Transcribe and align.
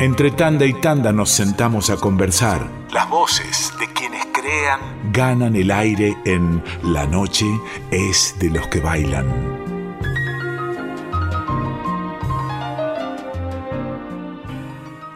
Entre 0.00 0.30
tanda 0.30 0.64
y 0.64 0.74
tanda 0.74 1.10
nos 1.12 1.28
sentamos 1.28 1.90
a 1.90 1.96
conversar. 1.96 2.70
Las 2.92 3.10
voces 3.10 3.72
de 3.80 3.92
quienes 3.92 4.24
crean 4.26 4.78
ganan 5.12 5.56
el 5.56 5.72
aire 5.72 6.16
en 6.24 6.62
La 6.84 7.04
noche 7.04 7.46
es 7.90 8.36
de 8.38 8.48
los 8.48 8.68
que 8.68 8.78
bailan. 8.78 9.26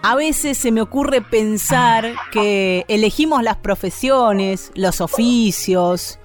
A 0.02 0.16
veces 0.16 0.58
se 0.58 0.72
me 0.72 0.80
ocurre 0.80 1.22
pensar 1.22 2.14
que 2.32 2.84
elegimos 2.88 3.44
las 3.44 3.58
profesiones, 3.58 4.72
los 4.74 5.00
oficios, 5.00 6.18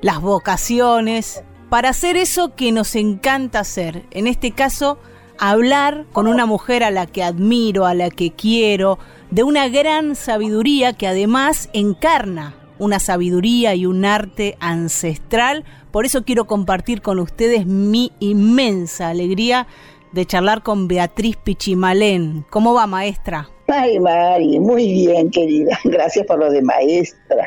las 0.00 0.20
vocaciones 0.20 1.42
para 1.70 1.88
hacer 1.88 2.16
eso 2.16 2.54
que 2.54 2.70
nos 2.70 2.94
encanta 2.94 3.58
hacer. 3.58 4.06
En 4.12 4.28
este 4.28 4.52
caso, 4.52 5.00
hablar 5.38 6.06
con 6.12 6.26
una 6.26 6.46
mujer 6.46 6.84
a 6.84 6.90
la 6.90 7.06
que 7.06 7.22
admiro, 7.22 7.86
a 7.86 7.94
la 7.94 8.10
que 8.10 8.32
quiero, 8.32 8.98
de 9.30 9.42
una 9.42 9.68
gran 9.68 10.16
sabiduría 10.16 10.92
que 10.92 11.06
además 11.06 11.68
encarna 11.72 12.54
una 12.78 12.98
sabiduría 12.98 13.74
y 13.74 13.86
un 13.86 14.04
arte 14.04 14.56
ancestral. 14.60 15.64
Por 15.90 16.04
eso 16.04 16.24
quiero 16.24 16.46
compartir 16.46 17.02
con 17.02 17.18
ustedes 17.18 17.66
mi 17.66 18.12
inmensa 18.20 19.08
alegría 19.08 19.66
de 20.12 20.26
charlar 20.26 20.62
con 20.62 20.88
Beatriz 20.88 21.36
Pichimalén. 21.36 22.44
¿Cómo 22.50 22.74
va, 22.74 22.86
maestra? 22.86 23.48
Ay, 23.68 23.98
Mari, 23.98 24.60
muy 24.60 24.86
bien, 24.92 25.30
querida. 25.30 25.78
Gracias 25.84 26.26
por 26.26 26.38
lo 26.38 26.50
de 26.50 26.62
maestra. 26.62 27.46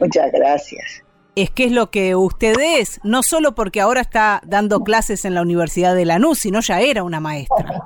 Muchas 0.00 0.32
gracias 0.32 1.03
es 1.36 1.50
que 1.50 1.64
es 1.64 1.72
lo 1.72 1.90
que 1.90 2.14
usted 2.14 2.54
es, 2.60 3.00
no 3.02 3.22
solo 3.22 3.54
porque 3.54 3.80
ahora 3.80 4.00
está 4.00 4.40
dando 4.46 4.80
clases 4.80 5.24
en 5.24 5.34
la 5.34 5.42
Universidad 5.42 5.94
de 5.94 6.04
Lanús, 6.04 6.38
sino 6.40 6.60
ya 6.60 6.80
era 6.80 7.02
una 7.02 7.20
maestra. 7.20 7.82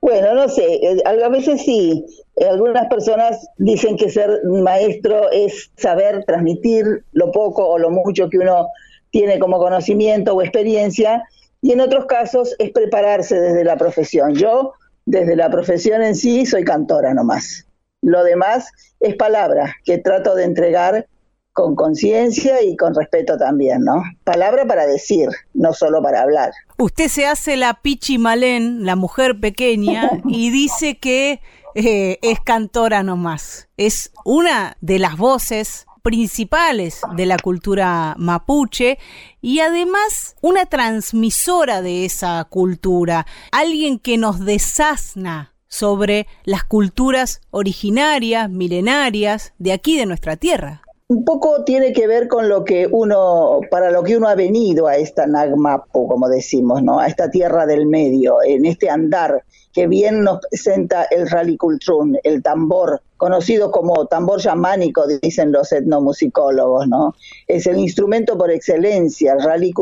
Bueno, 0.00 0.34
no 0.34 0.48
sé, 0.48 0.74
eh, 0.74 1.02
a 1.04 1.28
veces 1.28 1.62
sí. 1.62 2.04
Eh, 2.36 2.46
algunas 2.46 2.88
personas 2.88 3.46
dicen 3.58 3.96
que 3.96 4.08
ser 4.10 4.40
maestro 4.44 5.30
es 5.30 5.70
saber 5.76 6.24
transmitir 6.24 7.04
lo 7.12 7.30
poco 7.32 7.68
o 7.68 7.78
lo 7.78 7.90
mucho 7.90 8.28
que 8.28 8.38
uno 8.38 8.68
tiene 9.10 9.38
como 9.38 9.58
conocimiento 9.58 10.34
o 10.34 10.42
experiencia, 10.42 11.22
y 11.62 11.72
en 11.72 11.80
otros 11.80 12.06
casos 12.06 12.54
es 12.58 12.70
prepararse 12.70 13.38
desde 13.38 13.64
la 13.64 13.76
profesión. 13.76 14.34
Yo, 14.34 14.72
desde 15.04 15.36
la 15.36 15.50
profesión 15.50 16.02
en 16.02 16.14
sí, 16.14 16.46
soy 16.46 16.64
cantora 16.64 17.12
nomás. 17.12 17.66
Lo 18.02 18.24
demás 18.24 18.70
es 19.00 19.16
palabra 19.16 19.74
que 19.84 19.98
trato 19.98 20.34
de 20.34 20.44
entregar 20.44 21.06
con 21.52 21.74
conciencia 21.74 22.62
y 22.62 22.76
con 22.76 22.94
respeto 22.94 23.36
también, 23.36 23.84
¿no? 23.84 24.02
Palabra 24.24 24.64
para 24.66 24.86
decir, 24.86 25.28
no 25.52 25.72
solo 25.72 26.02
para 26.02 26.22
hablar. 26.22 26.52
Usted 26.78 27.08
se 27.08 27.26
hace 27.26 27.56
la 27.56 27.74
Pichi 27.74 28.18
Malén, 28.18 28.84
la 28.84 28.96
mujer 28.96 29.38
pequeña, 29.40 30.10
y 30.28 30.50
dice 30.50 30.98
que 30.98 31.40
eh, 31.74 32.18
es 32.22 32.40
cantora 32.40 33.02
nomás. 33.02 33.68
Es 33.76 34.12
una 34.24 34.76
de 34.80 34.98
las 34.98 35.16
voces 35.16 35.86
principales 36.02 37.02
de 37.14 37.26
la 37.26 37.36
cultura 37.36 38.14
mapuche 38.16 38.98
y 39.42 39.60
además 39.60 40.36
una 40.40 40.64
transmisora 40.64 41.82
de 41.82 42.06
esa 42.06 42.42
cultura, 42.44 43.26
alguien 43.52 43.98
que 43.98 44.16
nos 44.16 44.40
desasna 44.40 45.52
sobre 45.68 46.26
las 46.44 46.64
culturas 46.64 47.42
originarias, 47.50 48.48
milenarias 48.48 49.52
de 49.58 49.72
aquí 49.72 49.98
de 49.98 50.06
nuestra 50.06 50.36
tierra 50.36 50.82
un 51.10 51.24
poco 51.24 51.64
tiene 51.64 51.92
que 51.92 52.06
ver 52.06 52.28
con 52.28 52.48
lo 52.48 52.64
que 52.64 52.86
uno, 52.88 53.58
para 53.68 53.90
lo 53.90 54.04
que 54.04 54.16
uno 54.16 54.28
ha 54.28 54.36
venido 54.36 54.86
a 54.86 54.94
esta 54.94 55.26
Nagmapo, 55.26 56.06
como 56.06 56.28
decimos, 56.28 56.84
¿no? 56.84 57.00
A 57.00 57.08
esta 57.08 57.28
tierra 57.28 57.66
del 57.66 57.86
medio, 57.86 58.36
en 58.44 58.64
este 58.64 58.88
andar 58.88 59.42
que 59.72 59.88
bien 59.88 60.22
nos 60.22 60.38
presenta 60.48 61.02
el 61.10 61.28
Rally 61.28 61.58
el 62.22 62.42
tambor, 62.44 63.02
conocido 63.16 63.72
como 63.72 64.06
tambor 64.06 64.40
yamánico, 64.40 65.04
dicen 65.20 65.50
los 65.50 65.72
etnomusicólogos, 65.72 66.86
¿no? 66.86 67.16
Es 67.48 67.66
el 67.66 67.80
instrumento 67.80 68.38
por 68.38 68.52
excelencia, 68.52 69.32
el 69.32 69.42
Rally 69.42 69.72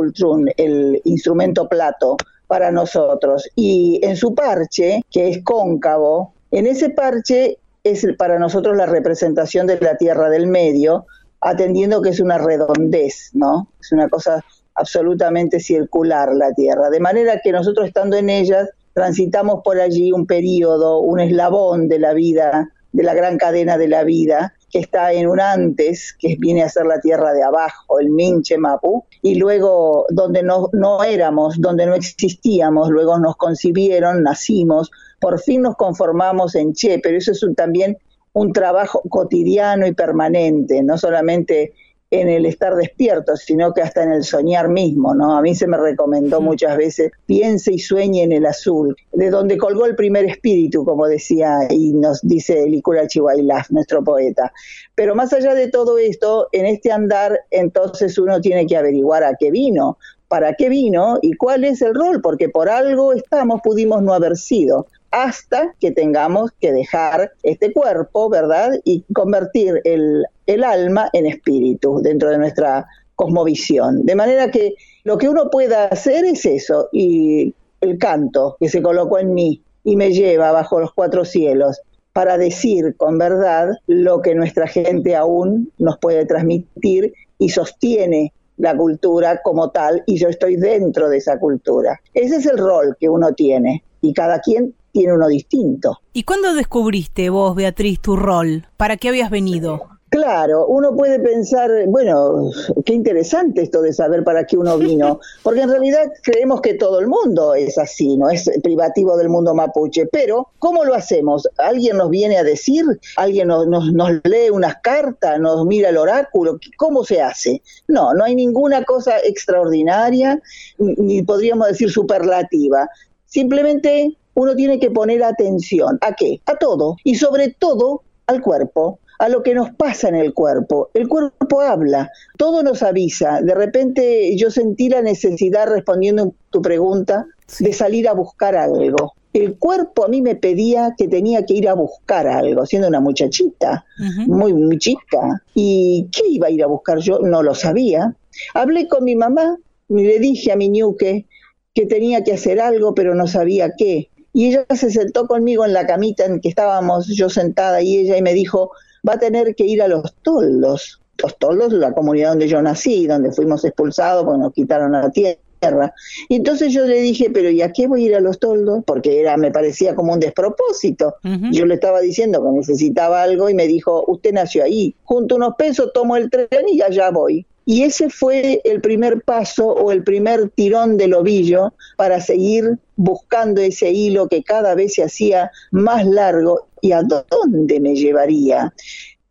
el 0.57 1.03
instrumento 1.05 1.69
plato 1.69 2.17
para 2.47 2.71
nosotros. 2.71 3.51
Y 3.55 4.01
en 4.03 4.17
su 4.17 4.35
parche, 4.35 5.03
que 5.11 5.29
es 5.29 5.45
cóncavo, 5.45 6.33
en 6.51 6.67
ese 6.67 6.89
parche 6.89 7.59
es 7.91 8.07
para 8.17 8.39
nosotros 8.39 8.77
la 8.77 8.87
representación 8.87 9.67
de 9.67 9.79
la 9.81 9.97
tierra 9.97 10.29
del 10.31 10.47
medio, 10.47 11.07
atendiendo 11.41 12.03
que 12.03 12.11
es 12.11 12.21
una 12.21 12.39
redondez, 12.39 13.31
¿no? 13.35 13.69
Es 13.81 13.93
una 13.93 14.09
cosa 14.09 14.45
absolutamente 14.75 15.61
circular 15.61 16.33
la 16.35 16.53
Tierra, 16.53 16.89
de 16.89 17.01
manera 17.01 17.41
que 17.43 17.53
nosotros 17.53 17.87
estando 17.87 18.17
en 18.17 18.31
ella 18.31 18.69
transitamos 18.95 19.63
por 19.65 19.81
allí 19.81 20.13
un 20.13 20.27
periodo, 20.27 21.01
un 21.01 21.21
eslabón 21.21 21.89
de 21.89 21.99
la 21.99 22.15
vida, 22.15 22.71
de 22.93 23.03
la 23.03 23.15
gran 23.15 23.39
cadena 23.39 23.77
de 23.77 23.89
la 23.89 24.05
vida, 24.05 24.55
que 24.71 24.81
está 24.81 25.13
en 25.13 25.29
un 25.29 25.41
antes, 25.41 26.15
que 26.19 26.37
viene 26.39 26.63
a 26.63 26.69
ser 26.69 26.87
la 26.87 27.01
tierra 27.01 27.33
de 27.33 27.43
abajo, 27.43 27.99
el 28.01 28.11
Minche 28.11 28.59
Mapu, 28.59 29.05
y 29.23 29.37
luego 29.37 30.07
donde 30.11 30.43
no, 30.43 30.69
no 30.73 31.03
éramos, 31.03 31.61
donde 31.61 31.87
no 31.87 31.95
existíamos, 31.95 32.91
luego 32.91 33.19
nos 33.19 33.37
concibieron, 33.37 34.23
nacimos, 34.23 34.91
por 35.21 35.41
fin 35.41 35.63
nos 35.63 35.77
conformamos 35.77 36.55
en 36.55 36.75
Che, 36.75 36.99
pero 37.03 37.17
eso 37.17 37.33
es 37.33 37.45
también 37.57 37.97
un 38.33 38.53
trabajo 38.53 39.03
cotidiano 39.09 39.87
y 39.87 39.95
permanente, 39.95 40.83
no 40.83 40.99
solamente 40.99 41.73
en 42.11 42.29
el 42.29 42.47
estar 42.47 42.75
despierto, 42.75 43.37
sino 43.37 43.75
que 43.75 43.83
hasta 43.83 44.03
en 44.03 44.13
el 44.13 44.25
soñar 44.25 44.69
mismo, 44.69 45.15
¿no? 45.15 45.37
A 45.37 45.43
mí 45.43 45.55
se 45.55 45.67
me 45.67 45.77
recomendó 45.77 46.41
muchas 46.41 46.77
veces, 46.77 47.13
piense 47.27 47.75
y 47.75 47.79
sueñe 47.79 48.23
en 48.23 48.33
el 48.33 48.47
azul, 48.47 48.97
de 49.13 49.31
donde 49.31 49.59
colgó 49.59 49.85
el 49.85 49.95
primer 49.95 50.25
espíritu, 50.25 50.85
como 50.85 51.07
decía 51.07 51.59
y 51.69 51.93
nos 51.93 52.23
dice 52.23 52.67
Licura 52.67 53.07
Chihuahilaf, 53.07 53.71
nuestro 53.71 54.03
poeta. 54.03 54.53
Pero 54.95 55.15
más 55.15 55.33
allá 55.35 55.55
de 55.55 55.69
todo 55.69 55.99
esto, 55.99 56.49
en 56.53 56.65
este 56.65 56.91
andar, 56.91 57.41
entonces 57.51 58.17
uno 58.19 58.41
tiene 58.41 58.67
que 58.67 58.77
averiguar 58.77 59.23
a 59.23 59.37
qué 59.39 59.51
vino, 59.51 59.99
para 60.29 60.55
qué 60.55 60.69
vino 60.69 61.19
y 61.21 61.35
cuál 61.35 61.65
es 61.65 61.83
el 61.83 61.95
rol, 61.95 62.21
porque 62.23 62.49
por 62.49 62.71
algo 62.71 63.13
estamos, 63.13 63.61
pudimos 63.63 64.03
no 64.03 64.15
haber 64.15 64.37
sido 64.37 64.87
hasta 65.11 65.75
que 65.81 65.91
tengamos 65.91 66.51
que 66.61 66.73
dejar 66.73 67.33
este 67.43 67.73
cuerpo, 67.73 68.29
¿verdad? 68.29 68.73
Y 68.85 69.05
convertir 69.13 69.81
el, 69.85 70.25
alma 70.65 71.09
en 71.13 71.27
espíritu 71.27 72.01
dentro 72.03 72.31
de 72.31 72.39
nuestra 72.39 72.87
cosmovisión. 73.17 74.05
De 74.05 74.15
manera 74.15 74.51
que 74.51 74.75
lo 75.05 75.19
que 75.19 75.29
uno 75.29 75.51
pueda 75.51 75.87
hacer 75.87 76.25
es 76.25 76.45
eso, 76.47 76.89
y 76.93 77.55
el 77.81 77.99
canto 77.99 78.57
que 78.61 78.69
se 78.69 78.83
colocó 78.83 79.19
en 79.19 79.35
mí 79.35 79.63
y 79.85 79.97
me 79.97 80.13
lleva 80.13 80.53
bajo 80.53 80.81
los 80.81 80.93
cuatro 80.93 81.25
cielos 81.25 81.81
para 82.13 82.37
decir 82.37 82.97
con 82.97 83.19
verdad 83.19 83.71
lo 83.87 84.21
que 84.23 84.35
nuestra 84.35 84.67
gente 84.67 85.15
aún 85.15 85.73
nos 85.79 85.99
puede 85.99 86.27
transmitir 86.27 87.13
y 87.39 87.51
sostiene 87.51 88.33
la 88.57 88.77
cultura 88.77 89.41
como 89.43 89.71
tal 89.71 90.03
y 90.07 90.19
yo 90.19 90.29
estoy 90.29 90.57
dentro 90.57 91.09
de 91.09 91.19
esa 91.19 91.39
cultura. 91.39 92.01
Ese 92.15 92.37
es 92.37 92.47
el 92.47 92.59
rol 92.59 92.97
que 92.99 93.09
uno 93.09 93.33
tiene 93.35 93.85
y 94.01 94.13
cada 94.13 94.41
quien 94.41 94.75
tiene 94.93 95.15
uno 95.15 95.29
distinto. 95.29 95.99
¿Y 96.13 96.25
cuándo 96.25 96.55
descubriste 96.55 97.31
vos, 97.31 97.55
Beatriz, 97.55 98.01
tu 98.01 98.17
rol? 98.17 98.67
¿Para 98.77 98.97
qué 98.97 99.09
habías 99.09 99.31
venido? 99.31 99.99
Claro, 100.11 100.67
uno 100.67 100.97
puede 100.97 101.21
pensar, 101.21 101.71
bueno, 101.87 102.51
qué 102.87 102.95
interesante 102.95 103.63
esto 103.63 103.83
de 103.83 103.93
saber 103.93 104.25
para 104.25 104.47
qué 104.47 104.57
uno 104.57 104.79
vino, 104.79 105.21
porque 105.43 105.61
en 105.61 105.69
realidad 105.69 106.11
creemos 106.23 106.63
que 106.63 106.75
todo 106.75 106.99
el 107.01 107.09
mundo 107.09 107.55
es 107.55 107.77
así, 107.77 108.17
no 108.17 108.31
es 108.31 108.51
privativo 108.63 109.19
del 109.19 109.29
mundo 109.29 109.55
mapuche, 109.55 110.07
pero 110.07 110.49
¿cómo 110.59 110.85
lo 110.85 110.95
hacemos? 110.95 111.47
¿Alguien 111.59 111.99
nos 111.99 112.09
viene 112.09 112.39
a 112.39 112.43
decir? 112.43 112.85
¿Alguien 113.17 113.49
nos, 113.49 113.67
nos, 113.67 113.93
nos 113.93 114.11
lee 114.25 114.49
unas 114.51 114.77
cartas? 114.77 115.39
¿Nos 115.39 115.67
mira 115.67 115.91
el 115.91 115.99
oráculo? 115.99 116.59
¿Cómo 116.79 117.05
se 117.05 117.21
hace? 117.21 117.61
No, 117.87 118.15
no 118.15 118.25
hay 118.25 118.35
ninguna 118.35 118.85
cosa 118.85 119.19
extraordinaria, 119.19 120.41
ni 120.79 121.23
podríamos 121.23 121.69
decir 121.69 121.91
superlativa. 121.91 122.89
Simplemente 123.27 124.17
uno 124.39 124.55
tiene 124.55 124.79
que 124.79 124.91
poner 124.91 125.25
atención. 125.25 125.99
¿A 126.01 126.15
qué? 126.15 126.41
A 126.47 126.55
todo. 126.57 126.97
Y 127.03 127.17
sobre 127.17 127.49
todo 127.51 128.03
al 128.27 128.41
cuerpo 128.41 129.01
a 129.19 129.29
lo 129.29 129.43
que 129.43 129.53
nos 129.53 129.71
pasa 129.71 130.09
en 130.09 130.15
el 130.15 130.33
cuerpo. 130.33 130.91
El 130.95 131.09
cuerpo 131.09 131.61
habla, 131.61 132.13
todo 132.37 132.63
nos 132.63 132.85
avisa. 132.85 133.41
De 133.43 133.53
repente 133.53 134.37
yo 134.37 134.53
sentí 134.53 134.89
la 134.89 135.03
necesidad, 135.03 135.67
respondiendo 135.67 136.23
a 136.23 136.51
tu 136.51 136.63
pregunta, 136.63 137.27
de 137.59 137.73
salir 137.73 138.09
a 138.09 138.13
buscar 138.13 138.55
algo. 138.55 139.15
El 139.33 139.59
cuerpo 139.59 140.05
a 140.05 140.09
mí 140.09 140.23
me 140.23 140.37
pedía 140.37 140.95
que 140.97 141.09
tenía 141.09 141.45
que 141.45 141.55
ir 141.55 141.69
a 141.69 141.75
buscar 141.75 142.29
algo, 142.29 142.65
siendo 142.65 142.87
una 142.87 143.01
muchachita, 143.01 143.85
muy, 144.29 144.53
muy 144.53 144.79
chica. 144.79 145.43
¿Y 145.53 146.09
qué 146.13 146.29
iba 146.29 146.47
a 146.47 146.51
ir 146.51 146.63
a 146.63 146.69
buscar 146.69 146.99
yo? 146.99 147.19
No 147.19 147.43
lo 147.43 147.57
sabía. 147.57 148.15
Hablé 148.55 148.87
con 148.87 149.03
mi 149.03 149.17
mamá 149.17 149.59
y 149.89 149.95
le 149.95 150.21
dije 150.21 150.53
a 150.53 150.57
mi 150.57 150.69
ñuque 150.69 151.27
que 151.75 151.87
tenía 151.87 152.23
que 152.23 152.35
hacer 152.35 152.61
algo, 152.61 152.95
pero 152.95 153.17
no 153.17 153.27
sabía 153.27 153.73
qué 153.77 154.11
y 154.39 154.47
ella 154.47 154.65
se 154.73 154.93
sentó 154.93 155.27
conmigo 155.27 155.65
en 155.65 155.73
la 155.73 155.85
camita 155.85 156.25
en 156.25 156.41
que 156.41 156.49
estábamos 156.49 157.09
yo 157.09 157.29
sentada 157.29 157.83
y 157.83 157.97
ella 157.97 158.17
y 158.17 158.23
me 158.23 158.35
dijo, 158.35 158.71
va 159.07 159.15
a 159.15 159.19
tener 159.19 159.57
que 159.57 159.65
ir 159.65 159.83
a 159.83 159.89
los 159.89 160.15
toldos. 160.23 161.01
Los 161.21 161.37
toldos, 161.39 161.73
la 161.73 161.93
comunidad 161.93 162.29
donde 162.29 162.47
yo 162.47 162.63
nací, 162.63 163.09
donde 163.09 163.33
fuimos 163.33 163.65
expulsados 163.65 164.25
porque 164.25 164.39
nos 164.39 164.53
quitaron 164.53 164.93
la 164.93 165.11
tierra. 165.11 165.93
Y 166.29 166.37
entonces 166.37 166.73
yo 166.73 166.87
le 166.87 167.01
dije, 167.01 167.31
pero 167.35 167.51
¿y 167.51 167.63
a 167.63 167.73
qué 167.73 167.89
voy 167.89 168.05
a 168.05 168.07
ir 168.07 168.15
a 168.15 168.21
los 168.21 168.39
toldos? 168.39 168.85
Porque 168.87 169.19
era, 169.19 169.37
me 169.37 169.51
parecía 169.51 169.97
como 169.97 170.13
un 170.13 170.21
despropósito. 170.21 171.17
Yo 171.51 171.67
le 171.67 171.75
estaba 171.75 171.99
diciendo 171.99 172.41
que 172.41 172.51
necesitaba 172.51 173.25
algo 173.25 173.51
y 173.51 173.55
me 173.55 173.67
dijo, 173.67 174.05
usted 174.07 174.33
nació 174.33 174.63
ahí, 174.63 174.95
junto 175.03 175.35
unos 175.35 175.57
pesos, 175.59 175.91
tomo 175.93 176.17
el 176.17 176.31
tren 176.31 176.69
y 176.69 176.81
allá 176.81 177.11
voy. 177.11 177.45
Y 177.71 177.83
ese 177.83 178.09
fue 178.09 178.63
el 178.65 178.81
primer 178.81 179.21
paso 179.21 179.67
o 179.67 179.93
el 179.93 180.03
primer 180.03 180.49
tirón 180.49 180.97
del 180.97 181.13
ovillo 181.13 181.75
para 181.99 182.19
seguir 182.19 182.79
buscando 182.97 183.61
ese 183.61 183.93
hilo 183.93 184.27
que 184.27 184.43
cada 184.43 184.75
vez 184.75 184.95
se 184.95 185.03
hacía 185.03 185.51
más 185.71 186.07
largo 186.07 186.69
y 186.81 186.93
a 186.93 187.03
dónde 187.03 187.79
me 187.79 187.95
llevaría. 187.95 188.73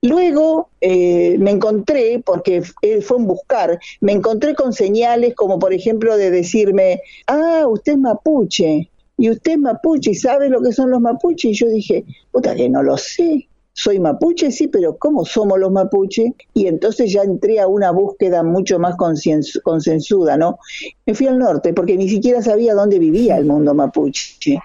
Luego 0.03 0.69
eh, 0.81 1.35
me 1.39 1.49
encontré, 1.49 2.21
porque 2.23 2.61
fue 2.61 3.17
un 3.17 3.25
buscar, 3.25 3.79
me 4.01 4.11
encontré 4.11 4.53
con 4.53 4.71
señales 4.71 5.33
como 5.33 5.57
por 5.57 5.73
ejemplo 5.73 6.15
de 6.15 6.29
decirme, 6.29 7.01
ah, 7.25 7.65
usted 7.67 7.93
es 7.93 7.97
mapuche, 7.97 8.91
y 9.17 9.31
usted 9.31 9.53
es 9.53 9.57
mapuche, 9.57 10.11
¿y 10.11 10.15
sabe 10.15 10.49
lo 10.49 10.61
que 10.61 10.73
son 10.73 10.91
los 10.91 11.01
mapuches? 11.01 11.53
Y 11.53 11.55
yo 11.55 11.69
dije, 11.69 12.05
puta 12.31 12.53
que 12.53 12.69
no 12.69 12.83
lo 12.83 12.97
sé 12.97 13.47
soy 13.77 13.99
mapuche, 13.99 14.51
sí, 14.51 14.67
pero 14.67 14.97
¿cómo 14.97 15.23
somos 15.23 15.59
los 15.59 15.71
mapuche? 15.71 16.33
Y 16.55 16.65
entonces 16.65 17.13
ya 17.13 17.21
entré 17.21 17.59
a 17.59 17.67
una 17.67 17.91
búsqueda 17.91 18.41
mucho 18.41 18.79
más 18.79 18.95
consensuada, 19.63 20.35
¿no? 20.35 20.57
Me 21.05 21.13
fui 21.13 21.27
al 21.27 21.37
norte 21.37 21.75
porque 21.75 21.95
ni 21.95 22.09
siquiera 22.09 22.41
sabía 22.41 22.73
dónde 22.73 22.97
vivía 22.97 23.37
el 23.37 23.45
mundo 23.45 23.75
mapuche. 23.75 24.59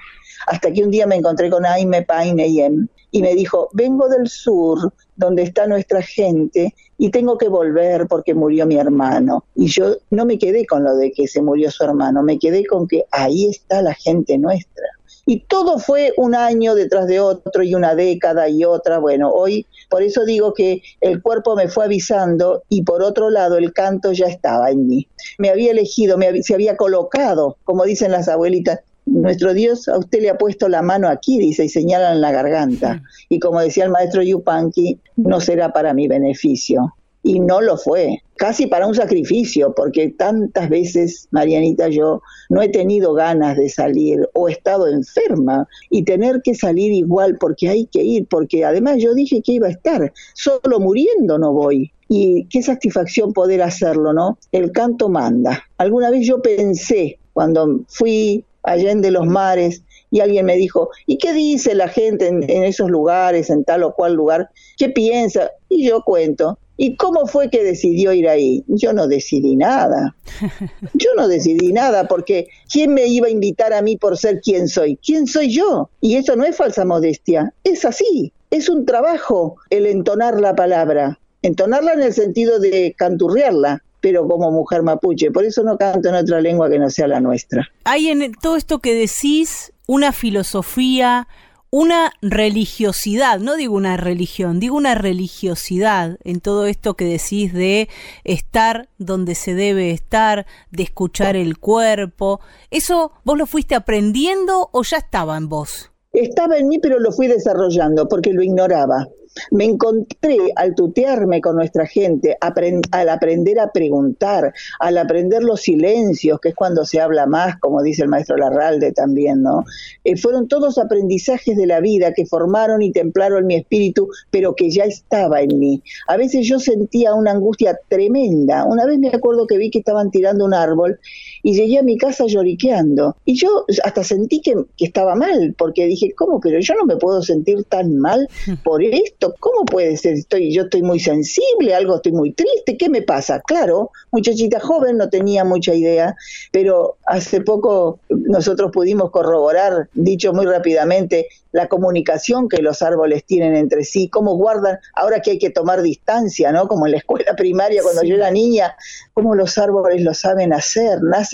Hasta 0.46 0.72
que 0.72 0.82
un 0.82 0.90
día 0.90 1.06
me 1.06 1.16
encontré 1.16 1.50
con 1.50 1.66
Aime 1.66 2.02
Paineyem 2.02 2.88
y 3.10 3.20
me 3.20 3.34
dijo, 3.34 3.68
vengo 3.74 4.08
del 4.08 4.28
sur, 4.28 4.94
donde 5.14 5.42
está 5.42 5.66
nuestra 5.66 6.00
gente, 6.00 6.74
y 6.96 7.10
tengo 7.10 7.36
que 7.36 7.48
volver 7.48 8.06
porque 8.06 8.34
murió 8.34 8.66
mi 8.66 8.76
hermano. 8.76 9.44
Y 9.54 9.66
yo 9.66 9.98
no 10.08 10.24
me 10.24 10.38
quedé 10.38 10.64
con 10.64 10.84
lo 10.84 10.96
de 10.96 11.12
que 11.12 11.28
se 11.28 11.42
murió 11.42 11.70
su 11.70 11.84
hermano, 11.84 12.22
me 12.22 12.38
quedé 12.38 12.64
con 12.64 12.88
que 12.88 13.04
ahí 13.10 13.44
está 13.50 13.82
la 13.82 13.92
gente 13.92 14.38
nuestra. 14.38 14.86
Y 15.24 15.40
todo 15.40 15.78
fue 15.78 16.12
un 16.16 16.34
año 16.34 16.74
detrás 16.74 17.06
de 17.06 17.20
otro 17.20 17.62
y 17.62 17.74
una 17.74 17.94
década 17.94 18.48
y 18.48 18.64
otra. 18.64 18.98
Bueno, 18.98 19.30
hoy 19.30 19.66
por 19.88 20.02
eso 20.02 20.24
digo 20.24 20.52
que 20.52 20.82
el 21.00 21.22
cuerpo 21.22 21.54
me 21.54 21.68
fue 21.68 21.84
avisando 21.84 22.64
y 22.68 22.82
por 22.82 23.02
otro 23.02 23.30
lado 23.30 23.56
el 23.56 23.72
canto 23.72 24.12
ya 24.12 24.26
estaba 24.26 24.70
en 24.70 24.88
mí. 24.88 25.08
Me 25.38 25.50
había 25.50 25.70
elegido, 25.70 26.18
me 26.18 26.42
se 26.42 26.54
había 26.54 26.76
colocado, 26.76 27.56
como 27.64 27.84
dicen 27.84 28.10
las 28.10 28.28
abuelitas, 28.28 28.80
nuestro 29.06 29.52
Dios 29.52 29.88
a 29.88 29.98
usted 29.98 30.20
le 30.20 30.30
ha 30.30 30.38
puesto 30.38 30.68
la 30.68 30.82
mano 30.82 31.08
aquí, 31.08 31.38
dice, 31.38 31.64
y 31.64 31.68
señala 31.68 32.12
en 32.12 32.20
la 32.20 32.32
garganta. 32.32 33.02
Y 33.28 33.38
como 33.38 33.60
decía 33.60 33.84
el 33.84 33.90
maestro 33.90 34.22
Yupanqui, 34.22 35.00
no 35.16 35.40
será 35.40 35.72
para 35.72 35.94
mi 35.94 36.08
beneficio, 36.08 36.94
y 37.22 37.38
no 37.40 37.60
lo 37.60 37.76
fue, 37.76 38.22
casi 38.36 38.66
para 38.66 38.86
un 38.86 38.94
sacrificio, 38.94 39.72
porque 39.74 40.08
tantas 40.10 40.68
veces, 40.68 41.28
Marianita, 41.30 41.88
yo 41.88 42.22
no 42.48 42.60
he 42.60 42.68
tenido 42.68 43.14
ganas 43.14 43.56
de 43.56 43.68
salir 43.68 44.28
o 44.34 44.48
he 44.48 44.52
estado 44.52 44.88
enferma 44.88 45.68
y 45.90 46.02
tener 46.02 46.42
que 46.42 46.54
salir 46.54 46.92
igual 46.92 47.36
porque 47.38 47.68
hay 47.68 47.86
que 47.86 48.02
ir, 48.02 48.26
porque 48.26 48.64
además 48.64 48.96
yo 48.98 49.14
dije 49.14 49.42
que 49.42 49.52
iba 49.52 49.68
a 49.68 49.70
estar, 49.70 50.12
solo 50.34 50.80
muriendo 50.80 51.38
no 51.38 51.52
voy. 51.52 51.92
Y 52.08 52.46
qué 52.50 52.62
satisfacción 52.62 53.32
poder 53.32 53.62
hacerlo, 53.62 54.12
¿no? 54.12 54.36
El 54.50 54.72
canto 54.72 55.08
manda. 55.08 55.62
Alguna 55.78 56.10
vez 56.10 56.26
yo 56.26 56.42
pensé, 56.42 57.18
cuando 57.32 57.80
fui 57.88 58.44
allá 58.64 58.90
en 58.90 59.00
de 59.00 59.12
los 59.12 59.26
mares, 59.26 59.82
y 60.10 60.20
alguien 60.20 60.44
me 60.44 60.56
dijo, 60.56 60.90
¿y 61.06 61.16
qué 61.16 61.32
dice 61.32 61.74
la 61.74 61.88
gente 61.88 62.26
en, 62.26 62.42
en, 62.42 62.64
esos 62.64 62.90
lugares, 62.90 63.48
en 63.48 63.64
tal 63.64 63.82
o 63.82 63.94
cual 63.94 64.12
lugar? 64.12 64.50
¿Qué 64.76 64.90
piensa? 64.90 65.50
Y 65.70 65.88
yo 65.88 66.02
cuento, 66.02 66.58
¿Y 66.82 66.96
cómo 66.96 67.28
fue 67.28 67.48
que 67.48 67.62
decidió 67.62 68.12
ir 68.12 68.28
ahí? 68.28 68.64
Yo 68.66 68.92
no 68.92 69.06
decidí 69.06 69.54
nada. 69.54 70.16
Yo 70.94 71.10
no 71.16 71.28
decidí 71.28 71.72
nada 71.72 72.08
porque 72.08 72.48
¿quién 72.68 72.92
me 72.92 73.06
iba 73.06 73.28
a 73.28 73.30
invitar 73.30 73.72
a 73.72 73.82
mí 73.82 73.96
por 73.96 74.18
ser 74.18 74.40
quien 74.40 74.66
soy? 74.66 74.96
¿Quién 74.96 75.28
soy 75.28 75.54
yo? 75.54 75.90
Y 76.00 76.16
eso 76.16 76.34
no 76.34 76.42
es 76.42 76.56
falsa 76.56 76.84
modestia, 76.84 77.54
es 77.62 77.84
así. 77.84 78.32
Es 78.50 78.68
un 78.68 78.84
trabajo 78.84 79.58
el 79.70 79.86
entonar 79.86 80.40
la 80.40 80.56
palabra. 80.56 81.20
Entonarla 81.42 81.92
en 81.92 82.02
el 82.02 82.12
sentido 82.12 82.58
de 82.58 82.96
canturrearla, 82.98 83.84
pero 84.00 84.26
como 84.26 84.50
mujer 84.50 84.82
mapuche. 84.82 85.30
Por 85.30 85.44
eso 85.44 85.62
no 85.62 85.78
canto 85.78 86.08
en 86.08 86.16
otra 86.16 86.40
lengua 86.40 86.68
que 86.68 86.80
no 86.80 86.90
sea 86.90 87.06
la 87.06 87.20
nuestra. 87.20 87.70
Hay 87.84 88.08
en 88.08 88.32
todo 88.42 88.56
esto 88.56 88.80
que 88.80 88.96
decís 88.96 89.72
una 89.86 90.10
filosofía, 90.10 91.28
una 91.74 92.12
religiosidad, 92.20 93.38
no 93.38 93.56
digo 93.56 93.74
una 93.74 93.96
religión, 93.96 94.60
digo 94.60 94.76
una 94.76 94.94
religiosidad 94.94 96.18
en 96.22 96.40
todo 96.40 96.66
esto 96.66 96.94
que 96.94 97.06
decís 97.06 97.54
de 97.54 97.88
estar 98.24 98.90
donde 98.98 99.34
se 99.34 99.54
debe 99.54 99.90
estar, 99.90 100.44
de 100.70 100.82
escuchar 100.82 101.34
el 101.34 101.58
cuerpo. 101.58 102.40
¿Eso 102.70 103.12
vos 103.24 103.38
lo 103.38 103.46
fuiste 103.46 103.74
aprendiendo 103.74 104.68
o 104.70 104.82
ya 104.82 104.98
estaba 104.98 105.38
en 105.38 105.48
vos? 105.48 105.90
Estaba 106.12 106.58
en 106.58 106.68
mí, 106.68 106.78
pero 106.78 107.00
lo 107.00 107.10
fui 107.10 107.26
desarrollando 107.26 108.06
porque 108.06 108.34
lo 108.34 108.42
ignoraba. 108.42 109.08
Me 109.50 109.64
encontré 109.64 110.38
al 110.56 110.74
tutearme 110.74 111.40
con 111.40 111.56
nuestra 111.56 111.86
gente, 111.86 112.36
al 112.40 113.08
aprender 113.08 113.58
a 113.60 113.72
preguntar, 113.72 114.52
al 114.78 114.98
aprender 114.98 115.42
los 115.42 115.60
silencios, 115.62 116.40
que 116.40 116.50
es 116.50 116.54
cuando 116.54 116.84
se 116.84 117.00
habla 117.00 117.26
más, 117.26 117.58
como 117.58 117.82
dice 117.82 118.02
el 118.02 118.08
maestro 118.08 118.36
Larralde 118.36 118.92
también, 118.92 119.42
¿no? 119.42 119.64
Eh, 120.04 120.16
fueron 120.16 120.48
todos 120.48 120.78
aprendizajes 120.78 121.56
de 121.56 121.66
la 121.66 121.80
vida 121.80 122.12
que 122.12 122.26
formaron 122.26 122.82
y 122.82 122.92
templaron 122.92 123.46
mi 123.46 123.56
espíritu, 123.56 124.08
pero 124.30 124.54
que 124.54 124.70
ya 124.70 124.84
estaba 124.84 125.40
en 125.42 125.58
mí. 125.58 125.82
A 126.08 126.16
veces 126.16 126.46
yo 126.46 126.58
sentía 126.58 127.14
una 127.14 127.32
angustia 127.32 127.78
tremenda. 127.88 128.64
Una 128.64 128.86
vez 128.86 128.98
me 128.98 129.08
acuerdo 129.08 129.46
que 129.46 129.58
vi 129.58 129.70
que 129.70 129.78
estaban 129.78 130.10
tirando 130.10 130.44
un 130.44 130.54
árbol 130.54 130.98
y 131.42 131.54
llegué 131.54 131.78
a 131.78 131.82
mi 131.82 131.98
casa 131.98 132.24
lloriqueando. 132.26 133.16
Y 133.24 133.34
yo 133.34 133.64
hasta 133.84 134.04
sentí 134.04 134.40
que, 134.40 134.54
que 134.76 134.84
estaba 134.84 135.14
mal, 135.14 135.54
porque 135.58 135.86
dije, 135.86 136.12
¿cómo? 136.14 136.40
Pero 136.40 136.60
yo 136.60 136.74
no 136.74 136.84
me 136.84 136.96
puedo 136.96 137.22
sentir 137.22 137.64
tan 137.64 137.96
mal 137.96 138.28
por 138.64 138.82
esto 138.82 139.34
¿cómo 139.40 139.64
puede 139.64 139.96
ser? 139.96 140.14
Estoy, 140.14 140.52
yo 140.52 140.62
estoy 140.62 140.82
muy 140.82 141.00
sensible, 141.00 141.74
algo 141.74 141.96
estoy 141.96 142.12
muy 142.12 142.32
triste, 142.32 142.76
¿qué 142.76 142.88
me 142.88 143.02
pasa? 143.02 143.40
Claro, 143.40 143.90
muchachita 144.10 144.60
joven, 144.60 144.96
no 144.96 145.08
tenía 145.08 145.44
mucha 145.44 145.74
idea, 145.74 146.16
pero 146.50 146.96
hace 147.06 147.40
poco 147.40 147.98
nosotros 148.08 148.70
pudimos 148.72 149.10
corroborar, 149.10 149.88
dicho 149.94 150.32
muy 150.32 150.46
rápidamente, 150.46 151.28
la 151.52 151.68
comunicación 151.68 152.48
que 152.48 152.62
los 152.62 152.82
árboles 152.82 153.24
tienen 153.24 153.54
entre 153.54 153.84
sí, 153.84 154.08
cómo 154.08 154.36
guardan, 154.36 154.78
ahora 154.94 155.20
que 155.20 155.32
hay 155.32 155.38
que 155.38 155.50
tomar 155.50 155.82
distancia, 155.82 156.50
¿no? 156.50 156.66
Como 156.66 156.86
en 156.86 156.92
la 156.92 156.98
escuela 156.98 157.34
primaria 157.36 157.82
cuando 157.82 158.02
yo 158.04 158.14
era 158.14 158.30
niña, 158.30 158.74
cómo 159.12 159.34
los 159.34 159.58
árboles 159.58 160.02
lo 160.02 160.14
saben 160.14 160.52
hacer, 160.52 161.02
nacen 161.02 161.31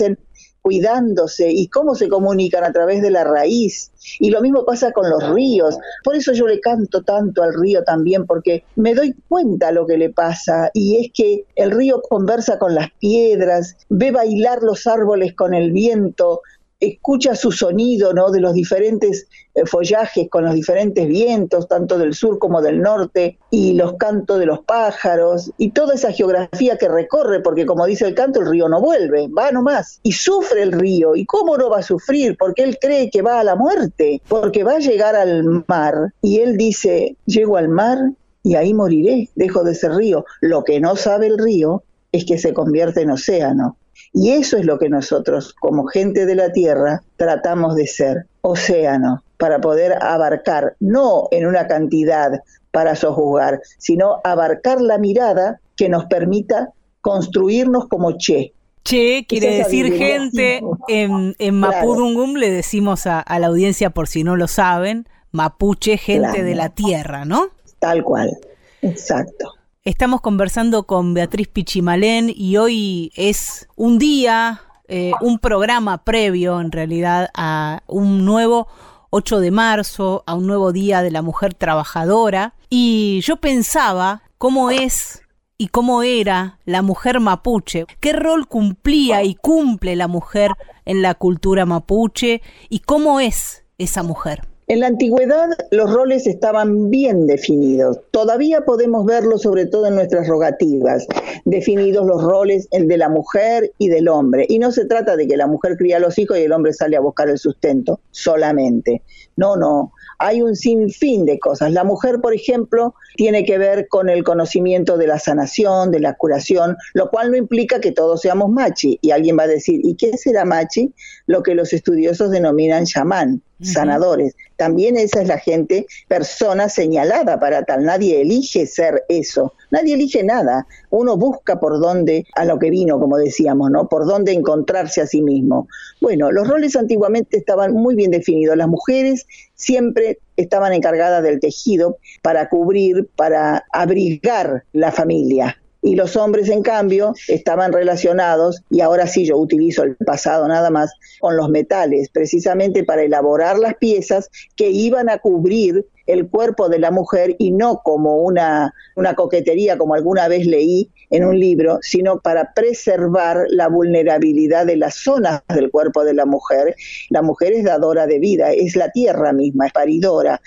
cuidándose 0.61 1.51
y 1.51 1.67
cómo 1.67 1.95
se 1.95 2.09
comunican 2.09 2.63
a 2.63 2.71
través 2.71 3.01
de 3.01 3.11
la 3.11 3.23
raíz. 3.23 3.91
Y 4.19 4.29
lo 4.29 4.41
mismo 4.41 4.65
pasa 4.65 4.91
con 4.91 5.09
los 5.09 5.27
ríos. 5.33 5.77
Por 6.03 6.15
eso 6.15 6.33
yo 6.33 6.47
le 6.47 6.59
canto 6.59 7.01
tanto 7.01 7.43
al 7.43 7.53
río 7.53 7.83
también, 7.83 8.25
porque 8.25 8.63
me 8.75 8.93
doy 8.93 9.15
cuenta 9.27 9.71
lo 9.71 9.87
que 9.87 9.97
le 9.97 10.09
pasa. 10.09 10.69
Y 10.73 10.97
es 10.97 11.11
que 11.13 11.45
el 11.55 11.71
río 11.71 12.01
conversa 12.01 12.59
con 12.59 12.75
las 12.75 12.91
piedras, 12.99 13.77
ve 13.89 14.11
bailar 14.11 14.61
los 14.61 14.85
árboles 14.87 15.33
con 15.33 15.53
el 15.53 15.71
viento, 15.71 16.41
escucha 16.79 17.35
su 17.35 17.51
sonido, 17.51 18.13
¿no? 18.13 18.31
De 18.31 18.39
los 18.39 18.53
diferentes 18.53 19.27
eh, 19.53 19.65
follajes 19.65 20.29
con 20.29 20.45
los 20.45 20.53
diferentes 20.53 21.07
vientos, 21.07 21.67
tanto 21.67 21.97
del 21.97 22.13
sur 22.13 22.39
como 22.39 22.61
del 22.61 22.81
norte, 22.81 23.37
y 23.49 23.73
los 23.73 23.93
cantos 23.93 24.39
de 24.39 24.45
los 24.45 24.59
pájaros, 24.59 25.51
y 25.57 25.71
toda 25.71 25.95
esa 25.95 26.11
geografía 26.11 26.77
que 26.77 26.87
recorre, 26.87 27.41
porque 27.41 27.65
como 27.65 27.85
dice 27.85 28.07
el 28.07 28.15
canto, 28.15 28.39
el 28.39 28.49
río 28.49 28.69
no 28.69 28.81
vuelve, 28.81 29.27
va 29.27 29.51
nomás, 29.51 29.99
y 30.03 30.13
sufre 30.13 30.63
el 30.63 30.71
río, 30.71 31.15
y 31.15 31.25
cómo 31.25 31.57
no 31.57 31.69
va 31.69 31.79
a 31.79 31.83
sufrir, 31.83 32.37
porque 32.37 32.63
él 32.63 32.77
cree 32.79 33.09
que 33.09 33.21
va 33.21 33.39
a 33.39 33.43
la 33.43 33.55
muerte, 33.55 34.21
porque 34.27 34.63
va 34.63 34.73
a 34.73 34.79
llegar 34.79 35.15
al 35.15 35.65
mar, 35.67 36.13
y 36.21 36.39
él 36.39 36.57
dice, 36.57 37.15
llego 37.25 37.57
al 37.57 37.69
mar 37.69 37.97
y 38.43 38.55
ahí 38.55 38.73
moriré, 38.73 39.29
dejo 39.35 39.63
de 39.63 39.75
ser 39.75 39.91
río. 39.93 40.25
Lo 40.41 40.63
que 40.63 40.79
no 40.79 40.95
sabe 40.95 41.27
el 41.27 41.37
río 41.37 41.83
es 42.11 42.25
que 42.25 42.37
se 42.37 42.53
convierte 42.53 43.01
en 43.01 43.11
océano. 43.11 43.77
Y 44.13 44.31
eso 44.31 44.57
es 44.57 44.65
lo 44.65 44.79
que 44.79 44.89
nosotros, 44.89 45.53
como 45.59 45.85
gente 45.85 46.25
de 46.25 46.35
la 46.35 46.51
Tierra, 46.51 47.03
tratamos 47.17 47.75
de 47.75 47.87
ser, 47.87 48.25
océano, 48.41 49.23
para 49.37 49.61
poder 49.61 50.01
abarcar, 50.01 50.75
no 50.79 51.27
en 51.31 51.45
una 51.45 51.67
cantidad 51.67 52.41
para 52.71 52.95
sojuzgar, 52.95 53.61
sino 53.77 54.19
abarcar 54.23 54.81
la 54.81 54.97
mirada 54.97 55.59
que 55.75 55.89
nos 55.89 56.05
permita 56.05 56.69
construirnos 57.01 57.87
como 57.87 58.17
Che. 58.17 58.53
Che 58.83 59.25
quiere 59.27 59.57
decir 59.57 59.93
gente, 59.93 60.61
en, 60.87 61.35
en 61.37 61.55
Mapudungum 61.55 62.35
le 62.35 62.49
decimos 62.49 63.05
a, 63.05 63.23
la 63.39 63.47
audiencia 63.47 63.91
por 63.91 64.07
si 64.07 64.23
no 64.23 64.35
lo 64.35 64.47
saben, 64.47 65.07
mapuche, 65.31 65.97
gente 65.97 66.43
de 66.43 66.55
la 66.55 66.69
tierra, 66.69 67.25
¿no? 67.25 67.49
Tal 67.79 68.03
cual, 68.03 68.37
exacto. 68.81 69.58
Estamos 69.85 70.19
conversando 70.19 70.83
con 70.83 71.13
Beatriz 71.13 71.47
Pichimalén 71.47 72.29
y 72.35 72.57
hoy 72.57 73.13
es 73.15 73.65
un 73.77 73.97
día, 73.97 74.61
eh, 74.89 75.13
un 75.21 75.39
programa 75.39 76.03
previo 76.03 76.59
en 76.59 76.73
realidad 76.73 77.29
a 77.33 77.81
un 77.87 78.25
nuevo 78.25 78.67
8 79.09 79.39
de 79.39 79.51
marzo, 79.51 80.25
a 80.27 80.35
un 80.35 80.47
nuevo 80.47 80.73
día 80.73 81.01
de 81.01 81.11
la 81.11 81.21
mujer 81.21 81.53
trabajadora. 81.53 82.55
Y 82.69 83.21
yo 83.21 83.37
pensaba 83.37 84.23
cómo 84.37 84.69
es 84.69 85.21
y 85.57 85.69
cómo 85.69 86.03
era 86.03 86.59
la 86.65 86.81
mujer 86.81 87.21
mapuche, 87.21 87.85
qué 88.01 88.11
rol 88.11 88.49
cumplía 88.49 89.23
y 89.23 89.35
cumple 89.35 89.95
la 89.95 90.09
mujer 90.09 90.51
en 90.83 91.01
la 91.01 91.15
cultura 91.15 91.65
mapuche 91.65 92.41
y 92.67 92.79
cómo 92.79 93.21
es 93.21 93.63
esa 93.77 94.03
mujer. 94.03 94.48
En 94.69 94.81
la 94.81 94.85
antigüedad 94.85 95.47
los 95.71 95.91
roles 95.91 96.27
estaban 96.27 96.91
bien 96.91 97.25
definidos. 97.25 98.01
Todavía 98.11 98.65
podemos 98.65 99.03
verlo 99.03 99.39
sobre 99.39 99.65
todo 99.65 99.87
en 99.87 99.95
nuestras 99.95 100.27
rogativas, 100.27 101.07
definidos 101.43 102.05
los 102.05 102.23
roles 102.23 102.67
el 102.69 102.87
de 102.87 102.97
la 102.97 103.09
mujer 103.09 103.71
y 103.79 103.89
del 103.89 104.07
hombre. 104.07 104.45
Y 104.47 104.59
no 104.59 104.71
se 104.71 104.85
trata 104.85 105.15
de 105.15 105.27
que 105.27 105.37
la 105.37 105.47
mujer 105.47 105.75
cría 105.75 105.97
a 105.97 105.99
los 105.99 106.19
hijos 106.19 106.37
y 106.37 106.43
el 106.43 106.51
hombre 106.51 106.73
sale 106.73 106.95
a 106.95 106.99
buscar 106.99 107.29
el 107.29 107.39
sustento 107.39 107.99
solamente. 108.11 109.01
No, 109.35 109.55
no 109.55 109.91
hay 110.19 110.43
un 110.43 110.55
sinfín 110.55 111.25
de 111.25 111.39
cosas. 111.39 111.71
La 111.71 111.83
mujer, 111.83 112.19
por 112.21 112.35
ejemplo, 112.35 112.93
tiene 113.15 113.45
que 113.45 113.57
ver 113.57 113.87
con 113.87 114.07
el 114.07 114.23
conocimiento 114.23 114.97
de 114.97 115.07
la 115.07 115.17
sanación, 115.17 115.89
de 115.89 116.01
la 116.01 116.13
curación, 116.13 116.77
lo 116.93 117.09
cual 117.09 117.31
no 117.31 117.37
implica 117.37 117.79
que 117.79 117.91
todos 117.91 118.21
seamos 118.21 118.51
machi. 118.51 118.99
Y 119.01 119.09
alguien 119.09 119.35
va 119.39 119.43
a 119.43 119.47
decir, 119.47 119.79
¿y 119.83 119.95
qué 119.95 120.15
será 120.15 120.45
machi? 120.45 120.93
Lo 121.25 121.41
que 121.41 121.55
los 121.55 121.73
estudiosos 121.73 122.29
denominan 122.29 122.85
chamán 122.85 123.41
sanadores. 123.61 124.35
También 124.57 124.97
esa 124.97 125.21
es 125.21 125.27
la 125.27 125.37
gente, 125.37 125.85
persona 126.07 126.69
señalada 126.69 127.39
para 127.39 127.63
tal. 127.63 127.83
Nadie 127.83 128.21
elige 128.21 128.65
ser 128.65 129.03
eso. 129.09 129.53
Nadie 129.71 129.95
elige 129.95 130.23
nada. 130.23 130.67
Uno 130.89 131.17
busca 131.17 131.59
por 131.59 131.79
dónde, 131.79 132.25
a 132.35 132.45
lo 132.45 132.59
que 132.59 132.69
vino, 132.69 132.99
como 132.99 133.17
decíamos, 133.17 133.71
¿no? 133.71 133.87
Por 133.87 134.05
dónde 134.05 134.33
encontrarse 134.33 135.01
a 135.01 135.07
sí 135.07 135.21
mismo. 135.21 135.67
Bueno, 136.01 136.31
los 136.31 136.47
roles 136.47 136.75
antiguamente 136.75 137.37
estaban 137.37 137.73
muy 137.73 137.95
bien 137.95 138.11
definidos. 138.11 138.57
Las 138.57 138.67
mujeres 138.67 139.25
siempre 139.55 140.19
estaban 140.37 140.73
encargadas 140.73 141.23
del 141.23 141.39
tejido 141.39 141.97
para 142.21 142.49
cubrir, 142.49 143.09
para 143.15 143.65
abrigar 143.71 144.63
la 144.73 144.91
familia 144.91 145.57
y 145.81 145.95
los 145.95 146.15
hombres, 146.15 146.49
en 146.49 146.61
cambio, 146.61 147.13
estaban 147.27 147.71
relacionados, 147.71 148.61
y 148.69 148.81
ahora 148.81 149.07
sí 149.07 149.25
yo 149.25 149.37
utilizo 149.37 149.83
el 149.83 149.95
pasado 149.95 150.47
nada 150.47 150.69
más, 150.69 150.91
con 151.19 151.37
los 151.37 151.49
metales, 151.49 152.09
precisamente 152.09 152.83
para 152.83 153.03
elaborar 153.03 153.57
las 153.57 153.75
piezas 153.75 154.29
que 154.55 154.69
iban 154.69 155.09
a 155.09 155.19
cubrir 155.19 155.85
el 156.09 156.27
cuerpo 156.27 156.69
de 156.69 156.79
la 156.79 156.89
mujer 156.89 157.35
y 157.37 157.51
no 157.51 157.81
como 157.83 158.17
una, 158.17 158.73
una 158.95 159.13
coquetería, 159.13 159.77
como 159.77 159.93
alguna 159.93 160.27
vez 160.27 160.45
leí 160.47 160.89
en 161.11 161.23
un 161.23 161.39
libro, 161.39 161.77
sino 161.81 162.19
para 162.19 162.53
preservar 162.53 163.45
la 163.49 163.67
vulnerabilidad 163.67 164.65
de 164.65 164.77
las 164.77 164.95
zonas 164.95 165.41
del 165.47 165.69
cuerpo 165.69 166.03
de 166.03 166.15
la 166.15 166.25
mujer. 166.25 166.75
La 167.09 167.21
mujer 167.21 167.53
es 167.53 167.63
dadora 167.63 168.07
de 168.07 168.19
vida, 168.19 168.51
es 168.51 168.75
la 168.75 168.89
tierra 168.91 169.33
misma, 169.33 169.67
es 169.67 169.73
paridora. 169.73 170.41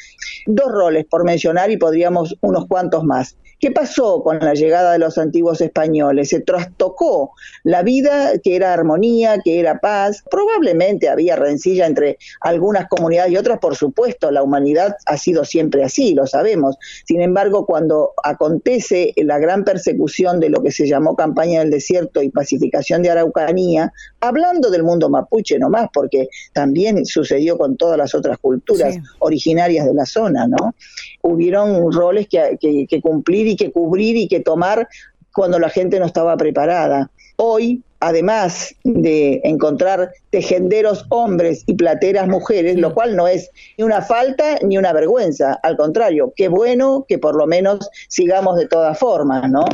Dos 0.46 0.70
roles 0.70 1.04
por 1.04 1.24
mencionar 1.24 1.70
y 1.70 1.76
podríamos 1.76 2.36
unos 2.40 2.66
cuantos 2.66 3.04
más. 3.04 3.36
¿Qué 3.62 3.70
pasó 3.70 4.24
con 4.24 4.40
la 4.40 4.54
llegada 4.54 4.90
de 4.90 4.98
los 4.98 5.18
antiguos 5.18 5.60
españoles? 5.60 6.30
Se 6.30 6.40
trastocó 6.40 7.30
la 7.62 7.84
vida 7.84 8.32
que 8.42 8.56
era 8.56 8.72
armonía, 8.72 9.38
que 9.38 9.60
era 9.60 9.78
paz. 9.78 10.24
Probablemente 10.28 11.08
había 11.08 11.36
rencilla 11.36 11.86
entre 11.86 12.18
algunas 12.40 12.88
comunidades 12.88 13.30
y 13.30 13.36
otras, 13.36 13.60
por 13.60 13.76
supuesto, 13.76 14.32
la 14.32 14.42
humanidad 14.42 14.96
ha 15.06 15.16
sido 15.16 15.44
siempre 15.52 15.84
así, 15.84 16.14
lo 16.14 16.26
sabemos. 16.26 16.76
Sin 17.06 17.20
embargo, 17.20 17.66
cuando 17.66 18.12
acontece 18.24 19.12
la 19.16 19.38
gran 19.38 19.64
persecución 19.64 20.40
de 20.40 20.48
lo 20.48 20.62
que 20.62 20.72
se 20.72 20.88
llamó 20.88 21.14
campaña 21.14 21.60
del 21.60 21.70
desierto 21.70 22.22
y 22.22 22.30
pacificación 22.30 23.02
de 23.02 23.10
Araucanía, 23.10 23.92
hablando 24.20 24.70
del 24.70 24.82
mundo 24.82 25.08
mapuche 25.10 25.58
nomás, 25.58 25.88
porque 25.92 26.28
también 26.52 27.04
sucedió 27.04 27.58
con 27.58 27.76
todas 27.76 27.98
las 27.98 28.14
otras 28.14 28.38
culturas 28.38 28.96
originarias 29.18 29.86
de 29.86 29.94
la 29.94 30.06
zona, 30.06 30.46
¿no? 30.46 30.74
Hubieron 31.22 31.92
roles 31.92 32.26
que, 32.28 32.56
que, 32.60 32.86
que 32.88 33.00
cumplir 33.00 33.46
y 33.46 33.56
que 33.56 33.70
cubrir 33.70 34.16
y 34.16 34.28
que 34.28 34.40
tomar 34.40 34.88
cuando 35.32 35.58
la 35.58 35.68
gente 35.68 35.98
no 35.98 36.06
estaba 36.06 36.36
preparada. 36.36 37.10
Hoy, 37.44 37.82
además 37.98 38.72
de 38.84 39.40
encontrar 39.42 40.12
tejenderos 40.30 41.04
hombres 41.08 41.64
y 41.66 41.74
plateras 41.74 42.28
mujeres, 42.28 42.76
lo 42.76 42.94
cual 42.94 43.16
no 43.16 43.26
es 43.26 43.50
ni 43.76 43.82
una 43.82 44.00
falta 44.00 44.60
ni 44.62 44.78
una 44.78 44.92
vergüenza, 44.92 45.58
al 45.64 45.76
contrario, 45.76 46.32
qué 46.36 46.46
bueno 46.46 47.04
que 47.08 47.18
por 47.18 47.34
lo 47.34 47.48
menos 47.48 47.90
sigamos 48.06 48.58
de 48.58 48.68
todas 48.68 48.96
formas, 48.96 49.50
¿no? 49.50 49.64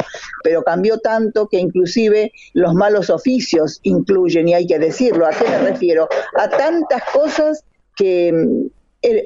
Pero 0.43 0.63
cambió 0.63 0.97
tanto 1.01 1.47
que 1.47 1.59
inclusive 1.59 2.33
los 2.55 2.73
malos 2.73 3.11
oficios 3.11 3.81
incluyen, 3.83 4.49
y 4.49 4.55
hay 4.55 4.67
que 4.67 4.79
decirlo, 4.79 5.27
¿a 5.27 5.31
qué 5.33 5.45
me 5.47 5.59
refiero? 5.59 6.09
A 6.37 6.49
tantas 6.49 7.03
cosas 7.13 7.65
que 7.97 8.33
mm, 8.33 8.67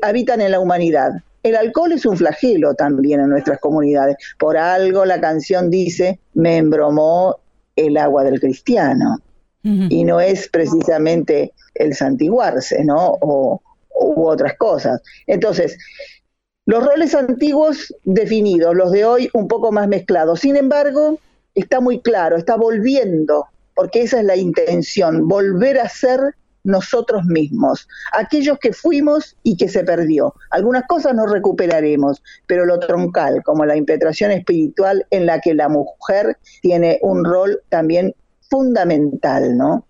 habitan 0.03 0.41
en 0.41 0.51
la 0.51 0.59
humanidad. 0.59 1.13
El 1.45 1.55
alcohol 1.55 1.93
es 1.93 2.07
un 2.07 2.17
flagelo 2.17 2.75
también 2.75 3.21
en 3.21 3.29
nuestras 3.29 3.61
comunidades. 3.61 4.17
Por 4.37 4.57
algo 4.57 5.05
la 5.05 5.21
canción 5.21 5.71
dice, 5.71 6.19
me 6.35 6.57
embromó 6.57 7.37
el 7.77 7.97
agua 7.97 8.25
del 8.25 8.41
cristiano. 8.41 9.19
Y 9.65 10.03
no 10.03 10.21
es 10.21 10.49
precisamente 10.49 11.53
el 11.77 11.95
santiguarse, 11.95 12.85
¿no? 12.85 13.17
O, 13.21 13.63
u 13.95 14.27
otras 14.27 14.57
cosas. 14.57 15.01
Entonces, 15.29 15.79
los 16.67 16.85
roles 16.85 17.15
antiguos 17.15 17.95
definidos, 18.05 18.75
los 18.75 18.91
de 18.91 19.05
hoy 19.05 19.31
un 19.35 19.47
poco 19.47 19.71
más 19.71 19.87
mezclados. 19.87 20.41
Sin 20.41 20.57
embargo, 20.57 21.19
está 21.55 21.81
muy 21.81 22.01
claro, 22.01 22.37
está 22.37 22.57
volviendo, 22.57 23.47
porque 23.75 24.03
esa 24.03 24.21
es 24.21 24.27
la 24.27 24.37
intención, 24.37 25.29
volver 25.29 25.79
a 25.79 25.89
ser 25.89 26.35
nosotros 26.65 27.25
mismos, 27.25 27.89
aquellos 28.13 28.59
que 28.59 28.73
fuimos 28.73 29.37
y 29.43 29.57
que 29.57 29.69
se 29.69 29.85
perdió. 29.85 30.35
Algunas 30.51 30.85
cosas 30.87 31.15
nos 31.15 31.31
recuperaremos, 31.31 32.23
pero 32.47 32.65
lo 32.65 32.79
troncal, 32.79 33.43
como 33.45 33.65
la 33.65 33.77
impetración 33.77 34.31
espiritual 34.31 35.07
en 35.11 35.27
la 35.27 35.41
que 35.41 35.55
la 35.55 35.69
mujer 35.69 36.39
tiene 36.61 36.99
un 37.03 37.25
rol 37.25 37.61
también 37.69 38.15
fundamental, 38.49 39.57
¿no? 39.57 39.87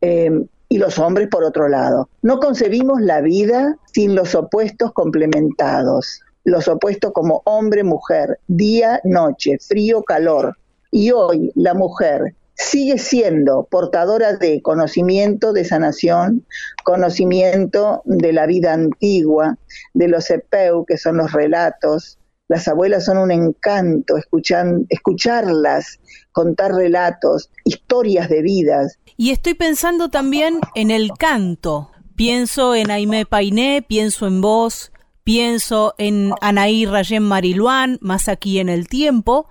Eh, 0.00 0.30
y 0.68 0.78
los 0.78 0.98
hombres 0.98 1.28
por 1.28 1.44
otro 1.44 1.68
lado. 1.68 2.08
No 2.22 2.40
concebimos 2.40 3.00
la 3.00 3.20
vida 3.20 3.76
sin 3.92 4.14
los 4.14 4.34
opuestos 4.34 4.92
complementados, 4.92 6.20
los 6.44 6.66
opuestos 6.68 7.12
como 7.12 7.42
hombre-mujer, 7.44 8.38
día-noche, 8.48 9.58
frío-calor. 9.60 10.56
Y 10.90 11.10
hoy 11.10 11.52
la 11.54 11.74
mujer 11.74 12.34
sigue 12.56 12.98
siendo 12.98 13.66
portadora 13.70 14.34
de 14.34 14.62
conocimiento 14.62 15.52
de 15.52 15.64
sanación, 15.64 16.46
conocimiento 16.84 18.02
de 18.04 18.32
la 18.32 18.46
vida 18.46 18.72
antigua, 18.72 19.58
de 19.94 20.08
los 20.08 20.30
epeu, 20.30 20.84
que 20.86 20.96
son 20.96 21.18
los 21.18 21.32
relatos. 21.32 22.18
Las 22.48 22.66
abuelas 22.68 23.04
son 23.04 23.18
un 23.18 23.30
encanto, 23.30 24.16
escuchan, 24.16 24.86
escucharlas, 24.88 26.00
contar 26.32 26.72
relatos, 26.72 27.50
historias 27.64 28.28
de 28.28 28.42
vidas. 28.42 28.98
Y 29.16 29.30
estoy 29.30 29.54
pensando 29.54 30.08
también 30.08 30.60
en 30.74 30.90
el 30.90 31.10
canto. 31.18 31.90
Pienso 32.14 32.74
en 32.74 32.90
Aimé 32.90 33.26
Painé, 33.26 33.84
pienso 33.86 34.26
en 34.26 34.40
vos, 34.40 34.92
pienso 35.24 35.94
en 35.98 36.32
Anaí 36.40 36.86
Rayén 36.86 37.22
Mariluán, 37.22 37.98
más 38.00 38.28
aquí 38.28 38.60
en 38.60 38.68
el 38.70 38.88
tiempo, 38.88 39.48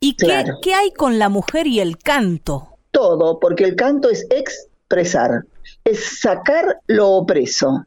¿Y 0.00 0.16
qué, 0.16 0.74
hay 0.74 0.90
con 0.92 1.18
la 1.18 1.28
mujer 1.28 1.66
y 1.66 1.80
el 1.80 1.98
canto? 1.98 2.68
Todo, 2.90 3.40
porque 3.40 3.64
el 3.64 3.76
canto 3.76 4.10
es 4.10 4.26
expresar, 4.30 5.44
es 5.84 6.20
sacar 6.20 6.80
lo 6.86 7.10
opreso, 7.12 7.86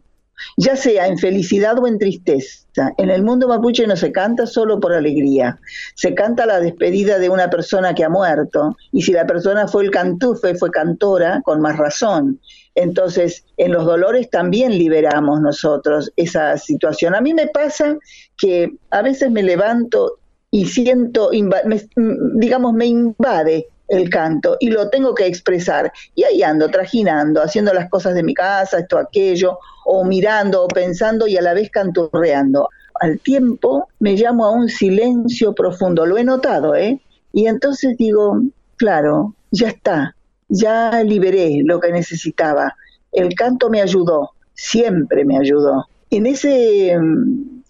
ya 0.58 0.76
sea 0.76 1.08
en 1.08 1.18
felicidad 1.18 1.78
o 1.78 1.88
en 1.88 2.00
tristeza. 2.00 2.94
En 2.98 3.10
el 3.10 3.24
mundo 3.24 3.48
mapuche 3.48 3.86
no 3.86 3.96
se 3.96 4.12
canta 4.12 4.48
solo 4.48 4.80
por 4.80 4.94
alegría, 4.94 5.60
se 5.96 6.16
canta 6.16 6.46
la 6.46 6.60
despedida 6.60 7.20
de 7.20 7.30
una 7.30 7.50
persona 7.50 7.94
que 7.94 8.04
ha 8.04 8.10
muerto, 8.10 8.76
y 8.92 9.04
si 9.04 9.12
la 9.12 9.28
persona 9.28 9.68
fue 9.68 9.84
el 9.84 9.92
cantufe, 9.92 10.56
fue 10.56 10.72
cantora, 10.72 11.42
con 11.44 11.62
más 11.62 11.78
razón. 11.78 12.40
Entonces, 12.76 13.44
en 13.58 13.74
los 13.74 13.86
dolores 13.86 14.30
también 14.30 14.72
liberamos 14.72 15.42
nosotros 15.42 16.12
esa 16.16 16.58
situación. 16.58 17.14
A 17.14 17.22
mí 17.22 17.34
me 17.34 17.48
pasa 17.48 17.98
que 18.38 18.78
a 18.90 19.02
veces 19.02 19.30
me 19.32 19.44
levanto 19.44 20.19
y 20.52 20.66
siento, 20.66 21.30
digamos, 21.32 22.74
me 22.74 22.86
invade 22.86 23.68
el 23.88 24.10
canto 24.10 24.58
y 24.60 24.70
lo 24.70 24.90
tengo 24.90 25.14
que 25.14 25.26
expresar. 25.26 25.92
Y 26.16 26.24
ahí 26.24 26.44
ando 26.44 26.70
trajinando, 26.70 27.42
haciendo 27.42 27.74
las 27.74 27.90
cosas 27.90 28.16
de 28.16 28.24
mi 28.24 28.34
casa, 28.34 28.80
esto, 28.80 28.98
aquello, 28.98 29.60
o 29.86 30.06
mirando 30.06 30.64
o 30.64 30.68
pensando 30.68 31.28
y 31.28 31.38
a 31.38 31.42
la 31.42 31.54
vez 31.54 31.70
canturreando. 31.70 32.70
Al 33.02 33.20
tiempo 33.20 33.88
me 34.00 34.16
llamo 34.16 34.46
a 34.46 34.52
un 34.52 34.70
silencio 34.70 35.54
profundo, 35.54 36.06
lo 36.06 36.18
he 36.18 36.24
notado, 36.24 36.76
¿eh? 36.76 37.00
Y 37.32 37.48
entonces 37.48 37.96
digo, 37.98 38.42
claro, 38.76 39.36
ya 39.52 39.70
está, 39.70 40.16
ya 40.48 41.04
liberé 41.04 41.62
lo 41.64 41.80
que 41.80 41.92
necesitaba. 41.92 42.76
El 43.12 43.34
canto 43.36 43.70
me 43.70 43.82
ayudó, 43.82 44.32
siempre 44.54 45.26
me 45.26 45.38
ayudó. 45.38 45.88
En 46.10 46.26
ese 46.26 46.98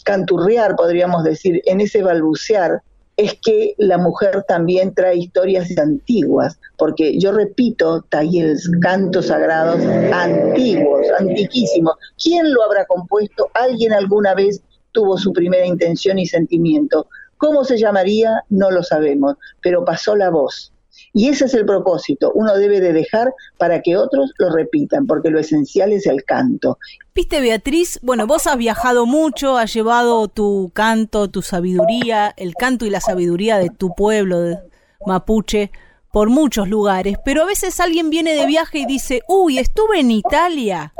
canturrear, 0.10 0.76
podríamos 0.76 1.24
decir, 1.24 1.62
en 1.66 1.82
ese 1.82 2.02
balbucear, 2.02 2.82
es 3.16 3.38
que 3.44 3.76
la 3.78 4.00
mujer 4.00 4.44
también 4.48 4.96
trae 4.96 5.18
historias 5.18 5.78
antiguas, 5.78 6.60
porque 6.80 7.20
yo 7.20 7.32
repito, 7.32 8.02
talleres, 8.10 8.68
cantos 8.82 9.28
sagrados 9.28 9.80
antiguos, 10.12 11.06
antiquísimos. 11.20 11.94
¿Quién 12.18 12.52
lo 12.52 12.64
habrá 12.64 12.86
compuesto? 12.86 13.52
¿Alguien 13.54 13.94
alguna 13.94 14.34
vez 14.34 14.64
tuvo 14.94 15.16
su 15.16 15.32
primera 15.32 15.68
intención 15.68 16.18
y 16.18 16.26
sentimiento? 16.26 17.06
¿Cómo 17.38 17.64
se 17.64 17.78
llamaría? 17.78 18.44
No 18.50 18.72
lo 18.72 18.82
sabemos, 18.82 19.36
pero 19.62 19.86
pasó 19.86 20.16
la 20.16 20.32
voz. 20.32 20.74
Y 21.14 21.30
ese 21.30 21.46
es 21.46 21.54
el 21.54 21.66
propósito, 21.66 22.32
uno 22.36 22.56
debe 22.56 22.80
de 22.80 22.94
dejar 22.94 23.34
para 23.58 23.82
que 23.82 23.98
otros 23.98 24.32
lo 24.38 24.52
repitan, 24.52 25.08
porque 25.08 25.30
lo 25.30 25.40
esencial 25.40 25.92
es 25.92 26.06
el 26.06 26.24
canto. 26.24 26.78
Viste, 27.16 27.42
Beatriz, 27.42 28.00
bueno, 28.02 28.28
vos 28.28 28.48
has 28.48 28.58
viajado 28.58 29.06
mucho, 29.06 29.58
has 29.58 29.74
llevado 29.74 30.28
tu 30.28 30.72
canto, 30.74 31.30
tu 31.30 31.42
sabiduría, 31.42 32.34
el 32.38 32.54
canto 32.56 32.86
y 32.86 32.90
la 32.90 33.02
sabiduría 33.02 33.58
de 33.58 33.70
tu 33.70 33.96
pueblo 33.96 34.40
de 34.42 34.60
mapuche 35.06 35.72
por 36.12 36.30
muchos 36.30 36.68
lugares, 36.68 37.18
pero 37.24 37.44
a 37.44 37.46
veces 37.46 37.80
alguien 37.80 38.10
viene 38.10 38.34
de 38.34 38.46
viaje 38.46 38.80
y 38.80 38.86
dice, 38.86 39.22
uy, 39.28 39.60
estuve 39.60 40.00
en 40.00 40.12
Italia 40.12 40.94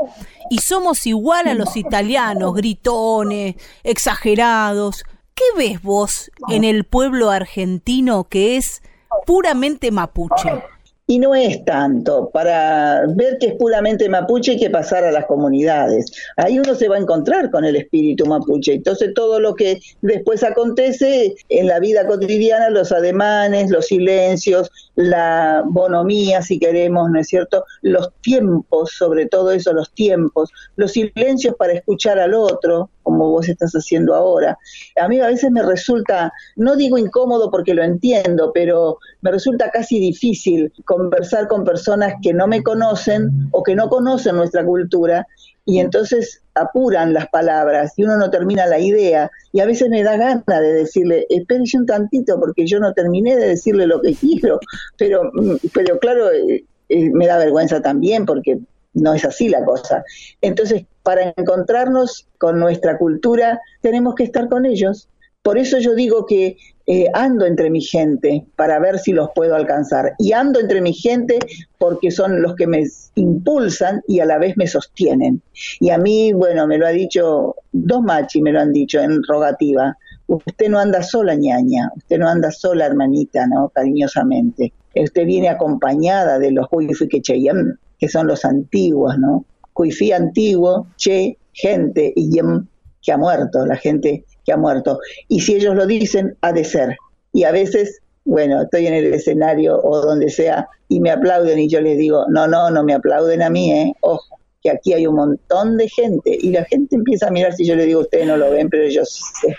y 0.50 0.58
somos 0.58 1.06
igual 1.06 1.48
a 1.48 1.54
los 1.54 1.76
italianos, 1.76 2.54
gritones, 2.54 3.56
exagerados. 3.82 5.04
¿Qué 5.34 5.44
ves 5.56 5.82
vos 5.82 6.30
en 6.48 6.64
el 6.64 6.84
pueblo 6.84 7.30
argentino 7.30 8.24
que 8.24 8.56
es 8.56 8.82
puramente 9.26 9.90
mapuche? 9.90 10.62
Y 11.10 11.18
no 11.18 11.34
es 11.34 11.64
tanto, 11.64 12.30
para 12.30 13.04
ver 13.16 13.38
que 13.38 13.48
es 13.48 13.54
puramente 13.54 14.08
mapuche 14.08 14.52
hay 14.52 14.60
que 14.60 14.70
pasar 14.70 15.02
a 15.02 15.10
las 15.10 15.26
comunidades. 15.26 16.12
Ahí 16.36 16.60
uno 16.60 16.76
se 16.76 16.88
va 16.88 16.94
a 16.94 17.00
encontrar 17.00 17.50
con 17.50 17.64
el 17.64 17.74
espíritu 17.74 18.26
mapuche. 18.26 18.74
Entonces 18.74 19.12
todo 19.12 19.40
lo 19.40 19.56
que 19.56 19.80
después 20.02 20.44
acontece 20.44 21.34
en 21.48 21.66
la 21.66 21.80
vida 21.80 22.06
cotidiana, 22.06 22.70
los 22.70 22.92
ademanes, 22.92 23.70
los 23.70 23.86
silencios, 23.86 24.70
la 24.94 25.64
bonomía, 25.66 26.42
si 26.42 26.60
queremos, 26.60 27.10
¿no 27.10 27.18
es 27.18 27.26
cierto? 27.26 27.64
Los 27.82 28.12
tiempos, 28.20 28.92
sobre 28.96 29.26
todo 29.26 29.50
eso, 29.50 29.72
los 29.72 29.92
tiempos, 29.92 30.52
los 30.76 30.92
silencios 30.92 31.56
para 31.56 31.72
escuchar 31.72 32.20
al 32.20 32.34
otro, 32.34 32.88
como 33.02 33.30
vos 33.30 33.48
estás 33.48 33.72
haciendo 33.72 34.14
ahora. 34.14 34.58
A 35.00 35.08
mí 35.08 35.20
a 35.20 35.26
veces 35.26 35.50
me 35.50 35.62
resulta, 35.62 36.32
no 36.56 36.76
digo 36.76 36.98
incómodo 36.98 37.50
porque 37.50 37.74
lo 37.74 37.82
entiendo, 37.82 38.52
pero 38.52 38.98
me 39.22 39.30
resulta 39.30 39.70
casi 39.70 39.98
difícil 39.98 40.72
conversar 40.84 41.48
con 41.48 41.64
personas 41.64 42.14
que 42.22 42.32
no 42.32 42.46
me 42.46 42.62
conocen 42.62 43.48
o 43.52 43.62
que 43.62 43.74
no 43.74 43.88
conocen 43.88 44.36
nuestra 44.36 44.64
cultura 44.64 45.26
y 45.64 45.78
entonces 45.78 46.42
apuran 46.54 47.12
las 47.12 47.28
palabras 47.28 47.92
y 47.96 48.04
uno 48.04 48.16
no 48.16 48.30
termina 48.30 48.66
la 48.66 48.78
idea 48.78 49.30
y 49.52 49.60
a 49.60 49.66
veces 49.66 49.88
me 49.88 50.02
da 50.02 50.16
gana 50.16 50.60
de 50.60 50.72
decirle, 50.72 51.26
espérese 51.28 51.78
un 51.78 51.86
tantito 51.86 52.38
porque 52.40 52.66
yo 52.66 52.80
no 52.80 52.92
terminé 52.92 53.36
de 53.36 53.48
decirle 53.48 53.86
lo 53.86 54.00
que 54.00 54.14
quiero, 54.20 54.58
pero, 54.96 55.30
mm, 55.32 55.56
pero 55.72 55.98
claro, 55.98 56.30
eh, 56.32 56.64
eh, 56.88 57.10
me 57.10 57.26
da 57.26 57.38
vergüenza 57.38 57.80
también 57.80 58.26
porque 58.26 58.58
no 58.94 59.14
es 59.14 59.24
así 59.24 59.48
la 59.48 59.64
cosa. 59.64 60.02
Entonces, 60.40 60.84
para 61.02 61.32
encontrarnos 61.36 62.26
con 62.38 62.58
nuestra 62.58 62.98
cultura, 62.98 63.60
tenemos 63.80 64.14
que 64.14 64.24
estar 64.24 64.48
con 64.48 64.66
ellos. 64.66 65.08
Por 65.42 65.56
eso 65.56 65.78
yo 65.78 65.94
digo 65.94 66.26
que 66.26 66.56
eh, 66.92 67.06
ando 67.14 67.46
entre 67.46 67.70
mi 67.70 67.80
gente 67.80 68.44
para 68.56 68.80
ver 68.80 68.98
si 68.98 69.12
los 69.12 69.30
puedo 69.34 69.54
alcanzar. 69.54 70.14
Y 70.18 70.32
ando 70.32 70.58
entre 70.58 70.80
mi 70.80 70.92
gente 70.92 71.38
porque 71.78 72.10
son 72.10 72.42
los 72.42 72.56
que 72.56 72.66
me 72.66 72.84
impulsan 73.14 74.02
y 74.08 74.18
a 74.18 74.26
la 74.26 74.38
vez 74.38 74.56
me 74.56 74.66
sostienen. 74.66 75.40
Y 75.78 75.90
a 75.90 75.98
mí, 75.98 76.32
bueno, 76.32 76.66
me 76.66 76.78
lo 76.78 76.86
ha 76.86 76.90
dicho, 76.90 77.54
dos 77.70 78.02
machis 78.02 78.42
me 78.42 78.52
lo 78.52 78.60
han 78.60 78.72
dicho 78.72 79.00
en 79.00 79.22
rogativa. 79.22 79.96
Usted 80.26 80.68
no 80.68 80.80
anda 80.80 81.02
sola, 81.02 81.36
ñaña, 81.36 81.90
usted 81.96 82.18
no 82.18 82.28
anda 82.28 82.50
sola, 82.50 82.86
hermanita, 82.86 83.46
¿no? 83.46 83.68
Cariñosamente. 83.68 84.72
Usted 84.94 85.26
viene 85.26 85.48
acompañada 85.48 86.40
de 86.40 86.50
los 86.50 86.66
Huifuiquecheyem, 86.72 87.76
que 88.00 88.08
son 88.08 88.26
los 88.26 88.44
antiguos, 88.44 89.16
¿no? 89.16 89.44
Cuifí 89.72 90.12
antiguo, 90.12 90.86
che, 90.96 91.38
gente, 91.52 92.12
y 92.14 92.30
yem, 92.30 92.66
que 93.02 93.12
ha 93.12 93.16
muerto, 93.16 93.64
la 93.66 93.76
gente 93.76 94.24
que 94.44 94.52
ha 94.52 94.56
muerto. 94.56 94.98
Y 95.28 95.40
si 95.40 95.54
ellos 95.54 95.74
lo 95.74 95.86
dicen, 95.86 96.36
ha 96.40 96.52
de 96.52 96.64
ser. 96.64 96.96
Y 97.32 97.44
a 97.44 97.52
veces, 97.52 98.00
bueno, 98.24 98.62
estoy 98.62 98.86
en 98.86 98.94
el 98.94 99.14
escenario 99.14 99.80
o 99.82 100.00
donde 100.00 100.28
sea 100.30 100.68
y 100.88 101.00
me 101.00 101.10
aplauden 101.10 101.58
y 101.58 101.68
yo 101.68 101.80
les 101.80 101.98
digo, 101.98 102.26
no, 102.28 102.46
no, 102.48 102.70
no 102.70 102.82
me 102.84 102.94
aplauden 102.94 103.42
a 103.42 103.50
mí, 103.50 103.72
¿eh? 103.72 103.92
Ojo, 104.00 104.40
que 104.62 104.70
aquí 104.70 104.92
hay 104.92 105.06
un 105.06 105.16
montón 105.16 105.76
de 105.76 105.88
gente. 105.88 106.36
Y 106.40 106.50
la 106.50 106.64
gente 106.64 106.96
empieza 106.96 107.28
a 107.28 107.30
mirar 107.30 107.54
si 107.54 107.64
yo 107.64 107.76
le 107.76 107.86
digo, 107.86 108.00
ustedes 108.00 108.26
no 108.26 108.36
lo 108.36 108.50
ven, 108.50 108.68
pero 108.68 108.88
yo 108.88 109.04
sí 109.04 109.22
sé. 109.40 109.56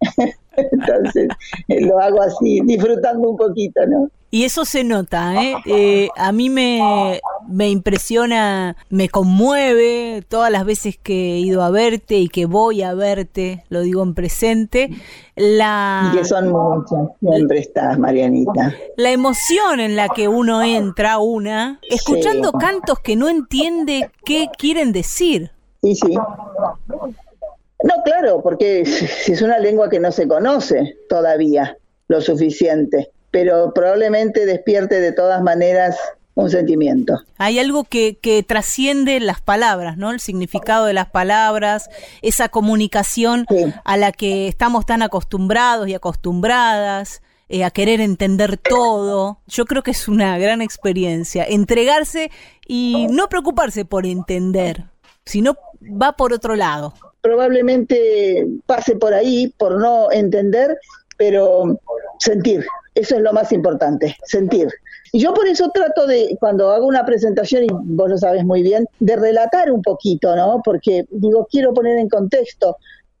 Entonces, 0.56 1.28
lo 1.68 1.98
hago 2.00 2.22
así, 2.22 2.60
disfrutando 2.64 3.30
un 3.30 3.36
poquito, 3.36 3.86
¿no? 3.86 4.08
Y 4.34 4.42
eso 4.42 4.64
se 4.64 4.82
nota, 4.82 5.40
¿eh? 5.40 5.54
eh 5.64 6.08
a 6.16 6.32
mí 6.32 6.50
me, 6.50 7.20
me 7.46 7.70
impresiona, 7.70 8.76
me 8.90 9.08
conmueve 9.08 10.24
todas 10.26 10.50
las 10.50 10.64
veces 10.64 10.98
que 11.00 11.34
he 11.34 11.38
ido 11.38 11.62
a 11.62 11.70
verte 11.70 12.16
y 12.16 12.26
que 12.26 12.46
voy 12.46 12.82
a 12.82 12.94
verte, 12.94 13.62
lo 13.68 13.82
digo 13.82 14.02
en 14.02 14.12
presente. 14.14 14.90
La, 15.36 16.10
y 16.12 16.16
que 16.16 16.24
son 16.24 16.48
muchas, 16.50 17.10
siempre 17.20 17.60
estás, 17.60 17.96
Marianita. 17.96 18.74
La 18.96 19.12
emoción 19.12 19.78
en 19.78 19.94
la 19.94 20.08
que 20.08 20.26
uno 20.26 20.64
entra, 20.64 21.18
una, 21.18 21.78
escuchando 21.88 22.50
cantos 22.50 22.98
que 22.98 23.14
no 23.14 23.28
entiende 23.28 24.10
qué 24.24 24.48
quieren 24.58 24.90
decir. 24.90 25.52
Sí, 25.80 25.94
sí. 25.94 26.14
No, 27.84 28.02
claro, 28.02 28.42
porque 28.42 28.80
es 28.80 29.42
una 29.42 29.58
lengua 29.58 29.88
que 29.88 30.00
no 30.00 30.10
se 30.10 30.26
conoce 30.26 30.96
todavía 31.08 31.78
lo 32.08 32.20
suficiente 32.20 33.12
pero 33.34 33.72
probablemente 33.74 34.46
despierte 34.46 35.00
de 35.00 35.10
todas 35.10 35.42
maneras 35.42 35.98
un 36.36 36.50
sentimiento. 36.50 37.18
Hay 37.36 37.58
algo 37.58 37.82
que, 37.82 38.16
que, 38.22 38.44
trasciende 38.44 39.18
las 39.18 39.40
palabras, 39.40 39.96
¿no? 39.96 40.12
El 40.12 40.20
significado 40.20 40.84
de 40.84 40.92
las 40.92 41.10
palabras, 41.10 41.90
esa 42.22 42.48
comunicación 42.48 43.44
a 43.82 43.96
la 43.96 44.12
que 44.12 44.46
estamos 44.46 44.86
tan 44.86 45.02
acostumbrados 45.02 45.88
y 45.88 45.94
acostumbradas, 45.94 47.22
eh, 47.48 47.64
a 47.64 47.72
querer 47.72 48.00
entender 48.00 48.56
todo. 48.56 49.40
Yo 49.48 49.64
creo 49.64 49.82
que 49.82 49.90
es 49.90 50.06
una 50.06 50.38
gran 50.38 50.62
experiencia. 50.62 51.44
Entregarse 51.44 52.30
y 52.68 53.08
no 53.10 53.28
preocuparse 53.28 53.84
por 53.84 54.06
entender, 54.06 54.84
sino 55.24 55.56
va 55.82 56.12
por 56.12 56.32
otro 56.32 56.54
lado. 56.54 56.94
Probablemente 57.24 58.46
pase 58.66 58.96
por 58.96 59.14
ahí, 59.14 59.50
por 59.56 59.80
no 59.80 60.12
entender, 60.12 60.78
pero 61.16 61.80
sentir, 62.18 62.66
eso 62.94 63.16
es 63.16 63.22
lo 63.22 63.32
más 63.32 63.50
importante, 63.50 64.14
sentir. 64.24 64.68
Y 65.10 65.20
yo 65.20 65.32
por 65.32 65.46
eso 65.46 65.70
trato 65.72 66.06
de, 66.06 66.36
cuando 66.38 66.70
hago 66.70 66.86
una 66.86 67.06
presentación, 67.06 67.64
y 67.64 67.68
vos 67.70 68.10
lo 68.10 68.18
sabes 68.18 68.44
muy 68.44 68.60
bien, 68.60 68.86
de 69.00 69.16
relatar 69.16 69.72
un 69.72 69.80
poquito, 69.80 70.36
¿no? 70.36 70.60
Porque 70.62 71.06
digo, 71.08 71.48
quiero 71.50 71.72
poner 71.72 71.96
en 71.96 72.10
contexto, 72.10 72.76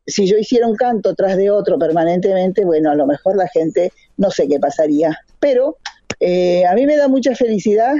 si 0.06 0.26
yo 0.26 0.36
hiciera 0.36 0.66
un 0.66 0.76
canto 0.76 1.14
tras 1.14 1.38
de 1.38 1.50
otro 1.50 1.78
permanentemente, 1.78 2.62
bueno, 2.62 2.90
a 2.90 2.94
lo 2.94 3.06
mejor 3.06 3.36
la 3.36 3.48
gente 3.48 3.90
no 4.18 4.30
sé 4.30 4.46
qué 4.48 4.60
pasaría. 4.60 5.18
Pero 5.40 5.78
eh, 6.20 6.66
a 6.66 6.74
mí 6.74 6.84
me 6.84 6.98
da 6.98 7.08
mucha 7.08 7.34
felicidad 7.34 7.94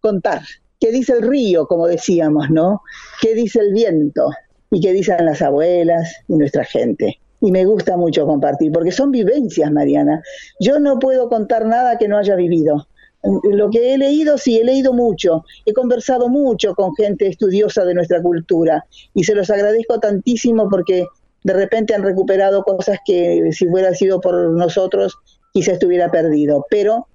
contar 0.00 0.40
qué 0.80 0.90
dice 0.90 1.12
el 1.12 1.20
río, 1.20 1.66
como 1.66 1.86
decíamos, 1.86 2.48
¿no? 2.48 2.80
¿Qué 3.20 3.34
dice 3.34 3.60
el 3.60 3.74
viento? 3.74 4.30
Y 4.70 4.80
qué 4.80 4.92
dicen 4.92 5.24
las 5.24 5.42
abuelas 5.42 6.16
y 6.28 6.36
nuestra 6.36 6.64
gente 6.64 7.18
y 7.40 7.50
me 7.50 7.64
gusta 7.64 7.96
mucho 7.96 8.26
compartir, 8.26 8.70
porque 8.70 8.92
son 8.92 9.10
vivencias, 9.10 9.72
Mariana. 9.72 10.22
Yo 10.60 10.78
no 10.78 10.98
puedo 10.98 11.28
contar 11.28 11.64
nada 11.66 11.96
que 11.98 12.08
no 12.08 12.18
haya 12.18 12.36
vivido. 12.36 12.86
Lo 13.22 13.68
que 13.70 13.92
he 13.92 13.98
leído, 13.98 14.38
sí, 14.38 14.58
he 14.58 14.64
leído 14.64 14.94
mucho, 14.94 15.44
he 15.66 15.74
conversado 15.74 16.28
mucho 16.28 16.74
con 16.74 16.94
gente 16.94 17.26
estudiosa 17.26 17.84
de 17.84 17.94
nuestra 17.94 18.22
cultura 18.22 18.86
y 19.12 19.24
se 19.24 19.34
los 19.34 19.50
agradezco 19.50 20.00
tantísimo 20.00 20.70
porque 20.70 21.06
de 21.44 21.52
repente 21.52 21.94
han 21.94 22.02
recuperado 22.02 22.62
cosas 22.62 22.98
que 23.04 23.50
si 23.52 23.68
hubiera 23.68 23.94
sido 23.94 24.22
por 24.22 24.50
nosotros 24.52 25.18
quizá 25.52 25.72
estuviera 25.72 26.10
perdido. 26.10 26.66
Pero 26.70 27.08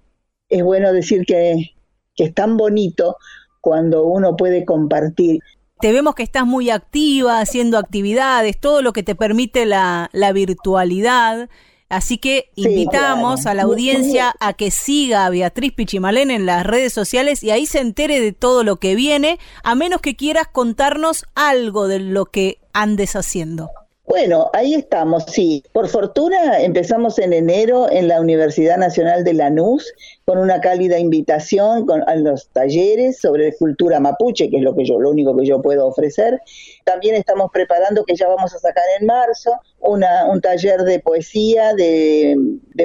es 0.48 0.64
bueno 0.64 0.94
decir 0.94 1.26
que, 1.26 1.72
que 2.16 2.26
es 2.26 2.34
tan 2.36 2.56
bonito 2.56 3.18
cuando 3.60 4.06
uno 4.06 4.36
puede 4.36 4.64
compartir 4.64 5.40
te 5.80 5.92
vemos 5.92 6.16
que 6.16 6.24
estás 6.24 6.46
muy 6.46 6.70
activa, 6.70 7.40
haciendo 7.40 7.78
actividades, 7.78 8.60
todo 8.60 8.82
lo 8.82 8.94
que 8.94 9.04
te 9.04 9.16
permite 9.16 9.66
la, 9.66 10.10
virtualidad. 10.34 11.50
Así 11.88 12.18
que 12.18 12.50
invitamos 12.56 13.46
a 13.46 13.54
la 13.54 13.64
audiencia 13.64 14.34
a 14.40 14.54
que 14.54 14.72
siga 14.72 15.26
a 15.26 15.30
Beatriz 15.30 15.72
Pichimalén 15.74 16.32
en 16.32 16.46
las 16.46 16.66
redes 16.66 16.94
sociales 16.94 17.44
y 17.44 17.52
ahí 17.52 17.66
se 17.68 17.80
entere 17.80 18.20
de 18.20 18.32
todo 18.32 18.64
lo 18.64 18.78
que 18.78 18.96
viene, 18.96 19.38
a 19.64 19.76
menos 19.76 20.02
que 20.02 20.16
quieras 20.16 20.48
contarnos 20.52 21.26
algo 21.36 21.88
de 21.88 22.00
lo 22.00 22.26
que 22.26 22.60
andes 22.74 23.16
haciendo. 23.16 23.70
Bueno, 24.18 24.50
ahí 24.54 24.76
estamos, 24.76 25.26
sí. 25.28 25.62
Por 25.74 25.90
fortuna 25.90 26.62
empezamos 26.62 27.20
en 27.20 27.34
enero 27.34 27.92
en 27.92 28.08
la 28.08 28.22
Universidad 28.22 28.78
Nacional 28.78 29.26
de 29.26 29.34
Lanús 29.34 29.94
con 30.24 30.38
una 30.38 30.62
cálida 30.62 30.98
invitación 30.98 31.86
con, 31.86 32.02
a 32.08 32.16
los 32.16 32.48
talleres 32.52 33.20
sobre 33.20 33.54
cultura 33.58 34.00
mapuche, 34.00 34.50
que 34.50 34.56
es 34.56 34.64
lo 34.64 34.74
que 34.74 34.86
yo, 34.86 35.02
lo 35.02 35.10
único 35.10 35.36
que 35.36 35.46
yo 35.46 35.62
puedo 35.62 35.86
ofrecer. 35.86 36.40
También 36.86 37.16
estamos 37.16 37.52
preparando, 37.52 38.06
que 38.06 38.16
ya 38.16 38.30
vamos 38.30 38.56
a 38.56 38.60
sacar 38.60 38.86
en 38.98 39.06
marzo, 39.06 39.52
una, 39.82 40.28
un 40.30 40.40
taller 40.40 40.84
de 40.84 41.00
poesía, 41.02 41.74
de, 41.74 42.38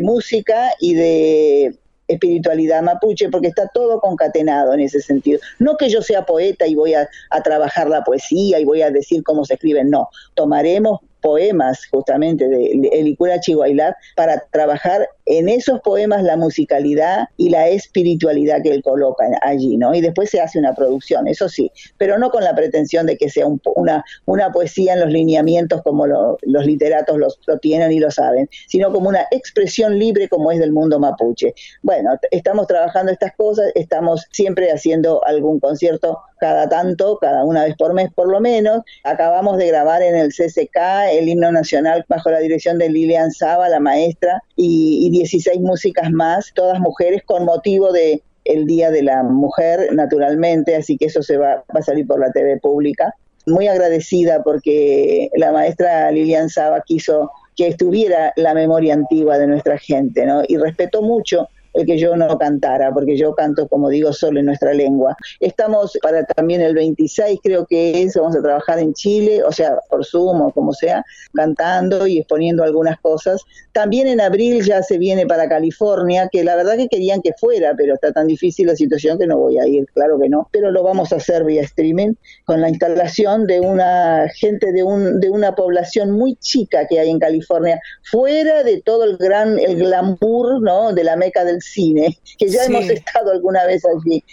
música 0.03 0.73
y 0.81 0.95
de 0.95 1.79
espiritualidad 2.09 2.83
mapuche, 2.83 3.29
porque 3.29 3.47
está 3.47 3.71
todo 3.73 4.01
concatenado 4.01 4.75
en 4.75 4.81
ese 4.81 5.01
sentido. 5.01 5.39
No 5.61 5.77
que 5.77 5.91
yo 5.91 6.03
sea 6.03 6.27
poeta 6.27 6.67
y 6.67 6.75
voy 6.75 6.95
a, 6.95 7.09
a, 7.31 7.41
trabajar 7.41 7.89
la 7.89 8.03
poesía 8.03 8.59
y 8.59 8.65
voy 8.65 8.83
a 8.83 8.91
decir 8.91 9.23
cómo 9.23 9.45
se 9.45 9.55
escribe, 9.55 9.85
no. 9.85 10.09
Tomaremos 10.35 10.99
poemas 11.21 11.87
justamente 11.91 12.49
de 12.49 12.89
Elicura 12.93 13.41
Chihuahua 13.41 13.97
para 14.17 14.41
trabajar 14.51 15.09
en 15.27 15.49
esos 15.49 15.81
poemas 15.81 16.23
la 16.23 16.37
musicalidad 16.37 17.29
y 17.37 17.51
la 17.51 17.69
espiritualidad 17.69 18.63
que 18.63 18.73
él 18.73 18.83
coloca 18.83 19.25
allí, 19.43 19.77
¿no? 19.77 19.95
Y 19.95 20.01
después 20.01 20.31
se 20.31 20.41
hace 20.41 20.59
una 20.59 20.75
producción, 20.75 21.29
eso 21.29 21.49
sí, 21.49 21.71
pero 21.99 22.19
no 22.19 22.31
con 22.31 22.43
la 22.43 22.55
pretensión 22.55 23.07
de 23.07 23.17
que 23.17 23.31
sea 23.31 23.47
una, 23.47 24.05
una 24.27 24.51
poesía 24.51 24.95
en 24.95 25.01
los 25.01 25.11
lineamientos 25.11 25.83
como 25.83 26.07
los 26.07 26.67
literatos 26.67 27.39
lo 27.47 27.59
tienen 27.59 27.93
y 27.93 28.01
lo 28.01 28.11
saben, 28.11 28.49
sino 28.67 28.93
como 28.93 29.09
una 29.09 29.27
expresión 29.31 29.99
libre 29.99 30.29
como 30.29 30.51
es 30.51 30.59
del 30.59 30.73
mundo 30.73 30.99
mapuche. 30.99 31.55
Bueno, 31.83 32.11
estamos 32.31 32.67
trabajando 32.67 33.13
estas 33.13 33.35
cosas, 33.37 33.71
estamos 33.75 34.27
siempre 34.33 34.71
haciendo 34.71 35.25
algún 35.25 35.61
concierto 35.61 36.19
cada 36.41 36.69
tanto, 36.69 37.19
cada 37.21 37.45
una 37.45 37.65
vez 37.65 37.77
por 37.77 37.93
mes 37.95 38.11
por 38.15 38.29
lo 38.29 38.41
menos. 38.41 38.83
Acabamos 39.05 39.59
de 39.59 39.69
grabar 39.69 40.03
en 40.03 40.17
el 40.17 40.31
CCK 40.31 40.77
el 41.13 41.29
himno 41.29 41.53
nacional 41.53 42.05
bajo 42.09 42.31
la 42.31 42.41
dirección 42.41 42.79
de 42.79 42.89
Lilian 42.89 43.31
Saba, 43.31 43.69
la 43.69 43.81
maestra, 43.81 44.43
y, 44.57 45.07
y 45.07 45.11
16 45.11 45.61
músicas 45.61 46.11
más, 46.11 46.53
todas 46.55 46.81
mujeres 46.81 47.23
con 47.25 47.45
motivo 47.45 47.93
de 47.93 48.23
el 48.45 48.67
Día 48.67 48.91
de 48.91 49.03
la 49.03 49.23
Mujer, 49.23 49.91
naturalmente, 49.93 50.75
así 50.75 50.97
que 50.97 51.07
eso 51.07 51.23
se 51.23 51.37
va, 51.37 51.65
va 51.75 51.81
a 51.81 51.83
salir 51.83 52.07
por 52.07 52.19
la 52.21 52.33
TV 52.33 52.59
pública. 52.59 53.15
Muy 53.47 53.69
agradecida 53.69 54.43
porque 54.43 55.31
la 55.37 55.53
maestra 55.53 56.11
Lilian 56.11 56.49
Saba 56.49 56.83
quiso 56.85 57.31
que 57.57 57.69
estuviera 57.69 58.33
la 58.37 58.55
memoria 58.55 58.95
antigua 58.95 59.39
de 59.39 59.47
nuestra 59.47 59.79
gente, 59.79 60.25
¿no? 60.25 60.43
Y 60.49 60.57
respetó 60.57 61.03
mucho 61.03 61.49
el 61.75 61.87
que 61.87 61.99
yo 61.99 62.17
no 62.17 62.39
cantara, 62.39 62.93
porque 62.93 63.17
yo 63.17 63.35
canto, 63.35 63.69
como 63.69 63.89
digo, 63.89 64.13
solo 64.13 64.41
en 64.41 64.47
nuestra 64.47 64.73
lengua. 64.73 65.17
Estamos 65.39 65.99
para 66.03 66.25
también 66.25 66.61
el 66.61 66.75
26, 66.75 67.41
creo 67.43 67.67
que 67.67 68.03
es, 68.03 68.15
vamos 68.15 68.37
a 68.37 68.43
trabajar 68.43 68.79
en 68.79 68.95
Chile, 68.95 69.43
o 69.43 69.53
sea, 69.53 69.79
por 69.89 70.05
Zoom 70.05 70.41
o 70.43 70.53
como 70.53 70.73
sea, 70.73 71.05
cantando 71.35 72.07
y 72.07 72.19
exponiendo 72.19 72.63
algunas 72.63 72.99
cosas. 73.01 73.43
También 73.73 74.09
en 74.09 74.21
abril 74.21 74.65
ya 74.65 74.83
se 74.83 74.99
viene 74.99 75.27
para 75.27 75.49
California, 75.49 76.29
que 76.31 76.45
la 76.45 76.57
verdad 76.57 76.77
que 76.77 76.89
querían 76.89 77.23
que 77.23 77.33
fuera, 77.39 77.75
pero 77.77 77.95
está 77.95 78.13
tan 78.13 78.27
difícil 78.27 78.67
la 78.67 78.77
situación 78.77 79.19
que 79.19 79.27
no 79.27 79.39
voy 79.39 79.59
a 79.59 79.67
ir, 79.67 79.87
claro 79.95 80.19
que 80.19 80.29
no. 80.29 80.49
Pero 80.53 80.71
lo 80.71 80.83
vamos 80.83 81.13
a 81.13 81.17
hacer 81.17 81.45
vía 81.45 81.63
streaming 81.63 82.15
con 82.45 82.61
la 82.61 82.69
instalación 82.69 83.47
de 83.47 83.61
una 83.61 84.27
gente 84.35 84.73
de, 84.73 84.83
un, 84.83 85.21
de 85.21 85.31
una 85.31 85.55
población 85.55 86.11
muy 86.11 86.35
chica 86.37 86.87
que 86.87 86.99
hay 86.99 87.11
en 87.11 87.19
California, 87.19 87.81
fuera 88.03 88.63
de 88.63 88.83
todo 88.83 89.05
el 89.05 89.17
gran, 89.17 89.59
el 89.59 89.77
glamour, 89.77 90.61
¿no? 90.61 90.93
De 90.93 91.05
la 91.05 91.17
meca 91.17 91.45
del 91.45 91.60
cine, 91.61 92.19
que 92.39 92.49
ya 92.49 92.65
hemos 92.65 92.89
estado 92.89 93.33
alguna 93.33 93.65
vez 93.67 93.83
allí. 93.85 94.25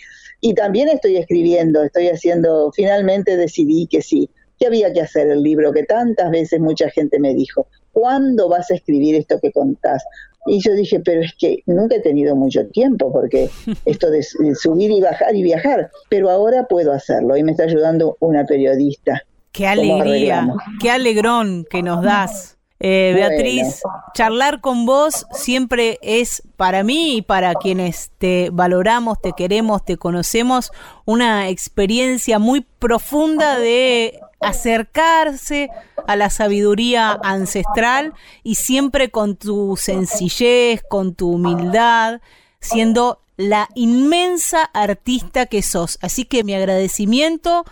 Y 0.41 0.53
también 0.53 0.89
estoy 0.89 1.17
escribiendo, 1.17 1.83
estoy 1.83 2.09
haciendo, 2.09 2.71
finalmente 2.71 3.37
decidí 3.37 3.87
que 3.87 4.01
sí, 4.01 4.29
que 4.59 4.67
había 4.67 4.93
que 4.93 5.01
hacer 5.01 5.29
el 5.29 5.41
libro, 5.41 5.73
que 5.73 5.83
tantas 5.83 6.29
veces 6.31 6.59
mucha 6.59 6.89
gente 6.89 7.19
me 7.19 7.33
dijo, 7.33 7.67
¿cuándo 7.91 8.49
vas 8.49 8.69
a 8.71 8.75
escribir 8.75 9.15
esto 9.15 9.39
que 9.39 9.51
contás? 9.51 10.03
Y 10.45 10.61
yo 10.61 10.73
dije, 10.73 10.99
pero 10.99 11.21
es 11.21 11.33
que 11.37 11.63
nunca 11.65 11.95
he 11.95 11.99
tenido 11.99 12.35
mucho 12.35 12.65
tiempo, 12.67 13.11
porque 13.11 13.49
esto 13.85 14.09
de 14.09 14.23
subir 14.23 14.91
y 14.91 15.01
bajar 15.01 15.35
y 15.35 15.43
viajar, 15.43 15.91
pero 16.09 16.29
ahora 16.29 16.67
puedo 16.67 16.93
hacerlo 16.93 17.35
y 17.37 17.43
me 17.43 17.51
está 17.51 17.63
ayudando 17.63 18.17
una 18.19 18.45
periodista. 18.45 19.23
Qué 19.51 19.65
alegría, 19.65 20.47
qué 20.79 20.91
alegrón 20.91 21.65
que 21.69 21.81
nos 21.81 22.03
das. 22.03 22.56
Eh, 22.79 23.13
Beatriz, 23.15 23.81
charlar 24.13 24.61
con 24.61 24.85
vos 24.85 25.25
siempre 25.31 25.97
es 26.03 26.43
para 26.57 26.83
mí 26.83 27.17
y 27.17 27.21
para 27.23 27.55
quienes 27.55 28.11
te 28.19 28.49
valoramos, 28.51 29.19
te 29.19 29.33
queremos, 29.33 29.83
te 29.83 29.97
conocemos, 29.97 30.71
una 31.05 31.49
experiencia 31.49 32.37
muy 32.37 32.61
profunda 32.61 33.57
de 33.57 34.19
acercarse 34.41 35.71
a 36.05 36.15
la 36.15 36.29
sabiduría 36.29 37.19
ancestral 37.23 38.13
y 38.43 38.55
siempre 38.55 39.09
con 39.09 39.35
tu 39.35 39.75
sencillez, 39.75 40.83
con 40.87 41.15
tu 41.15 41.31
humildad, 41.31 42.21
siendo 42.59 43.21
la 43.37 43.69
inmensa 43.73 44.63
artista 44.63 45.47
que 45.47 45.63
sos. 45.63 45.97
Así 46.01 46.25
que 46.25 46.43
mi 46.43 46.53
agradecimiento 46.53 47.65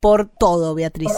por 0.00 0.28
todo, 0.38 0.74
Beatriz. 0.74 1.12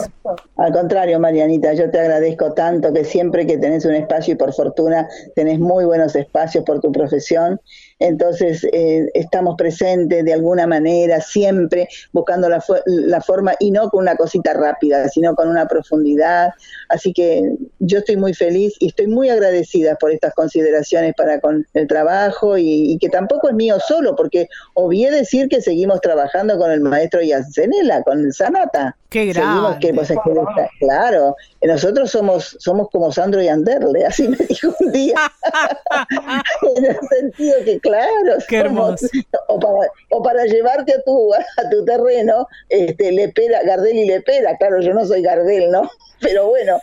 Al 0.57 0.73
contrario, 0.73 1.21
Marianita, 1.21 1.73
yo 1.75 1.91
te 1.91 2.01
agradezco 2.01 2.53
tanto 2.53 2.93
que 2.93 3.05
siempre 3.05 3.47
que 3.47 3.57
tenés 3.57 3.85
un 3.85 3.95
espacio 3.95 4.35
y 4.35 4.37
por 4.37 4.53
fortuna 4.53 5.09
tenés 5.37 5.61
muy 5.61 5.85
buenos 5.85 6.17
espacios 6.17 6.65
por 6.65 6.81
tu 6.81 6.91
profesión 6.91 7.61
entonces, 8.03 8.65
eh, 8.73 9.09
estamos 9.15 9.55
presentes 9.57 10.25
de 10.25 10.33
alguna 10.33 10.67
manera, 10.67 11.21
siempre 11.21 11.89
buscando 12.13 12.49
la, 12.49 12.63
la, 12.87 13.21
forma, 13.21 13.55
y 13.61 13.71
no 13.71 13.89
con 13.91 14.01
una 14.03 14.17
cosita 14.17 14.53
rápida, 14.53 15.09
sino 15.09 15.35
con 15.35 15.49
una 15.49 15.67
profundidad. 15.67 16.51
Así 16.89 17.13
que 17.13 17.55
yo 17.79 17.99
estoy 17.99 18.17
muy 18.17 18.35
feliz 18.35 18.75
y 18.81 18.89
estoy 18.89 19.07
muy 19.07 19.29
agradecida 19.29 19.97
por 19.97 20.11
estas 20.11 20.35
consideraciones 20.35 21.15
para 21.17 21.41
con 21.41 21.67
el 21.75 21.87
trabajo 21.87 22.59
y, 22.59 22.99
que 23.01 23.09
tampoco 23.09 23.49
es 23.49 23.55
mío 23.55 23.79
solo, 23.81 24.15
porque 24.17 24.49
obvié 24.75 25.11
decir 25.11 25.49
que 25.49 25.61
seguimos 25.61 26.01
trabajando 26.01 26.59
con 26.59 26.71
el 26.71 26.81
maestro 26.81 27.23
Yacenela, 27.23 28.03
con 28.03 28.21
el 28.21 28.33
Sanata. 28.33 28.97
Qué 29.11 29.27
grande. 29.27 29.79
Que, 29.81 29.93
pues, 29.93 30.13
claro, 30.81 31.37
nosotros 31.63 32.11
somos 32.11 32.57
somos 32.59 32.89
como 32.91 33.13
Sandro 33.13 33.43
y 33.43 33.49
Anderle, 33.49 34.07
así 34.07 34.29
me 34.29 34.37
dijo 34.37 34.75
un 34.81 34.93
día. 34.93 35.15
en 36.77 36.85
el 36.85 36.99
sentido 37.09 37.55
que, 37.65 37.81
claro, 37.99 38.39
Qué 38.49 38.57
hermoso. 38.59 39.07
O, 39.49 39.59
para, 39.59 39.75
o 40.11 40.23
para 40.23 40.45
llevarte 40.45 40.95
a 40.95 41.03
tu, 41.03 41.33
a 41.35 41.71
tu 41.71 41.85
terreno, 41.85 42.47
este, 42.69 43.13
Lepera, 43.13 43.63
Gardel 43.65 43.97
y 43.97 44.07
Lepera, 44.07 44.57
claro, 44.57 44.81
yo 44.81 44.95
no 44.95 45.05
soy 45.05 45.23
Gardel, 45.23 45.71
¿no? 45.71 45.91
Pero 46.21 46.49
bueno, 46.49 46.81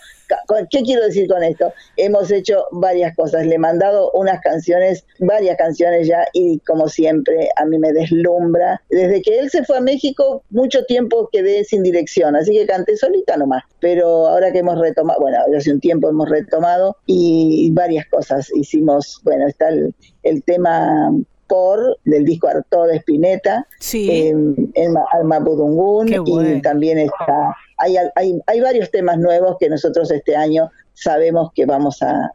¿Qué 0.69 0.81
quiero 0.83 1.03
decir 1.03 1.27
con 1.27 1.43
esto? 1.43 1.73
Hemos 1.97 2.31
hecho 2.31 2.65
varias 2.71 3.15
cosas. 3.15 3.45
Le 3.45 3.55
he 3.55 3.59
mandado 3.59 4.11
unas 4.11 4.41
canciones, 4.41 5.05
varias 5.19 5.57
canciones 5.57 6.07
ya, 6.07 6.25
y 6.33 6.59
como 6.59 6.87
siempre, 6.87 7.49
a 7.55 7.65
mí 7.65 7.77
me 7.77 7.91
deslumbra. 7.93 8.81
Desde 8.89 9.21
que 9.21 9.39
él 9.39 9.49
se 9.49 9.63
fue 9.63 9.77
a 9.77 9.81
México, 9.81 10.43
mucho 10.49 10.83
tiempo 10.85 11.29
quedé 11.31 11.63
sin 11.63 11.83
dirección, 11.83 12.35
así 12.35 12.53
que 12.53 12.65
canté 12.65 12.97
solita 12.97 13.37
nomás. 13.37 13.63
Pero 13.79 14.27
ahora 14.27 14.51
que 14.51 14.59
hemos 14.59 14.79
retomado, 14.79 15.19
bueno, 15.19 15.37
hace 15.55 15.71
un 15.71 15.79
tiempo 15.79 16.09
hemos 16.09 16.29
retomado 16.29 16.97
y 17.05 17.71
varias 17.71 18.05
cosas 18.07 18.49
hicimos. 18.55 19.21
Bueno, 19.23 19.47
está 19.47 19.69
el, 19.69 19.93
el 20.23 20.43
tema 20.43 21.11
por 21.49 21.97
del 22.05 22.23
disco 22.23 22.47
Arto 22.47 22.85
de 22.85 22.97
Spinetta, 22.97 23.67
en, 23.91 24.95
Alma 25.11 25.39
Budungun, 25.39 26.07
y 26.25 26.61
también 26.61 26.99
está, 26.99 27.57
hay, 27.79 27.95
hay, 28.15 28.39
hay, 28.45 28.61
varios 28.61 28.91
temas 28.91 29.17
nuevos 29.17 29.57
que 29.59 29.69
nosotros 29.69 30.11
este 30.11 30.35
año 30.35 30.69
sabemos 30.99 31.51
que 31.53 31.65
vamos 31.65 32.01
a, 32.01 32.31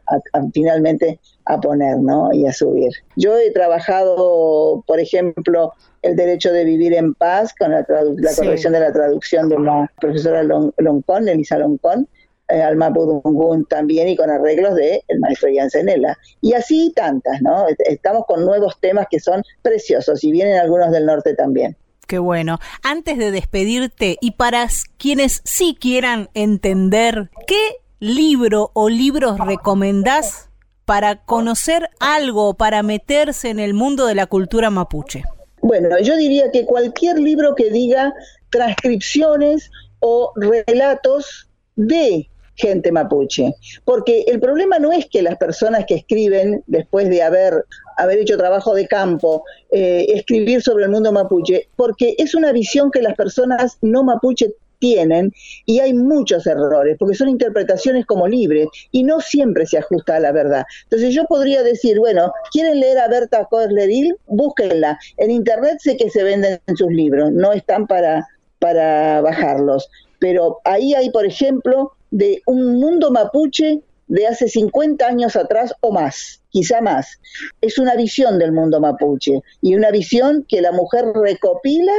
finalmente 0.53 1.19
a 1.45 1.59
poner 1.59 1.97
¿no? 1.97 2.33
y 2.33 2.47
a 2.47 2.53
subir. 2.53 2.91
Yo 3.15 3.37
he 3.37 3.51
trabajado, 3.51 4.83
por 4.87 4.99
ejemplo, 4.99 5.73
el 6.01 6.15
derecho 6.15 6.51
de 6.51 6.63
vivir 6.65 6.93
en 6.93 7.13
paz 7.13 7.53
con 7.57 7.71
la, 7.71 7.85
corrección 7.85 8.73
de 8.73 8.79
la 8.79 8.91
traducción 8.91 9.49
de 9.49 9.59
la 9.59 9.91
profesora 9.99 10.43
Loncón, 10.43 11.27
Elisa 11.27 11.57
Loncón, 11.59 12.07
eh, 12.47 12.61
al 12.61 12.75
Mapudungun 12.75 13.65
también 13.65 14.07
y 14.07 14.15
con 14.15 14.29
arreglos 14.29 14.75
de 14.75 15.03
el 15.07 15.19
maestro 15.19 15.49
Jansenela. 15.55 16.17
Y 16.41 16.53
así 16.53 16.91
tantas, 16.95 17.41
¿no? 17.41 17.65
Estamos 17.79 18.25
con 18.27 18.45
nuevos 18.45 18.79
temas 18.79 19.07
que 19.09 19.19
son 19.19 19.43
preciosos 19.61 20.23
y 20.23 20.31
vienen 20.31 20.57
algunos 20.57 20.91
del 20.91 21.05
norte 21.05 21.35
también. 21.35 21.75
Qué 22.07 22.19
bueno. 22.19 22.59
Antes 22.83 23.17
de 23.17 23.31
despedirte 23.31 24.17
y 24.21 24.31
para 24.31 24.67
quienes 24.97 25.41
sí 25.43 25.75
quieran 25.79 26.29
entender, 26.33 27.29
¿qué 27.47 27.77
libro 27.99 28.71
o 28.73 28.89
libros 28.89 29.39
recomendás 29.39 30.49
para 30.85 31.23
conocer 31.23 31.89
algo, 31.99 32.53
para 32.53 32.83
meterse 32.83 33.49
en 33.49 33.59
el 33.59 33.73
mundo 33.73 34.05
de 34.05 34.15
la 34.15 34.27
cultura 34.27 34.69
mapuche? 34.69 35.23
Bueno, 35.61 35.97
yo 35.99 36.15
diría 36.15 36.51
que 36.51 36.65
cualquier 36.65 37.17
libro 37.17 37.55
que 37.55 37.71
diga 37.71 38.13
transcripciones 38.51 39.71
o 39.99 40.31
relatos 40.35 41.49
de 41.75 42.29
gente 42.55 42.91
mapuche. 42.91 43.53
Porque 43.83 44.25
el 44.27 44.39
problema 44.39 44.79
no 44.79 44.91
es 44.91 45.05
que 45.07 45.21
las 45.21 45.37
personas 45.37 45.85
que 45.85 45.95
escriben, 45.95 46.63
después 46.67 47.09
de 47.09 47.21
haber, 47.21 47.65
haber 47.97 48.19
hecho 48.19 48.37
trabajo 48.37 48.73
de 48.73 48.87
campo, 48.87 49.43
eh, 49.71 50.05
escribir 50.09 50.61
sobre 50.61 50.85
el 50.85 50.91
mundo 50.91 51.11
mapuche, 51.11 51.67
porque 51.75 52.15
es 52.17 52.35
una 52.35 52.51
visión 52.51 52.91
que 52.91 53.01
las 53.01 53.15
personas 53.15 53.77
no 53.81 54.03
mapuche 54.03 54.53
tienen 54.79 55.31
y 55.65 55.79
hay 55.79 55.93
muchos 55.93 56.45
errores, 56.47 56.97
porque 56.99 57.15
son 57.15 57.29
interpretaciones 57.29 58.05
como 58.05 58.27
libres 58.27 58.67
y 58.91 59.03
no 59.03 59.21
siempre 59.21 59.65
se 59.65 59.77
ajusta 59.77 60.17
a 60.17 60.19
la 60.19 60.31
verdad. 60.31 60.65
Entonces 60.83 61.13
yo 61.13 61.25
podría 61.25 61.63
decir, 61.63 61.99
bueno, 61.99 62.31
¿quieren 62.51 62.79
leer 62.79 62.99
a 62.99 63.07
Berta 63.07 63.45
Kozleril? 63.45 64.15
Búsquenla. 64.27 64.99
En 65.17 65.31
internet 65.31 65.77
sé 65.79 65.97
que 65.97 66.09
se 66.09 66.23
venden 66.23 66.59
sus 66.75 66.91
libros, 66.91 67.31
no 67.31 67.53
están 67.53 67.87
para, 67.87 68.27
para 68.59 69.21
bajarlos. 69.21 69.89
Pero 70.19 70.59
ahí 70.63 70.93
hay, 70.93 71.09
por 71.09 71.25
ejemplo, 71.25 71.91
de 72.15 72.41
un 72.45 72.79
mundo 72.79 73.11
mapuche 73.11 73.81
de 74.07 74.25
hace 74.25 74.47
50 74.47 75.05
años 75.05 75.35
atrás 75.35 75.73
o 75.81 75.91
más, 75.91 76.41
quizá 76.49 76.79
más. 76.79 77.19
Es 77.59 77.77
una 77.77 77.95
visión 77.95 78.39
del 78.39 78.53
mundo 78.53 78.79
mapuche 78.79 79.41
y 79.61 79.75
una 79.75 79.91
visión 79.91 80.45
que 80.47 80.61
la 80.61 80.71
mujer 80.71 81.05
recopila 81.13 81.91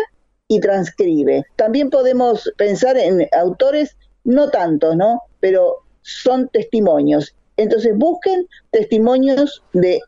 y 0.48 0.60
transcribe. 0.60 1.44
También 1.56 1.90
podemos 1.90 2.50
pensar 2.56 2.96
en 2.96 3.28
autores, 3.38 3.94
no 4.24 4.48
tantos, 4.48 4.96
¿no? 4.96 5.20
Pero 5.40 5.82
son 6.00 6.48
testimonios. 6.48 7.34
Entonces 7.58 7.92
busquen 7.94 8.46
testimonios 8.70 9.62
de 9.74 10.00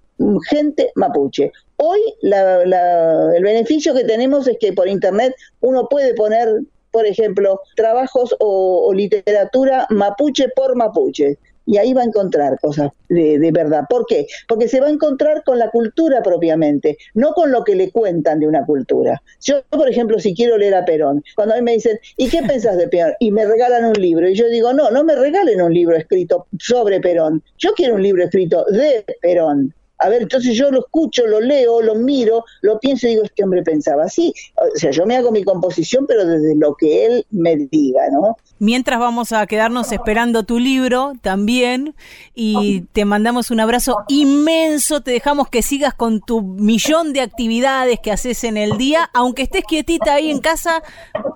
gente 0.49 0.91
mapuche. 0.95 1.53
Hoy 1.77 2.01
el 2.23 3.43
beneficio 3.43 3.95
que 3.95 4.05
tenemos 4.05 4.49
es 4.49 4.57
que 4.59 4.73
por 4.73 4.89
internet 4.89 5.35
uno 5.61 5.87
puede 5.87 6.15
poner, 6.15 6.49
por 6.91 7.07
ejemplo, 7.07 7.61
trabajos 7.77 8.35
o 8.41 8.93
literatura 8.95 9.87
mapuche 9.91 10.49
por 10.55 10.77
mapuche 10.77 11.39
y 11.69 11.77
ahí 11.77 11.93
va 11.93 12.01
a 12.01 12.07
encontrar 12.07 12.59
cosas 12.61 12.91
de, 13.11 13.51
verdad. 13.53 13.85
¿Por 13.91 14.07
qué? 14.07 14.27
Porque 14.49 14.69
se 14.69 14.81
va 14.81 14.87
a 14.87 14.91
encontrar 14.91 15.45
con 15.45 15.59
la 15.59 15.71
cultura 15.71 16.23
propiamente, 16.23 16.97
no 17.13 17.35
con 17.35 17.53
lo 17.53 17.63
que 17.63 17.77
le 17.77 17.91
cuentan 17.91 18.41
de 18.41 18.47
una 18.47 18.65
cultura. 18.65 19.23
Yo, 19.43 19.63
por 19.69 19.87
ejemplo, 19.87 20.19
si 20.19 20.35
quiero 20.35 20.57
leer 20.57 20.75
a 20.75 20.87
Perón, 20.87 21.23
cuando 21.37 21.55
a 21.55 21.59
mí 21.59 21.63
me 21.63 21.73
dicen, 21.73 21.99
¿y 22.17 22.31
qué 22.31 22.43
pensás 22.43 22.79
de 22.79 22.89
Perón? 22.89 23.13
Y 23.21 23.31
me 23.33 23.45
regalan 23.45 23.85
un 23.85 24.01
libro, 24.01 24.27
y 24.27 24.35
yo 24.35 24.49
digo, 24.49 24.73
no, 24.73 24.91
no 24.91 25.05
me 25.05 25.15
regalen 25.15 25.61
un 25.61 25.75
libro 25.75 25.95
escrito 25.95 26.47
sobre 26.59 27.01
Perón, 27.01 27.43
yo 27.59 27.73
quiero 27.75 27.97
un 27.97 28.03
libro 28.03 28.25
escrito 28.25 28.65
de 28.71 29.05
Perón. 29.21 29.75
A 29.99 30.09
ver, 30.09 30.23
entonces 30.23 30.57
yo 30.57 30.71
lo 30.71 30.81
escucho, 30.81 31.27
lo 31.27 31.41
leo, 31.41 31.83
lo 31.83 31.95
miro, 31.95 32.45
lo 32.63 32.79
pienso 32.79 33.07
y 33.07 33.11
digo, 33.11 33.25
este 33.25 33.43
hombre 33.43 33.63
pensaba 33.63 34.05
así. 34.05 34.33
O 34.57 34.79
sea, 34.79 34.91
yo 34.91 35.07
me 35.07 35.17
hago 35.17 35.33
mi 35.33 35.43
composición, 35.43 36.07
pero 36.07 36.25
desde 36.25 36.55
lo 36.57 36.75
que 36.75 37.07
él 37.07 37.27
me 37.31 37.57
diga, 37.57 38.03
¿no? 38.13 38.37
Mientras 38.61 38.99
vamos 38.99 39.33
a 39.33 39.47
quedarnos 39.47 39.93
esperando 39.93 40.43
tu 40.43 40.59
libro 40.59 41.13
también 41.21 41.95
y 42.35 42.83
te 42.93 43.05
mandamos 43.05 43.51
un 43.51 43.61
abrazo 43.61 43.99
inmenso, 44.09 45.01
te 45.01 45.13
dejamos 45.13 45.49
que 45.49 45.63
sigas 45.63 45.95
con 45.95 46.21
tu 46.21 46.43
millón 46.43 47.13
de 47.13 47.21
actividades 47.21 48.01
que 48.01 48.11
haces 48.11 48.43
en 48.45 48.57
el 48.57 48.77
día, 48.77 49.11
aunque 49.15 49.43
estés 49.43 49.65
quietita 49.65 50.15
ahí 50.15 50.31
en 50.31 50.41
casa, 50.41 50.83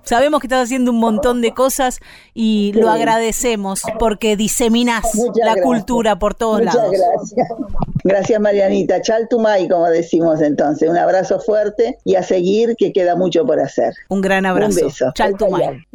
sabemos 0.03 0.41
que 0.41 0.47
estás 0.47 0.65
haciendo 0.65 0.91
un 0.91 0.99
montón 0.99 1.41
de 1.41 1.53
cosas 1.53 1.99
y 2.33 2.71
lo 2.73 2.89
agradecemos 2.89 3.81
porque 3.99 4.35
diseminas 4.35 5.05
la 5.35 5.61
cultura 5.61 6.19
por 6.19 6.33
todos 6.33 6.59
Muchas 6.59 6.75
lados. 6.75 6.91
Gracias. 6.91 7.47
Gracias 8.03 8.41
Marianita, 8.53 9.01
Chaltumay 9.01 9.67
como 9.67 9.89
decimos 9.89 10.41
entonces, 10.41 10.89
un 10.89 10.97
abrazo 10.97 11.39
fuerte 11.39 11.97
y 12.05 12.15
a 12.15 12.23
seguir 12.23 12.75
que 12.77 12.93
queda 12.93 13.15
mucho 13.15 13.45
por 13.45 13.59
hacer. 13.59 13.93
Un 14.09 14.21
gran 14.21 14.45
abrazo. 14.45 14.79
Un 14.79 14.87
beso. 14.87 15.11
Chaltumay. 15.15 15.85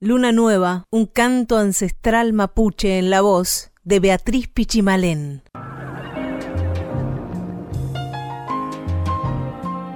Luna 0.00 0.32
Nueva, 0.32 0.84
un 0.90 1.06
canto 1.06 1.56
ancestral 1.56 2.32
mapuche 2.32 2.98
en 2.98 3.10
la 3.10 3.20
voz 3.20 3.70
de 3.84 4.00
Beatriz 4.00 4.48
Pichimalén. 4.48 5.42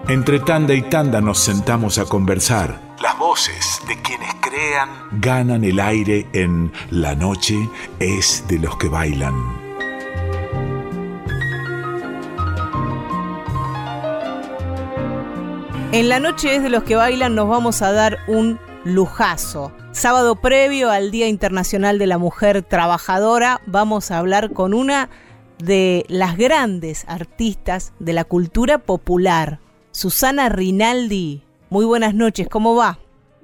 Entre 0.07 0.39
tanda 0.39 0.75
y 0.75 0.83
tanda 0.83 1.21
nos 1.21 1.41
sentamos 1.41 1.99
a 1.99 2.05
conversar. 2.05 2.81
Las 3.03 3.19
voces 3.19 3.81
de 3.89 4.01
quienes 4.03 4.33
crean 4.41 4.89
ganan 5.21 5.65
el 5.65 5.81
aire 5.81 6.29
en 6.33 6.73
La 6.91 7.17
noche 7.17 7.57
es 7.99 8.45
de 8.47 8.61
los 8.61 8.77
que 8.77 8.89
bailan. 8.89 9.35
En 15.91 16.09
la 16.09 16.21
noche 16.21 16.55
es 16.55 16.63
de 16.63 16.71
los 16.71 16.85
que 16.85 16.95
bailan 16.95 17.35
nos 17.35 17.49
vamos 17.49 17.83
a 17.83 17.91
dar 17.91 18.19
un 18.29 18.61
lujazo. 18.85 19.73
Sábado 19.93 20.37
previo 20.37 20.91
al 20.91 21.11
Día 21.11 21.29
Internacional 21.29 21.99
de 21.99 22.07
la 22.07 22.19
Mujer 22.19 22.63
Trabajadora 22.63 23.61
vamos 23.67 24.11
a 24.11 24.19
hablar 24.19 24.53
con 24.53 24.75
una 24.75 25.09
de 25.59 26.05
las 26.09 26.37
grandes 26.37 27.09
artistas 27.09 27.95
de 27.99 28.13
la 28.13 28.25
cultura 28.25 28.79
popular, 28.79 29.59
Susana 29.91 30.49
Rinaldi. 30.49 31.43
Muy 31.71 31.87
buenas 31.87 32.15
noches, 32.15 32.49
¿cómo 32.49 32.77
va? 32.77 32.99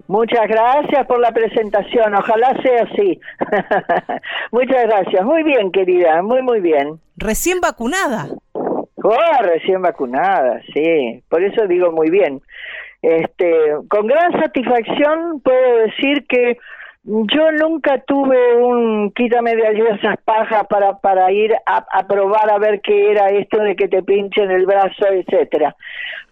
Muchas 0.09 0.48
gracias 0.48 1.07
por 1.07 1.20
la 1.20 1.31
presentación, 1.31 2.14
ojalá 2.14 2.61
sea 2.62 2.83
así. 2.83 3.20
Muchas 4.53 4.85
gracias, 4.87 5.24
muy 5.24 5.44
bien 5.44 5.70
querida, 5.70 6.20
muy 6.22 6.42
muy 6.42 6.61
bien. 6.61 7.00
¿Recién 7.16 7.61
vacunada? 7.61 8.29
Oh, 8.53 9.42
recién 9.42 9.81
vacunada, 9.81 10.61
sí, 10.74 11.22
por 11.29 11.42
eso 11.42 11.66
digo 11.66 11.92
muy 11.92 12.11
bien. 12.11 12.42
Este, 13.02 13.76
con 13.88 14.06
gran 14.06 14.32
satisfacción 14.40 15.40
puedo 15.40 15.78
decir 15.86 16.26
que 16.26 16.58
yo 17.02 17.52
nunca 17.52 17.98
tuve 18.06 18.56
un 18.56 19.10
quítame 19.12 19.56
de 19.56 19.66
allí 19.66 19.80
esas 19.80 20.18
pajas 20.22 20.66
para, 20.68 20.98
para 20.98 21.32
ir 21.32 21.54
a, 21.64 22.06
probar 22.06 22.50
a 22.50 22.58
ver 22.58 22.82
qué 22.82 23.10
era 23.10 23.30
esto 23.30 23.58
de 23.58 23.74
que 23.74 23.88
te 23.88 24.02
pinchen 24.02 24.50
el 24.50 24.66
brazo, 24.66 25.06
etcétera. 25.10 25.74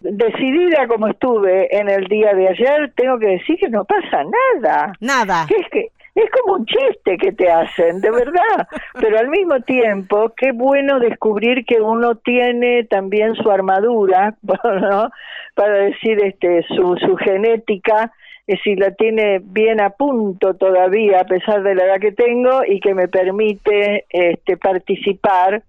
Decidida 0.01 0.87
como 0.87 1.07
estuve 1.07 1.75
en 1.75 1.89
el 1.89 2.05
día 2.05 2.33
de 2.33 2.49
ayer, 2.49 2.93
tengo 2.95 3.17
que 3.17 3.27
decir 3.27 3.57
que 3.57 3.69
no 3.69 3.83
pasa 3.83 4.23
nada. 4.53 4.93
Nada. 4.99 5.47
es 5.49 5.67
que 5.71 5.87
es 6.23 6.29
como 6.31 6.57
un 6.57 6.65
chiste 6.65 7.17
que 7.17 7.31
te 7.31 7.49
hacen, 7.49 8.01
de 8.01 8.11
verdad. 8.11 8.67
Pero 8.99 9.19
al 9.19 9.29
mismo 9.29 9.59
tiempo, 9.61 10.33
qué 10.35 10.51
bueno 10.51 10.99
descubrir 10.99 11.65
que 11.65 11.81
uno 11.81 12.15
tiene 12.15 12.83
también 12.85 13.35
su 13.35 13.49
armadura, 13.49 14.35
¿no? 14.41 15.09
Para 15.55 15.77
decir 15.79 16.23
este 16.23 16.63
su, 16.67 16.97
su 16.97 17.15
genética, 17.17 18.11
es 18.47 18.59
si 18.63 18.75
la 18.75 18.91
tiene 18.91 19.39
bien 19.43 19.79
a 19.79 19.91
punto 19.91 20.55
todavía 20.55 21.21
a 21.21 21.25
pesar 21.25 21.61
de 21.61 21.75
la 21.75 21.85
edad 21.85 21.99
que 21.99 22.11
tengo 22.11 22.61
y 22.65 22.79
que 22.79 22.95
me 22.95 23.07
permite 23.07 24.05
este 24.09 24.57
participar 24.57 25.63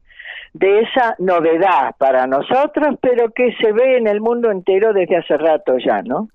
de 0.55 0.81
esa 0.81 1.15
novedad 1.19 1.95
para 1.99 2.27
nosotros, 2.27 2.97
pero 3.01 3.31
que 3.31 3.55
se 3.61 3.73
ve 3.73 3.99
en 3.99 4.09
el 4.09 4.21
mundo 4.21 4.51
entero 4.51 4.93
desde 4.93 5.19
hace 5.19 5.37
rato 5.37 5.77
ya, 5.79 6.03
¿no? 6.03 6.29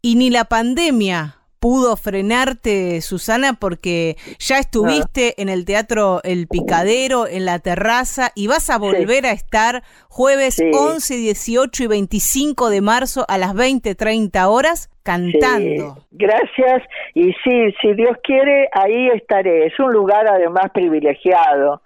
Y 0.00 0.16
ni 0.16 0.30
la 0.30 0.44
pandemia 0.44 1.36
pudo 1.62 1.96
frenarte, 1.96 3.00
Susana, 3.02 3.52
porque 3.58 4.16
ya 4.40 4.58
estuviste 4.58 5.40
en 5.40 5.48
el 5.48 5.64
Teatro 5.64 6.20
El 6.24 6.48
Picadero, 6.48 7.28
en 7.28 7.44
la 7.44 7.60
terraza, 7.60 8.32
y 8.34 8.48
vas 8.48 8.68
a 8.68 8.78
volver 8.78 9.26
a 9.26 9.30
estar 9.30 9.84
jueves 10.08 10.60
11, 10.60 11.14
18 11.14 11.84
y 11.84 11.86
25 11.86 12.68
de 12.68 12.80
marzo 12.80 13.24
a 13.28 13.38
las 13.38 13.54
20, 13.54 13.94
30 13.94 14.48
horas 14.48 14.90
cantando. 15.04 15.98
Gracias, 16.10 16.82
y 17.14 17.32
sí, 17.44 17.72
si 17.80 17.94
Dios 17.94 18.16
quiere, 18.24 18.68
ahí 18.72 19.10
estaré. 19.14 19.66
Es 19.66 19.78
un 19.78 19.92
lugar 19.92 20.26
además 20.26 20.72
privilegiado. 20.74 21.80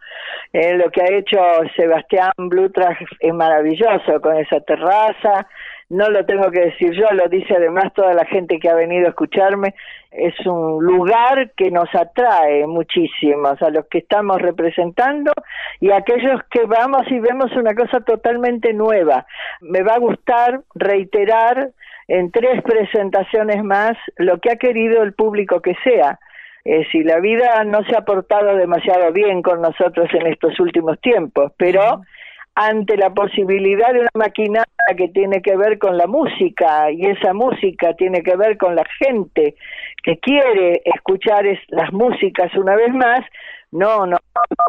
Eh, 0.54 0.74
lo 0.78 0.90
que 0.90 1.02
ha 1.02 1.18
hecho 1.18 1.38
Sebastián 1.76 2.32
Blutra 2.38 2.96
es 3.20 3.34
maravilloso 3.34 4.22
con 4.22 4.38
esa 4.38 4.58
terraza 4.60 5.46
no 5.88 6.08
lo 6.10 6.24
tengo 6.26 6.50
que 6.50 6.60
decir 6.60 6.92
yo, 6.92 7.06
lo 7.12 7.28
dice 7.28 7.54
además 7.56 7.92
toda 7.94 8.12
la 8.12 8.24
gente 8.24 8.58
que 8.58 8.68
ha 8.68 8.74
venido 8.74 9.06
a 9.06 9.10
escucharme, 9.10 9.74
es 10.10 10.34
un 10.46 10.84
lugar 10.84 11.52
que 11.56 11.70
nos 11.70 11.88
atrae 11.94 12.66
muchísimo 12.66 13.48
a 13.48 13.70
los 13.70 13.86
que 13.86 13.98
estamos 13.98 14.40
representando 14.40 15.32
y 15.80 15.90
a 15.90 15.98
aquellos 15.98 16.40
que 16.50 16.64
vamos 16.64 17.02
y 17.10 17.20
vemos 17.20 17.52
una 17.52 17.74
cosa 17.74 18.00
totalmente 18.00 18.72
nueva. 18.72 19.26
Me 19.60 19.82
va 19.82 19.94
a 19.94 19.98
gustar 19.98 20.60
reiterar 20.74 21.70
en 22.08 22.30
tres 22.30 22.62
presentaciones 22.62 23.62
más 23.62 23.96
lo 24.16 24.38
que 24.38 24.52
ha 24.52 24.56
querido 24.56 25.02
el 25.02 25.12
público 25.12 25.60
que 25.60 25.74
sea. 25.84 26.18
Eh, 26.64 26.84
si 26.90 27.04
la 27.04 27.20
vida 27.20 27.62
no 27.64 27.84
se 27.84 27.96
ha 27.96 28.04
portado 28.04 28.56
demasiado 28.56 29.12
bien 29.12 29.40
con 29.42 29.60
nosotros 29.60 30.08
en 30.12 30.26
estos 30.26 30.58
últimos 30.58 31.00
tiempos, 31.00 31.52
pero 31.56 32.02
ante 32.56 32.96
la 32.96 33.12
posibilidad 33.12 33.92
de 33.92 34.00
una 34.00 34.10
maquinaria 34.14 34.66
que 34.96 35.08
tiene 35.08 35.42
que 35.42 35.56
ver 35.56 35.78
con 35.78 35.98
la 35.98 36.06
música 36.06 36.90
y 36.90 37.04
esa 37.04 37.34
música 37.34 37.92
tiene 37.98 38.22
que 38.22 38.34
ver 38.34 38.56
con 38.56 38.74
la 38.74 38.84
gente 38.98 39.56
que 40.02 40.18
quiere 40.18 40.80
escuchar 40.86 41.44
las 41.68 41.92
músicas 41.92 42.50
una 42.56 42.74
vez 42.74 42.94
más, 42.94 43.20
no, 43.72 44.06
no, 44.06 44.16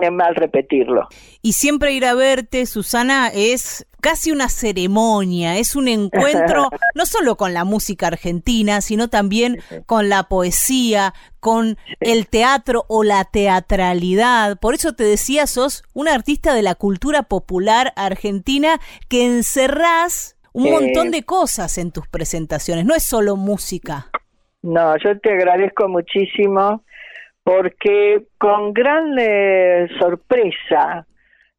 es 0.02 0.12
mal 0.12 0.36
repetirlo. 0.36 1.08
Y 1.41 1.54
siempre 1.54 1.93
ir 1.93 2.04
a 2.04 2.13
verte, 2.13 2.65
Susana, 2.65 3.30
es 3.34 3.88
casi 4.08 4.32
una 4.32 4.48
ceremonia, 4.48 5.58
es 5.58 5.76
un 5.76 5.89
encuentro 5.89 6.70
no 6.96 7.06
solo 7.06 7.36
con 7.36 7.54
la 7.54 7.65
música 7.65 8.08
argentina, 8.08 8.80
sino 8.80 9.10
también 9.10 9.58
con 9.86 10.08
la 10.08 10.30
poesía, 10.30 11.13
con 11.41 11.76
el 12.00 12.30
teatro 12.30 12.86
o 12.88 13.04
la 13.04 13.26
teatralidad. 13.26 14.60
Por 14.62 14.76
eso 14.76 14.93
te 14.93 15.04
decía, 15.04 15.46
sos 15.46 15.84
un 15.93 16.08
artista 16.08 16.54
de 16.54 16.62
la 16.62 16.76
cultura 16.76 17.24
popular 17.24 17.91
argentina 17.98 18.80
que 19.10 19.26
encerrás 19.26 20.38
un 20.54 20.72
montón 20.72 21.12
de 21.12 21.24
cosas 21.24 21.78
en 21.78 21.91
tus 21.91 22.08
presentaciones, 22.08 22.86
no 22.86 22.96
es 22.96 23.04
solo 23.04 23.36
música. 23.36 24.08
No, 24.62 24.96
yo 25.04 25.20
te 25.20 25.34
agradezco 25.34 25.89
muchísimo 25.89 26.82
porque 27.43 28.26
con 28.38 28.72
gran 28.72 29.17
eh, 29.20 29.89
sorpresa 30.00 31.06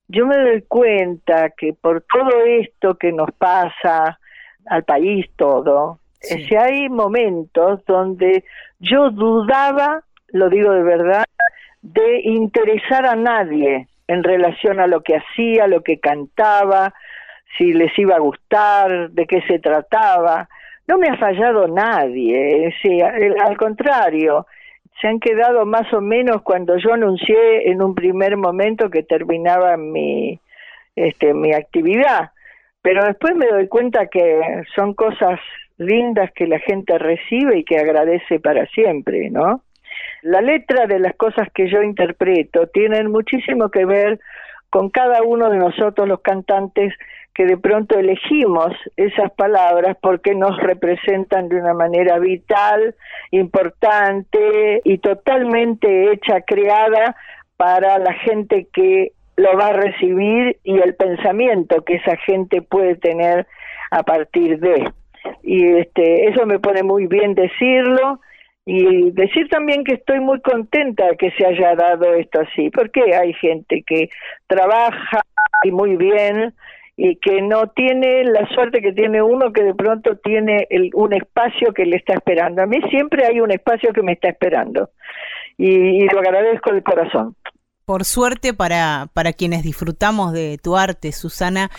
yo 0.09 0.27
me 0.27 0.39
doy 0.39 0.63
cuenta 0.63 1.51
que 1.51 1.75
por 1.75 2.03
todo 2.03 2.41
esto 2.47 2.97
que 2.97 3.13
nos 3.13 3.31
pasa 3.33 4.19
al 4.67 4.85
país 4.85 5.27
todo, 5.37 6.01
si 6.21 6.57
hay 6.57 6.89
momentos 6.89 7.85
donde 7.87 8.45
yo 8.81 9.11
dudaba, 9.11 10.03
lo 10.29 10.49
digo 10.49 10.73
de 10.73 10.83
verdad, 10.83 11.25
de 11.83 12.21
interesar 12.25 13.07
a 13.07 13.15
nadie 13.15 13.89
en 14.09 14.25
relación 14.25 14.81
a 14.81 14.87
lo 14.87 15.03
que 15.03 15.17
hacía, 15.17 15.67
lo 15.67 15.83
que 15.83 16.01
cantaba, 16.01 16.95
si 17.57 17.73
les 17.73 17.97
iba 17.99 18.17
a 18.17 18.21
gustar, 18.21 19.11
de 19.11 19.27
qué 19.27 19.43
se 19.43 19.59
trataba. 19.59 20.49
No 20.87 20.97
me 20.99 21.09
ha 21.09 21.17
fallado 21.19 21.69
nadie, 21.69 22.75
sí, 22.83 23.01
al 23.01 23.57
contrario, 23.59 24.47
se 25.01 25.09
han 25.09 25.21
quedado 25.21 25.65
más 25.67 25.93
o 25.93 26.01
menos 26.01 26.43
cuando 26.43 26.77
yo 26.79 26.93
anuncié 26.93 27.71
en 27.71 27.83
un 27.83 27.95
primer 27.95 28.37
momento 28.37 28.91
que 28.91 29.03
terminaba 29.03 29.77
mi 29.77 30.41
este 30.97 31.35
mi 31.35 31.53
actividad. 31.53 32.33
Pero 32.83 33.05
después 33.05 33.35
me 33.35 33.47
doy 33.47 33.69
cuenta 33.69 34.07
que 34.07 34.63
son 34.75 34.95
cosas 34.95 35.41
lindas 35.77 36.33
que 36.35 36.47
la 36.47 36.59
gente 36.59 36.99
recibe 36.99 37.59
y 37.59 37.65
que 37.65 37.79
agradece 37.79 38.41
para 38.41 38.67
siempre 38.67 39.31
no 39.31 39.63
la 40.23 40.41
letra 40.41 40.87
de 40.87 40.99
las 40.99 41.15
cosas 41.15 41.49
que 41.55 41.71
yo 41.71 41.83
interpreto 41.83 42.67
tienen 42.69 43.11
muchísimo 43.11 43.71
que 43.71 43.85
ver 43.85 44.19
con 44.71 44.91
cada 44.91 45.23
uno 45.23 45.51
de 45.51 45.59
nosotros 45.59 46.09
los 46.09 46.21
cantantes 46.21 46.93
que 47.39 47.47
de 47.47 47.57
pronto 47.57 47.97
elegimos 47.97 48.75
esas 48.97 49.31
palabras 49.31 49.97
porque 50.03 50.35
nos 50.35 50.61
representan 50.61 51.49
de 51.49 51.55
una 51.55 51.73
manera 51.73 52.19
vital, 52.19 52.97
importante 53.31 54.81
y 54.83 54.99
totalmente 54.99 56.11
hecha, 56.11 56.41
creada 56.41 57.15
para 57.57 58.01
la 58.01 58.13
gente 58.15 58.67
que 58.73 59.13
lo 59.37 59.57
va 59.57 59.69
a 59.69 59.73
recibir 59.73 60.57
y 60.65 60.81
el 60.81 60.97
pensamiento 60.97 61.85
que 61.85 61.95
esa 61.95 62.17
gente 62.17 62.61
puede 62.61 62.97
tener 62.97 63.47
a 63.93 64.03
partir 64.03 64.59
de. 64.59 64.91
Y 65.45 65.65
este, 65.79 66.31
eso 66.31 66.45
me 66.45 66.59
pone 66.59 66.83
muy 66.83 67.07
bien 67.07 67.37
decirlo 67.37 68.19
y 68.67 69.13
decir 69.13 69.49
también 69.49 69.85
que 69.85 69.95
estoy 69.95 70.19
muy 70.19 70.41
contenta 70.41 71.15
que 71.17 71.31
se 71.39 71.47
haya 71.47 71.77
dado 71.77 72.15
esto 72.15 72.41
así, 72.41 72.69
porque 72.71 73.15
hay 73.15 73.33
gente 73.35 73.85
que 73.87 74.11
trabaja 74.49 75.21
y 75.63 75.71
muy 75.71 75.95
bien 75.95 76.53
y 77.01 77.15
que 77.17 77.41
no 77.43 77.69
tiene 77.69 78.25
la 78.25 78.45
suerte 78.49 78.83
que 78.83 78.93
tiene 78.93 79.23
uno 79.23 79.53
que 79.53 79.63
de 79.63 79.73
pronto 79.73 80.17
tiene 80.17 80.67
un 80.95 81.13
espacio 81.13 81.73
que 81.73 81.87
le 81.87 81.97
está 81.97 82.15
esperando. 82.15 82.61
A 82.61 82.67
mí 82.67 82.79
siempre 82.91 83.25
hay 83.25 83.41
un 83.41 83.53
espacio 83.53 83.93
que 83.93 84.03
me 84.03 84.13
está 84.13 84.29
esperando 84.31 84.91
y, 85.57 86.05
lo 86.09 86.19
agradezco 86.19 86.73
de 86.73 86.83
corazón. 86.83 87.37
Por 87.85 88.05
suerte 88.05 88.53
para, 88.53 89.07
para 89.15 89.33
quienes 89.33 89.63
disfrutamos 89.63 90.33
de 90.33 90.59
tu 90.61 90.77
arte, 90.77 91.13
Susana. 91.13 91.71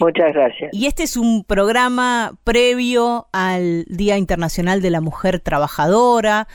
Muchas 0.00 0.34
gracias. 0.34 0.70
Y 0.72 0.86
este 0.86 1.04
es 1.04 1.16
un 1.16 1.44
programa 1.44 2.32
previo 2.42 3.28
al 3.32 3.84
Día 3.84 4.18
Internacional 4.18 4.82
de 4.82 4.90
la 4.90 5.00
Mujer 5.00 5.38
Trabajadora. 5.38 6.48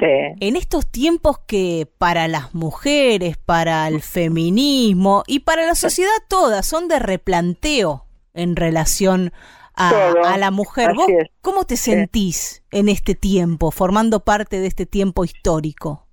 En 0.00 0.56
estos 0.56 0.90
tiempos 0.90 1.38
que 1.46 1.86
para 1.98 2.28
las 2.28 2.54
mujeres, 2.54 3.36
para 3.36 3.88
el 3.88 4.00
feminismo 4.00 5.24
y 5.26 5.40
para 5.40 5.66
la 5.66 5.74
sociedad 5.74 6.10
toda 6.28 6.62
son 6.62 6.88
de 6.88 6.98
replanteo 6.98 8.04
en 8.34 8.56
relación 8.56 9.32
a, 9.74 10.36
la 10.38 10.50
mujer. 10.50 10.94
¿Vos 10.94 11.06
cómo 11.40 11.64
te 11.64 11.76
sentís 11.76 12.64
en 12.72 12.88
este 12.88 13.14
tiempo, 13.14 13.70
formando 13.70 14.20
parte 14.20 14.60
de 14.60 14.66
este 14.66 14.86
tiempo 14.86 15.24
histórico? 15.24 16.06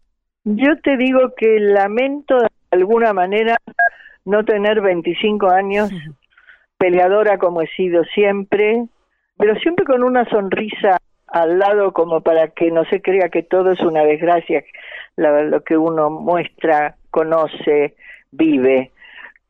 Yo 0.43 0.79
te 0.83 0.97
digo 0.97 1.33
que 1.35 1.59
lamento 1.59 2.37
de 2.37 2.47
alguna 2.71 3.13
manera 3.13 3.57
no 4.23 4.43
tener 4.45 4.81
25 4.81 5.49
años, 5.49 5.89
peleadora 6.77 7.37
como 7.37 7.61
he 7.61 7.67
sido 7.75 8.03
siempre, 8.13 8.85
pero 9.37 9.55
siempre 9.59 9.85
con 9.85 10.03
una 10.03 10.27
sonrisa 10.29 10.97
al 11.35 11.59
lado 11.59 11.91
como 11.91 12.21
para 12.21 12.47
que 12.47 12.71
no 12.71 12.85
se 12.85 13.01
crea 13.01 13.27
que 13.27 13.43
todo 13.43 13.71
es 13.71 13.81
una 13.81 14.05
desgracia, 14.05 14.63
lo 15.17 15.61
que 15.65 15.77
uno 15.77 16.09
muestra, 16.09 16.95
conoce, 17.11 17.95
vive. 18.31 18.91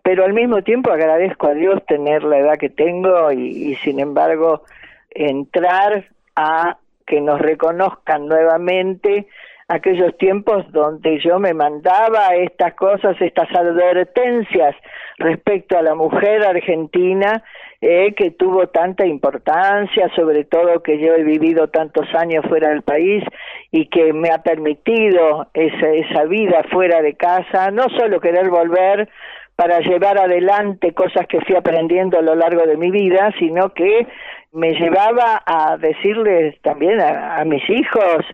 Pero 0.02 0.26
al 0.26 0.34
mismo 0.34 0.64
tiempo 0.64 0.92
agradezco 0.92 1.46
a 1.46 1.54
Dios 1.54 1.86
tener 1.86 2.24
la 2.24 2.40
edad 2.40 2.58
que 2.58 2.72
tengo 2.72 3.32
y, 3.32 3.76
sin 3.84 4.00
embargo 4.00 4.64
entrar 5.12 6.06
a 6.36 6.78
que 7.06 7.22
nos 7.22 7.40
reconozcan 7.40 8.28
nuevamente 8.28 9.28
aquellos 9.68 10.18
tiempos 10.18 10.66
donde 10.72 11.20
yo 11.20 11.38
me 11.38 11.54
mandaba 11.54 12.34
estas 12.36 12.74
cosas, 12.74 13.16
estas 13.22 13.50
advertencias 13.54 14.76
respecto 15.20 15.78
a 15.78 15.84
la 15.84 15.94
mujer 15.94 16.44
argentina 16.44 17.44
eh, 17.82 18.14
que 18.16 18.32
tuvo 18.32 18.68
tanta 18.68 19.06
importancia, 19.06 20.10
sobre 20.16 20.44
todo 20.46 20.82
que 20.82 21.00
yo 21.00 21.14
he 21.14 21.24
vivido 21.24 21.68
tantos 21.68 22.08
años 22.16 22.46
fuera 22.48 22.70
del 22.70 22.82
país 22.82 23.24
y 23.72 23.88
que 23.88 24.14
me 24.14 24.30
ha 24.30 24.40
permitido 24.40 25.48
esa, 25.54 25.90
esa 25.90 26.24
vida 26.26 26.64
fuera 26.72 27.02
de 27.02 27.16
casa, 27.16 27.72
no 27.72 27.90
solo 27.90 28.20
querer 28.20 28.50
volver 28.50 29.10
para 29.56 29.80
llevar 29.80 30.18
adelante 30.18 30.94
cosas 30.94 31.28
que 31.28 31.42
fui 31.42 31.56
aprendiendo 31.56 32.20
a 32.20 32.22
lo 32.22 32.36
largo 32.36 32.64
de 32.64 32.78
mi 32.78 32.92
vida, 32.92 33.32
sino 33.40 33.74
que 33.74 34.06
me 34.52 34.74
llevaba 34.74 35.44
a 35.46 35.78
decirles 35.78 36.60
también 36.62 37.00
a, 37.00 37.38
a 37.38 37.46
mis 37.46 37.70
hijos 37.70 38.26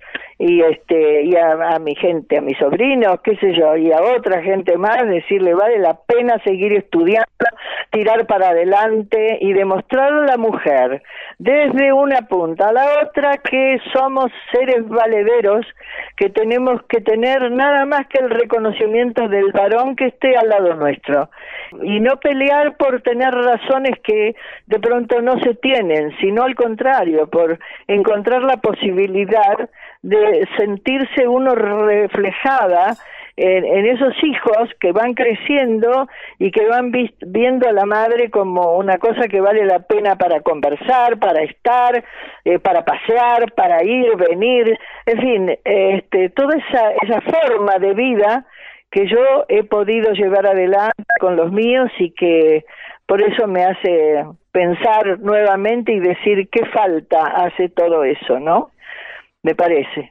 y 0.41 0.59
este 0.61 1.21
y 1.23 1.35
a, 1.35 1.77
mi 1.79 1.93
gente, 1.95 2.39
a 2.39 2.41
mis 2.41 2.57
sobrinos, 2.57 3.19
qué 3.23 3.35
sé 3.35 3.53
yo, 3.53 3.77
y 3.77 3.91
a 3.91 4.01
otra 4.01 4.41
gente 4.41 4.75
más, 4.75 5.07
decirle 5.07 5.53
vale 5.53 5.77
la 5.77 5.93
pena 5.93 6.41
seguir 6.43 6.73
estudiando, 6.73 7.27
tirar 7.91 8.25
para 8.25 8.49
adelante 8.49 9.37
y 9.39 9.53
demostrar 9.53 10.11
a 10.11 10.25
la 10.25 10.37
mujer 10.37 11.03
desde 11.37 11.93
una 11.93 12.23
punta 12.23 12.69
a 12.69 12.73
la 12.73 12.85
otra 13.03 13.37
que 13.37 13.77
somos 13.93 14.31
seres 14.51 14.87
valederos, 14.87 15.63
que 16.17 16.29
tenemos 16.29 16.81
que 16.89 17.01
tener 17.01 17.51
nada 17.51 17.85
más 17.85 18.07
que 18.07 18.17
el 18.19 18.31
reconocimiento 18.31 19.27
del 19.27 19.51
varón 19.51 19.95
que 19.95 20.07
esté 20.07 20.35
al 20.37 20.49
lado 20.49 20.73
nuestro. 20.73 21.29
Y 21.83 21.99
no 21.99 22.17
pelear 22.17 22.77
por 22.77 23.01
tener 23.01 23.31
razones 23.31 23.99
que 24.03 24.35
de 24.65 24.79
pronto 24.79 25.21
no 25.21 25.39
se 25.41 25.53
tienen, 25.55 26.11
sino 26.19 26.43
al 26.43 26.55
contrario, 26.55 27.27
por 27.29 27.59
encontrar 27.87 28.41
la 28.43 28.57
posibilidad 28.57 29.69
de 30.01 30.47
sentirse 30.57 31.27
uno 31.27 31.53
reflejada 31.55 32.95
en, 33.37 33.85
esos 33.85 34.13
hijos 34.23 34.69
que 34.79 34.91
van 34.91 35.13
creciendo 35.13 36.07
y 36.37 36.51
que 36.51 36.65
van 36.67 36.91
viendo 37.25 37.67
a 37.67 37.71
la 37.71 37.85
madre 37.85 38.29
como 38.29 38.77
una 38.77 38.97
cosa 38.97 39.27
que 39.27 39.41
vale 39.41 39.65
la 39.65 39.79
pena 39.79 40.15
para 40.15 40.41
conversar, 40.41 41.17
para 41.17 41.41
estar, 41.43 42.03
eh, 42.45 42.59
para 42.59 42.83
pasear, 42.83 43.51
para 43.53 43.83
ir, 43.83 44.15
venir, 44.17 44.77
en 45.05 45.19
fin, 45.19 45.59
este, 45.63 46.29
toda 46.29 46.55
esa, 46.57 46.91
esa 47.01 47.21
forma 47.21 47.79
de 47.79 47.93
vida 47.93 48.45
que 48.91 49.07
yo 49.07 49.45
he 49.47 49.63
podido 49.63 50.11
llevar 50.11 50.45
adelante 50.45 51.03
con 51.19 51.35
los 51.35 51.51
míos 51.51 51.89
y 51.97 52.11
que 52.11 52.65
por 53.05 53.21
eso 53.21 53.47
me 53.47 53.63
hace 53.63 54.25
pensar 54.51 55.19
nuevamente 55.19 55.93
y 55.93 55.99
decir 55.99 56.49
qué 56.49 56.65
falta 56.65 57.21
hace 57.21 57.69
todo 57.69 58.03
eso, 58.03 58.39
¿no? 58.39 58.71
Me 59.43 59.55
parece. 59.55 60.09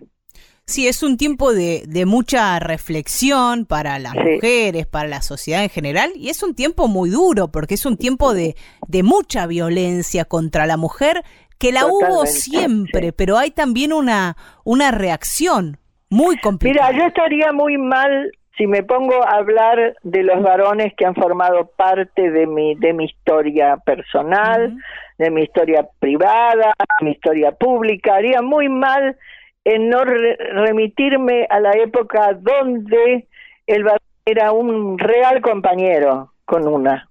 Sí, 0.67 0.87
es 0.87 1.03
un 1.03 1.17
tiempo 1.17 1.53
de, 1.53 1.83
de 1.89 2.07
mucha 2.07 2.59
reflexión 2.61 3.67
para 3.67 3.99
las 3.99 4.15
mujeres, 4.15 4.87
para 4.87 5.09
la 5.09 5.21
sociedad 5.21 5.65
en 5.65 5.69
general, 5.69 6.11
y 6.15 6.29
es 6.29 6.45
un 6.45 6.55
tiempo 6.55 6.87
muy 6.87 7.11
duro, 7.11 7.51
porque 7.51 7.75
es 7.75 7.87
un 7.87 7.97
tiempo 7.97 8.35
de, 8.35 8.55
de 8.87 9.03
mucha 9.03 9.49
violencia 9.49 10.25
contra 10.25 10.67
la 10.67 10.77
mujer, 10.77 11.25
que 11.59 11.73
la 11.73 11.87
hubo 11.87 12.25
siempre, 12.25 13.13
pero 13.13 13.37
hay 13.37 13.51
también 13.51 13.93
una, 13.93 14.37
una 14.65 14.93
reacción 14.93 15.79
muy 16.09 16.39
complicada. 16.39 16.91
Mira, 16.91 17.03
yo 17.03 17.09
estaría 17.09 17.53
muy 17.53 17.77
mal 17.77 18.31
si 18.57 18.67
me 18.67 18.83
pongo 18.83 19.25
a 19.25 19.39
hablar 19.39 19.97
de 20.03 20.23
los 20.23 20.43
varones 20.43 20.93
que 20.97 21.07
han 21.07 21.15
formado 21.15 21.71
parte 21.77 22.31
de 22.31 22.47
mi, 22.47 22.75
de 22.77 22.93
mi 22.93 23.07
historia 23.07 23.79
personal, 23.79 24.77
de 25.21 25.31
mi 25.31 25.43
historia 25.43 25.87
privada, 25.99 26.73
de 26.79 27.05
mi 27.05 27.11
historia 27.11 27.53
pública, 27.53 28.15
haría 28.15 28.41
muy 28.41 28.71
mal 28.71 29.19
en 29.65 29.91
no 29.91 30.03
remitirme 30.03 31.47
a 31.51 31.61
la 31.61 31.73
época 31.73 32.33
donde 32.41 33.27
el 33.67 33.85
era 34.25 34.53
un 34.53 34.99
real 34.99 35.43
compañero 35.43 36.33
con 36.47 36.67
una. 36.67 37.07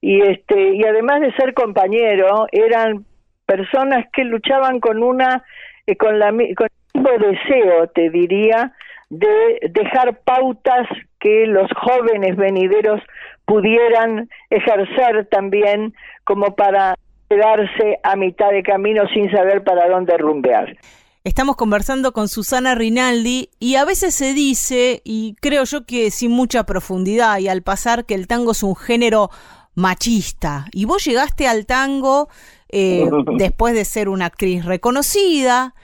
Y 0.00 0.20
este 0.20 0.76
y 0.76 0.84
además 0.84 1.20
de 1.20 1.32
ser 1.32 1.52
compañero, 1.52 2.46
eran 2.52 3.04
personas 3.44 4.06
que 4.12 4.22
luchaban 4.22 4.78
con 4.78 5.02
una 5.02 5.42
eh, 5.88 5.96
con 5.96 6.16
la 6.20 6.30
con 6.30 6.68
el 6.68 7.02
mismo 7.02 7.10
deseo, 7.18 7.88
te 7.88 8.08
diría, 8.10 8.72
de 9.10 9.58
dejar 9.70 10.20
pautas 10.20 10.86
que 11.18 11.46
los 11.46 11.68
jóvenes 11.72 12.36
venideros 12.36 13.02
pudieran 13.46 14.28
ejercer 14.48 15.26
también 15.26 15.92
como 16.22 16.54
para 16.54 16.94
quedarse 17.28 17.98
a 18.02 18.16
mitad 18.16 18.50
de 18.50 18.62
camino 18.62 19.02
sin 19.12 19.30
saber 19.30 19.62
para 19.64 19.88
dónde 19.88 20.16
rumbear. 20.16 20.76
Estamos 21.24 21.56
conversando 21.56 22.12
con 22.12 22.28
Susana 22.28 22.74
Rinaldi 22.74 23.50
y 23.58 23.74
a 23.74 23.84
veces 23.84 24.14
se 24.14 24.32
dice, 24.32 25.02
y 25.04 25.34
creo 25.40 25.64
yo 25.64 25.84
que 25.84 26.10
sin 26.10 26.30
mucha 26.30 26.64
profundidad 26.64 27.38
y 27.38 27.48
al 27.48 27.62
pasar, 27.62 28.06
que 28.06 28.14
el 28.14 28.26
tango 28.26 28.52
es 28.52 28.62
un 28.62 28.76
género 28.76 29.30
machista. 29.74 30.66
Y 30.72 30.86
vos 30.86 31.04
llegaste 31.04 31.46
al 31.46 31.66
tango 31.66 32.28
eh, 32.70 33.04
después 33.36 33.74
de 33.74 33.84
ser 33.84 34.08
una 34.08 34.26
actriz 34.26 34.64
reconocida 34.64 35.74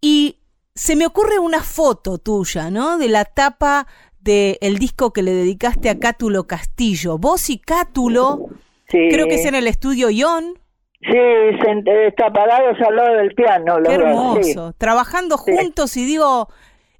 y 0.00 0.38
se 0.74 0.96
me 0.96 1.06
ocurre 1.06 1.38
una 1.38 1.62
foto 1.62 2.18
tuya, 2.18 2.70
¿no? 2.70 2.98
De 2.98 3.08
la 3.08 3.24
tapa 3.24 3.86
del 4.20 4.78
disco 4.78 5.12
que 5.12 5.22
le 5.22 5.32
dedicaste 5.32 5.88
a 5.88 5.98
Cátulo 5.98 6.46
Castillo. 6.46 7.16
Vos 7.18 7.48
y 7.48 7.58
Cátulo, 7.58 8.46
creo 8.86 9.26
que 9.26 9.36
es 9.36 9.44
en 9.46 9.54
el 9.54 9.66
estudio 9.66 10.10
Ion. 10.10 10.58
Sí, 11.02 11.18
está 12.06 12.32
parado 12.32 12.70
al 12.70 12.96
lado 12.96 13.16
del 13.16 13.34
piano. 13.34 13.76
Qué 13.84 13.94
hermoso. 13.94 14.72
Trabajando 14.78 15.36
juntos 15.36 15.96
y 15.96 16.04
digo, 16.04 16.48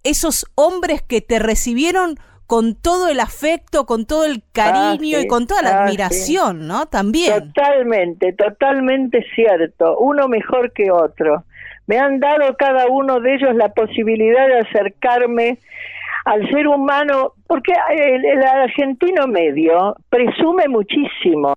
esos 0.04 0.46
hombres 0.54 1.02
que 1.02 1.20
te 1.20 1.38
recibieron 1.38 2.16
con 2.46 2.74
todo 2.74 3.08
el 3.08 3.20
afecto, 3.20 3.86
con 3.86 4.06
todo 4.06 4.24
el 4.24 4.42
cariño 4.52 5.18
y 5.18 5.26
con 5.26 5.46
toda 5.46 5.62
la 5.62 5.70
ah, 5.70 5.84
admiración, 5.84 6.68
¿no? 6.68 6.86
También. 6.86 7.52
Totalmente, 7.52 8.32
totalmente 8.34 9.24
cierto. 9.34 9.98
Uno 9.98 10.28
mejor 10.28 10.72
que 10.72 10.90
otro 10.90 11.44
me 11.86 11.98
han 11.98 12.20
dado 12.20 12.56
cada 12.56 12.86
uno 12.88 13.20
de 13.20 13.34
ellos 13.34 13.54
la 13.54 13.68
posibilidad 13.70 14.46
de 14.46 14.60
acercarme 14.60 15.58
al 16.24 16.48
ser 16.50 16.66
humano, 16.66 17.34
porque 17.46 17.72
el, 17.90 18.42
argentino 18.42 19.28
medio 19.28 19.96
presume 20.08 20.66
muchísimo 20.68 21.54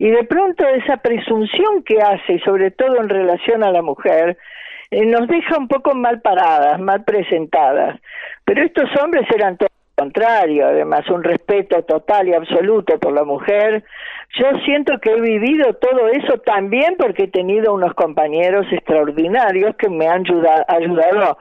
y 0.00 0.08
de 0.08 0.24
pronto 0.24 0.66
esa 0.66 0.96
presunción 0.96 1.82
que 1.84 2.00
hace, 2.00 2.38
sobre 2.38 2.70
todo 2.70 3.02
en 3.02 3.10
relación 3.10 3.62
a 3.62 3.70
la 3.70 3.82
mujer, 3.82 4.38
eh, 4.90 5.04
nos 5.04 5.28
deja 5.28 5.58
un 5.58 5.68
poco 5.68 5.94
mal 5.94 6.22
paradas, 6.22 6.80
mal 6.80 7.04
presentadas. 7.04 8.00
Pero 8.46 8.64
estos 8.64 8.88
hombres 8.96 9.26
eran 9.30 9.58
todo 9.58 9.68
lo 9.68 10.04
contrario, 10.04 10.68
además 10.68 11.06
un 11.10 11.22
respeto 11.22 11.82
total 11.82 12.28
y 12.28 12.32
absoluto 12.32 12.98
por 12.98 13.12
la 13.12 13.24
mujer, 13.24 13.84
yo 14.38 14.46
siento 14.64 14.98
que 15.00 15.10
he 15.10 15.20
vivido 15.20 15.74
todo 15.74 16.06
eso 16.08 16.38
también 16.38 16.94
porque 16.96 17.24
he 17.24 17.28
tenido 17.28 17.74
unos 17.74 17.94
compañeros 17.94 18.64
extraordinarios 18.70 19.74
que 19.76 19.88
me 19.88 20.06
han 20.06 20.24
ayudado, 20.68 21.38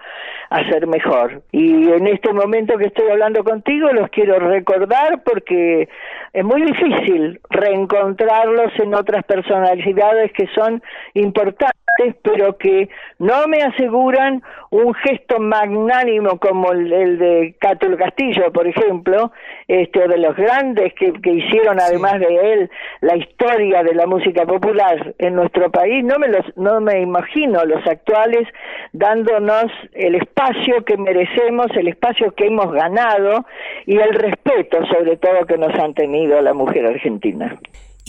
a 0.50 0.70
ser 0.70 0.88
mejor. 0.88 1.44
Y 1.52 1.90
en 1.92 2.08
este 2.08 2.34
momento 2.34 2.78
que 2.80 2.88
estoy 2.88 3.08
hablando 3.10 3.44
contigo 3.44 3.92
los 3.94 4.10
quiero 4.10 4.40
recordar 4.40 5.22
porque 5.24 5.88
es 6.34 6.44
muy 6.44 6.64
difícil 6.64 7.40
reencontrarlos 7.52 8.72
en 8.80 8.96
otras 8.96 9.24
personalidades 9.26 10.32
que 10.34 10.48
son 10.56 10.82
importantes 11.14 11.79
pero 12.22 12.58
que 12.58 12.90
no 13.18 13.48
me 13.48 13.62
aseguran 13.62 14.42
un 14.72 14.94
gesto 14.94 15.40
magnánimo 15.40 16.40
como 16.40 16.72
el, 16.72 17.18
de 17.18 17.56
Cátulo 17.60 17.98
Castillo, 17.98 18.52
por 18.52 18.68
ejemplo, 18.68 19.32
este, 19.68 20.04
o 20.04 20.08
de 20.08 20.18
los 20.18 20.36
grandes 20.36 20.94
que, 20.94 21.14
hicieron 21.30 21.80
además 21.80 22.20
de 22.20 22.54
él 22.54 22.72
la 23.02 23.16
historia 23.16 23.84
de 23.84 23.94
la 23.94 24.06
música 24.06 24.46
popular 24.46 25.14
en 25.18 25.36
nuestro 25.36 25.72
país. 25.72 26.04
No 26.04 26.20
me, 26.20 26.28
los, 26.28 26.46
no 26.56 26.82
me 26.82 27.02
imagino 27.02 27.64
los 27.66 27.86
actuales 27.86 28.48
dándonos 28.94 29.72
el 29.94 30.16
espacio 30.16 30.84
que 30.86 30.98
merecemos, 30.98 31.68
el 31.76 31.88
espacio 31.88 32.32
que 32.32 32.48
hemos 32.48 32.72
ganado 32.72 33.46
y 33.86 33.98
el 33.98 34.14
respeto 34.14 34.86
sobre 34.88 35.18
todo 35.18 35.46
que 35.46 35.58
nos 35.58 35.74
han 35.80 35.94
tenido 35.94 36.42
la 36.42 36.54
mujer 36.54 36.86
argentina. 36.86 37.56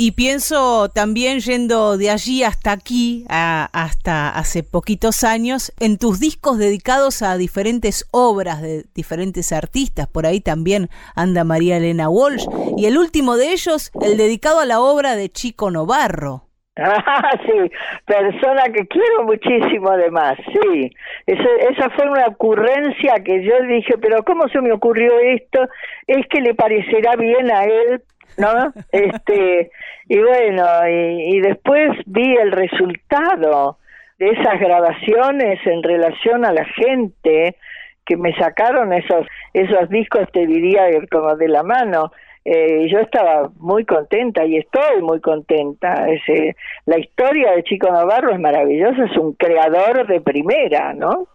Y 0.02 0.12
pienso 0.12 0.88
también 0.88 1.40
yendo 1.40 1.98
de 1.98 2.08
allí 2.08 2.42
hasta 2.42 2.72
aquí, 2.72 3.26
hasta 3.28 4.30
hace 4.30 4.62
poquitos 4.62 5.24
años, 5.24 5.74
en 5.78 5.98
tus 5.98 6.18
discos 6.18 6.56
dedicados 6.56 7.20
a 7.20 7.36
diferentes 7.36 8.08
obras 8.10 8.62
de 8.62 8.84
diferentes 8.94 9.52
artistas. 9.52 10.08
Por 10.08 10.24
ahí 10.24 10.40
también 10.40 10.88
anda 11.14 11.44
María 11.44 11.76
Elena 11.76 12.08
Walsh. 12.08 12.46
Y 12.78 12.86
el 12.86 12.96
último 12.96 13.36
de 13.36 13.52
ellos, 13.52 13.92
el 14.00 14.16
dedicado 14.16 14.60
a 14.60 14.64
la 14.64 14.80
obra 14.80 15.16
de 15.16 15.28
Chico 15.28 15.70
Novarro. 15.70 16.44
Ah, 16.82 17.32
sí, 17.44 17.70
persona 18.06 18.62
que 18.72 18.86
quiero 18.86 19.24
muchísimo 19.24 19.90
además, 19.90 20.38
sí. 20.46 20.90
esa 21.26 21.90
fue 21.90 22.08
una 22.08 22.24
ocurrencia 22.28 23.22
que 23.22 23.44
yo 23.44 23.52
dije, 23.68 23.98
pero 24.00 24.22
¿cómo 24.22 24.48
se 24.48 24.62
me 24.62 24.72
ocurrió 24.72 25.12
esto? 25.18 25.68
Es 26.06 26.26
que 26.28 26.40
le 26.40 26.54
parecerá 26.54 27.16
bien 27.16 27.50
a 27.50 27.64
él 27.64 28.02
¿no? 28.36 28.72
Este, 28.92 29.70
y 30.08 30.18
bueno, 30.18 30.66
y, 30.88 31.40
después 31.40 31.90
vi 32.06 32.36
el 32.36 32.52
resultado 32.52 33.78
de 34.18 34.30
esas 34.30 34.58
grabaciones 34.60 35.64
en 35.66 35.82
relación 35.82 36.44
a 36.44 36.52
la 36.52 36.64
gente 36.64 37.56
que 38.04 38.16
me 38.16 38.34
sacaron 38.36 38.92
esos 38.92 39.26
esos 39.54 39.88
discos 39.88 40.28
te 40.32 40.46
diría 40.46 40.82
como 41.10 41.36
de 41.36 41.48
la 41.48 41.62
mano. 41.62 42.12
Eh, 42.44 42.88
yo 42.90 42.98
estaba 42.98 43.50
muy 43.58 43.84
contenta 43.84 44.44
y 44.44 44.56
estoy 44.56 45.02
muy 45.02 45.20
contenta. 45.20 46.08
Ese 46.08 46.56
la 46.86 46.98
historia 46.98 47.52
de 47.52 47.62
Chico 47.62 47.90
Navarro 47.90 48.32
es 48.32 48.40
maravillosa 48.40 49.04
es 49.04 49.16
un 49.16 49.34
creador 49.34 50.06
de 50.06 50.20
primera 50.20 50.92
no 50.94 51.28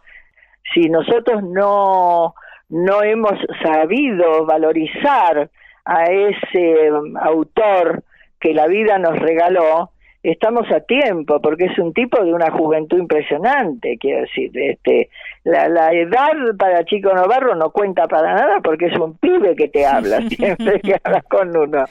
si 0.73 0.89
nosotros 0.89 1.43
no 1.43 2.33
no 2.69 3.03
hemos 3.03 3.33
sabido 3.63 4.45
valorizar 4.45 5.49
a 5.85 6.05
ese 6.05 6.91
um, 6.91 7.15
autor 7.17 8.03
que 8.39 8.53
la 8.53 8.67
vida 8.67 8.97
nos 8.97 9.17
regaló, 9.19 9.91
estamos 10.23 10.69
a 10.71 10.79
tiempo, 10.81 11.39
porque 11.39 11.65
es 11.65 11.77
un 11.77 11.93
tipo 11.93 12.23
de 12.23 12.33
una 12.33 12.49
juventud 12.51 12.97
impresionante, 12.97 13.97
quiero 13.99 14.21
decir, 14.21 14.51
este, 14.53 15.09
la, 15.43 15.69
la 15.69 15.93
edad 15.93 16.33
para 16.57 16.83
Chico 16.85 17.13
Novarro 17.13 17.55
no 17.55 17.69
cuenta 17.69 18.07
para 18.07 18.33
nada 18.33 18.59
porque 18.63 18.87
es 18.87 18.97
un 18.97 19.17
pibe 19.17 19.55
que 19.55 19.67
te 19.67 19.85
habla 19.85 20.21
siempre 20.29 20.81
que 20.81 20.99
hablas 21.03 21.23
con 21.25 21.55
uno. 21.55 21.85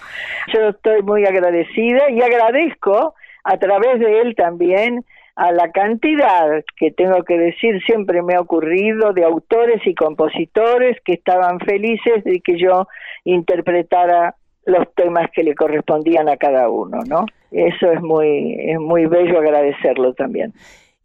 Yo 0.53 0.68
estoy 0.70 1.03
muy 1.03 1.24
agradecida 1.24 2.11
y 2.11 2.20
agradezco 2.20 3.14
a 3.45 3.57
través 3.59 4.01
de 4.01 4.20
él 4.20 4.34
también 4.34 5.05
a 5.37 5.53
la 5.53 5.72
cantidad 5.72 6.64
que 6.76 6.93
tengo 6.93 7.24
que 7.24 7.39
decir 7.39 7.82
siempre 7.85 8.22
me 8.22 8.35
ha 8.35 8.41
ocurrido 8.41 9.12
de 9.12 9.24
autores 9.24 9.85
y 9.85 9.95
compositores 9.95 10.99
que 11.05 11.14
estaban 11.14 11.59
felices 11.61 12.22
de 12.24 12.41
que 12.41 12.59
yo 12.59 12.87
interpretara 13.24 14.37
los 14.66 14.87
temas 14.95 15.30
que 15.32 15.43
le 15.43 15.55
correspondían 15.55 16.28
a 16.28 16.37
cada 16.37 16.68
uno, 16.68 17.01
¿no? 17.07 17.26
Eso 17.51 17.91
es 17.91 18.01
muy, 18.01 18.57
es 18.59 18.78
muy 18.78 19.07
bello 19.07 19.39
agradecerlo 19.39 20.14
también. 20.14 20.53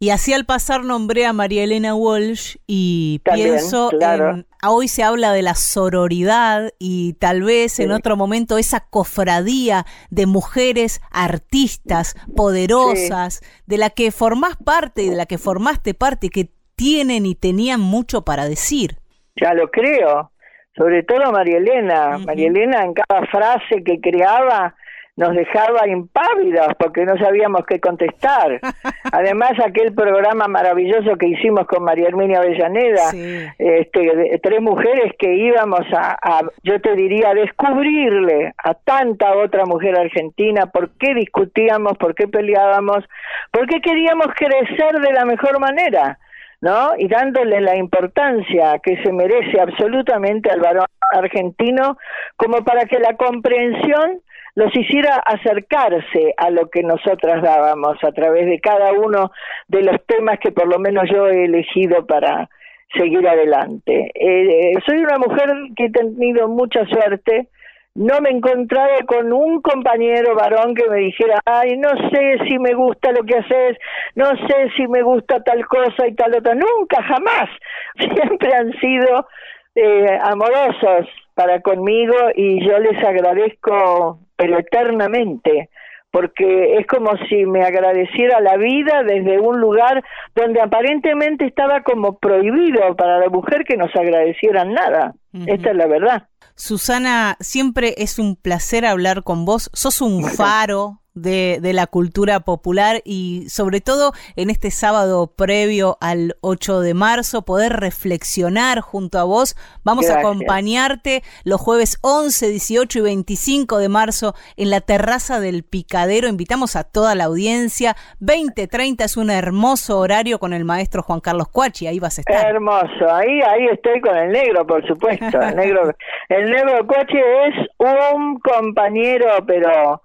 Y 0.02 0.08
así 0.08 0.32
al 0.32 0.46
pasar 0.46 0.82
nombré 0.82 1.26
a 1.26 1.34
María 1.34 1.62
Elena 1.62 1.94
Walsh 1.94 2.56
y 2.66 3.20
pienso 3.22 3.90
en, 4.00 4.46
hoy 4.66 4.88
se 4.88 5.02
habla 5.02 5.34
de 5.34 5.42
la 5.42 5.54
sororidad 5.54 6.70
y 6.78 7.12
tal 7.20 7.42
vez 7.42 7.78
en 7.80 7.90
otro 7.90 8.16
momento 8.16 8.56
esa 8.56 8.80
cofradía 8.80 9.84
de 10.08 10.24
mujeres 10.24 11.02
artistas 11.10 12.14
poderosas 12.34 13.42
de 13.66 13.76
la 13.76 13.90
que 13.90 14.10
formás 14.10 14.56
parte 14.56 15.02
y 15.02 15.10
de 15.10 15.16
la 15.16 15.26
que 15.26 15.36
formaste 15.36 15.92
parte 15.92 16.30
que 16.30 16.48
tienen 16.76 17.26
y 17.26 17.34
tenían 17.34 17.82
mucho 17.82 18.24
para 18.24 18.46
decir. 18.46 18.96
Ya 19.36 19.52
lo 19.52 19.70
creo, 19.70 20.32
sobre 20.76 21.02
todo 21.02 21.30
María 21.30 21.58
Elena. 21.58 22.16
María 22.16 22.48
Elena 22.48 22.84
en 22.86 22.94
cada 22.94 23.26
frase 23.26 23.84
que 23.84 24.00
creaba 24.00 24.74
nos 25.16 25.34
dejaba 25.34 25.86
impávidos 25.88 26.68
porque 26.78 27.04
no 27.04 27.16
sabíamos 27.18 27.66
qué 27.66 27.80
contestar. 27.80 28.60
Además, 29.12 29.52
aquel 29.64 29.94
programa 29.94 30.46
maravilloso 30.48 31.16
que 31.16 31.28
hicimos 31.28 31.66
con 31.66 31.84
María 31.84 32.08
Herminia 32.08 32.38
Avellaneda, 32.38 33.10
este, 33.58 34.40
tres 34.42 34.60
mujeres 34.60 35.12
que 35.18 35.34
íbamos 35.34 35.86
a, 35.92 36.16
a, 36.22 36.40
yo 36.62 36.80
te 36.80 36.94
diría, 36.94 37.30
a 37.30 37.34
descubrirle 37.34 38.54
a 38.56 38.74
tanta 38.74 39.34
otra 39.36 39.66
mujer 39.66 39.96
argentina 39.98 40.66
por 40.66 40.90
qué 40.98 41.14
discutíamos, 41.14 41.98
por 41.98 42.14
qué 42.14 42.28
peleábamos, 42.28 43.04
por 43.50 43.66
qué 43.66 43.80
queríamos 43.80 44.28
crecer 44.36 45.00
de 45.00 45.12
la 45.12 45.24
mejor 45.24 45.60
manera. 45.60 46.18
¿no? 46.60 46.90
Y 46.98 47.08
dándole 47.08 47.60
la 47.60 47.76
importancia 47.76 48.78
que 48.82 49.02
se 49.02 49.12
merece 49.12 49.60
absolutamente 49.60 50.50
al 50.50 50.60
varón 50.60 50.84
argentino 51.12 51.96
como 52.36 52.62
para 52.64 52.84
que 52.84 52.98
la 52.98 53.16
comprensión 53.16 54.20
los 54.60 54.76
hiciera 54.76 55.16
acercarse 55.24 56.34
a 56.36 56.50
lo 56.50 56.68
que 56.68 56.82
nosotras 56.82 57.42
dábamos 57.42 57.96
a 58.04 58.12
través 58.12 58.44
de 58.44 58.60
cada 58.60 58.92
uno 58.92 59.32
de 59.68 59.82
los 59.82 59.96
temas 60.04 60.38
que 60.38 60.52
por 60.52 60.68
lo 60.68 60.78
menos 60.78 61.04
yo 61.10 61.28
he 61.28 61.46
elegido 61.46 62.04
para 62.04 62.50
seguir 62.94 63.26
adelante. 63.26 64.10
Eh, 64.14 64.74
soy 64.86 64.98
una 64.98 65.16
mujer 65.16 65.50
que 65.74 65.86
he 65.86 65.90
tenido 65.90 66.46
mucha 66.48 66.84
suerte, 66.84 67.48
no 67.94 68.20
me 68.20 68.28
encontraba 68.28 68.98
con 69.06 69.32
un 69.32 69.62
compañero 69.62 70.34
varón 70.34 70.74
que 70.74 70.90
me 70.90 70.98
dijera, 70.98 71.40
ay, 71.46 71.78
no 71.78 71.88
sé 72.10 72.36
si 72.46 72.58
me 72.58 72.74
gusta 72.74 73.12
lo 73.12 73.22
que 73.22 73.38
haces, 73.38 73.78
no 74.14 74.26
sé 74.46 74.70
si 74.76 74.86
me 74.88 75.00
gusta 75.00 75.42
tal 75.42 75.66
cosa 75.68 76.06
y 76.06 76.14
tal 76.14 76.34
otra, 76.34 76.54
nunca, 76.54 77.02
jamás, 77.02 77.48
siempre 77.98 78.54
han 78.54 78.72
sido 78.78 79.26
eh, 79.74 80.18
amorosos 80.22 81.08
para 81.34 81.62
conmigo 81.62 82.14
y 82.34 82.62
yo 82.68 82.78
les 82.78 83.02
agradezco 83.02 84.18
pero 84.40 84.58
eternamente, 84.58 85.68
porque 86.10 86.78
es 86.78 86.86
como 86.86 87.10
si 87.28 87.44
me 87.44 87.62
agradeciera 87.62 88.40
la 88.40 88.56
vida 88.56 89.02
desde 89.06 89.38
un 89.38 89.60
lugar 89.60 90.02
donde 90.34 90.62
aparentemente 90.62 91.44
estaba 91.44 91.82
como 91.82 92.18
prohibido 92.18 92.96
para 92.96 93.18
la 93.18 93.28
mujer 93.28 93.64
que 93.64 93.76
nos 93.76 93.94
agradecieran 93.94 94.72
nada. 94.72 95.12
Esta 95.46 95.70
es 95.70 95.76
la 95.76 95.86
verdad. 95.86 96.28
Susana, 96.54 97.36
siempre 97.40 97.94
es 97.98 98.18
un 98.18 98.34
placer 98.34 98.86
hablar 98.86 99.24
con 99.24 99.44
vos. 99.44 99.70
Sos 99.74 100.00
un 100.00 100.24
faro 100.24 100.99
de, 101.14 101.58
de, 101.60 101.72
la 101.72 101.86
cultura 101.86 102.40
popular 102.40 103.02
y 103.04 103.46
sobre 103.48 103.80
todo 103.80 104.12
en 104.36 104.50
este 104.50 104.70
sábado 104.70 105.32
previo 105.36 105.98
al 106.00 106.36
8 106.40 106.80
de 106.80 106.94
marzo, 106.94 107.42
poder 107.42 107.74
reflexionar 107.74 108.80
junto 108.80 109.18
a 109.18 109.24
vos. 109.24 109.56
Vamos 109.84 110.08
a 110.10 110.20
acompañarte 110.20 111.22
los 111.44 111.60
jueves 111.60 111.98
11, 112.02 112.48
18 112.48 112.98
y 112.98 113.02
25 113.02 113.78
de 113.78 113.88
marzo 113.88 114.34
en 114.56 114.70
la 114.70 114.80
terraza 114.80 115.40
del 115.40 115.64
Picadero. 115.64 116.28
Invitamos 116.28 116.76
a 116.76 116.84
toda 116.84 117.14
la 117.14 117.24
audiencia. 117.24 117.96
20-30 118.20 119.04
es 119.04 119.16
un 119.16 119.30
hermoso 119.30 119.98
horario 119.98 120.38
con 120.38 120.52
el 120.52 120.64
maestro 120.64 121.02
Juan 121.02 121.20
Carlos 121.20 121.48
Cuachi. 121.48 121.86
Ahí 121.86 121.98
vas 121.98 122.18
a 122.18 122.20
estar. 122.22 122.46
Hermoso. 122.46 123.12
Ahí, 123.12 123.40
ahí 123.42 123.66
estoy 123.72 124.00
con 124.00 124.16
el 124.16 124.32
negro, 124.32 124.66
por 124.66 124.86
supuesto. 124.86 125.40
El 125.40 125.56
negro, 125.56 125.92
el 126.28 126.50
negro 126.50 126.86
Cuachi 126.86 127.18
es 127.18 127.68
un 127.78 128.38
compañero, 128.40 129.44
pero 129.46 130.02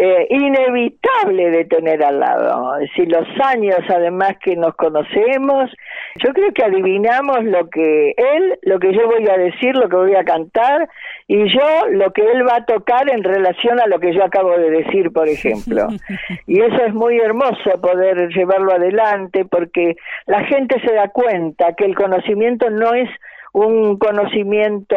eh, 0.00 0.28
inevitable 0.30 1.50
de 1.50 1.64
tener 1.64 2.04
al 2.04 2.20
lado. 2.20 2.74
Si 2.94 3.04
los 3.04 3.26
años 3.42 3.80
además 3.88 4.36
que 4.40 4.54
nos 4.54 4.76
conocemos, 4.76 5.72
yo 6.24 6.32
creo 6.32 6.52
que 6.52 6.62
adivinamos 6.62 7.42
lo 7.42 7.68
que 7.68 8.14
él, 8.16 8.60
lo 8.62 8.78
que 8.78 8.92
yo 8.92 9.08
voy 9.08 9.26
a 9.28 9.36
decir, 9.36 9.74
lo 9.74 9.88
que 9.88 9.96
voy 9.96 10.14
a 10.14 10.22
cantar, 10.22 10.88
y 11.26 11.52
yo 11.52 11.88
lo 11.90 12.12
que 12.12 12.22
él 12.22 12.46
va 12.46 12.58
a 12.58 12.64
tocar 12.64 13.10
en 13.10 13.24
relación 13.24 13.80
a 13.80 13.88
lo 13.88 13.98
que 13.98 14.14
yo 14.14 14.22
acabo 14.22 14.56
de 14.56 14.70
decir, 14.70 15.12
por 15.12 15.28
ejemplo. 15.28 15.88
Y 16.46 16.60
eso 16.60 16.84
es 16.84 16.94
muy 16.94 17.18
hermoso 17.18 17.80
poder 17.82 18.28
llevarlo 18.28 18.72
adelante 18.72 19.44
porque 19.44 19.96
la 20.26 20.44
gente 20.44 20.80
se 20.80 20.94
da 20.94 21.08
cuenta 21.08 21.74
que 21.74 21.84
el 21.84 21.96
conocimiento 21.96 22.70
no 22.70 22.94
es 22.94 23.10
un 23.52 23.98
conocimiento 23.98 24.96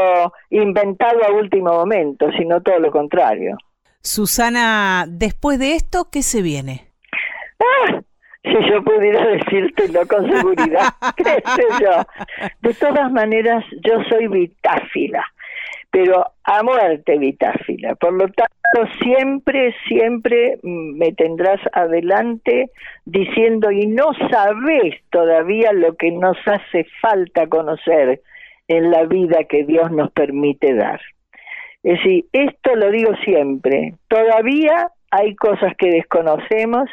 inventado 0.51 1.23
a 1.23 1.31
último 1.31 1.73
momento, 1.73 2.31
sino 2.37 2.61
todo 2.61 2.77
lo 2.79 2.91
contrario. 2.91 3.57
Susana, 4.03 5.05
después 5.07 5.59
de 5.59 5.75
esto, 5.75 6.09
¿qué 6.11 6.23
se 6.23 6.41
viene? 6.41 6.87
Ah, 7.59 8.01
si 8.43 8.69
yo 8.69 8.83
pudiera 8.83 9.25
decírtelo 9.27 10.07
con 10.07 10.29
seguridad, 10.29 10.93
¿qué 11.15 11.23
sé 11.23 11.63
yo? 11.79 12.03
De 12.61 12.73
todas 12.73 13.11
maneras, 13.11 13.63
yo 13.83 14.03
soy 14.09 14.27
vitáfila, 14.27 15.23
pero 15.91 16.25
a 16.43 16.63
muerte 16.63 17.19
vitáfila. 17.19 17.93
Por 17.95 18.13
lo 18.13 18.27
tanto, 18.29 18.91
siempre, 19.03 19.75
siempre 19.87 20.57
me 20.63 21.11
tendrás 21.13 21.59
adelante 21.73 22.71
diciendo, 23.05 23.69
y 23.69 23.85
no 23.85 24.13
sabes 24.31 24.95
todavía 25.11 25.73
lo 25.73 25.95
que 25.95 26.11
nos 26.11 26.37
hace 26.47 26.87
falta 27.01 27.47
conocer 27.47 28.21
en 28.67 28.89
la 28.89 29.03
vida 29.05 29.43
que 29.47 29.63
Dios 29.63 29.91
nos 29.91 30.11
permite 30.11 30.73
dar. 30.73 30.99
Es 31.83 31.97
decir, 31.97 32.25
esto 32.31 32.75
lo 32.75 32.91
digo 32.91 33.11
siempre, 33.23 33.95
todavía 34.07 34.91
hay 35.09 35.35
cosas 35.35 35.75
que 35.77 35.89
desconocemos 35.89 36.89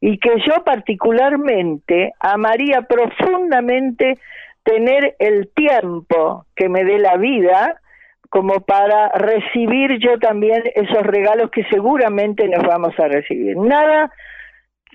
y 0.00 0.18
que 0.18 0.30
yo 0.46 0.62
particularmente 0.62 2.12
amaría 2.20 2.82
profundamente 2.82 4.18
tener 4.62 5.16
el 5.18 5.48
tiempo 5.54 6.44
que 6.54 6.68
me 6.68 6.84
dé 6.84 6.98
la 6.98 7.16
vida 7.16 7.80
como 8.28 8.60
para 8.60 9.08
recibir 9.10 9.98
yo 10.00 10.18
también 10.18 10.62
esos 10.74 11.02
regalos 11.02 11.50
que 11.50 11.64
seguramente 11.70 12.46
nos 12.48 12.62
vamos 12.64 12.92
a 12.98 13.08
recibir. 13.08 13.56
Nada, 13.56 14.10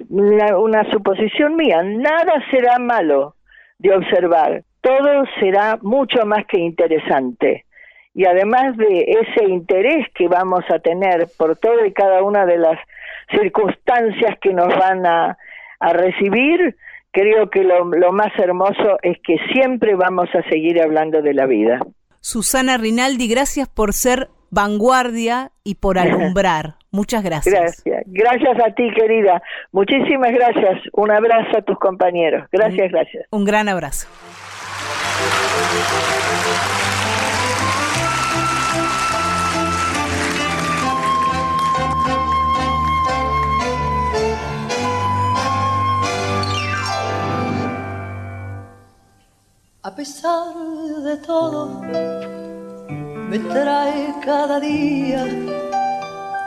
una 0.10 0.92
suposición 0.92 1.56
mía, 1.56 1.82
nada 1.82 2.34
será 2.52 2.78
malo 2.78 3.36
de 3.80 3.96
observar, 3.96 4.64
todo 4.82 5.24
será 5.40 5.80
mucho 5.82 6.26
más 6.26 6.46
que 6.46 6.60
interesante 6.60 7.66
y 8.14 8.26
además 8.26 8.76
de 8.78 9.06
ese 9.22 9.46
interés 9.46 10.08
que 10.16 10.28
vamos 10.28 10.64
a 10.70 10.80
tener 10.80 11.28
por 11.38 11.58
toda 11.58 11.88
y 11.88 11.94
cada 11.94 12.24
una 12.24 12.46
de 12.46 12.58
las 12.58 12.78
circunstancias 13.30 14.38
que 14.42 14.54
nos 14.54 14.68
van 14.68 15.06
a, 15.06 15.38
recibir, 15.94 16.76
creo 17.12 17.50
que 17.50 17.64
lo, 17.64 17.86
lo, 17.86 18.12
más 18.12 18.32
hermoso 18.38 19.00
es 19.02 19.18
que 19.26 19.38
siempre 19.52 19.96
vamos 19.96 20.30
a 20.36 20.48
seguir 20.48 20.80
hablando 20.80 21.24
de 21.24 21.34
la 21.34 21.48
vida. 21.48 21.80
Susana 22.20 22.78
Rinaldi, 22.78 23.28
gracias 23.28 23.68
por 23.68 23.94
ser 23.94 24.30
vanguardia 24.52 25.52
y 25.64 25.76
por 25.76 25.98
alumbrar. 26.00 26.76
Muchas 26.92 27.24
gracias. 27.24 27.56
Gracias. 27.56 28.04
Gracias 28.06 28.60
a 28.64 28.76
ti, 28.76 28.92
querida. 28.94 29.42
Muchísimas 29.72 30.32
gracias. 30.32 30.82
Un 30.94 31.10
abrazo 31.10 31.58
a 31.58 31.62
tus 31.62 31.80
compañeros. 31.80 32.48
Gracias, 32.52 32.92
gracias. 32.92 33.26
Un 33.32 33.46
gran 33.46 33.70
abrazo. 33.70 34.08
A 49.84 49.96
pesar 49.96 50.54
de 51.04 51.18
todo, 51.18 51.82
me 53.30 53.40
trae 53.40 54.14
cada 54.24 54.60
día 54.60 55.26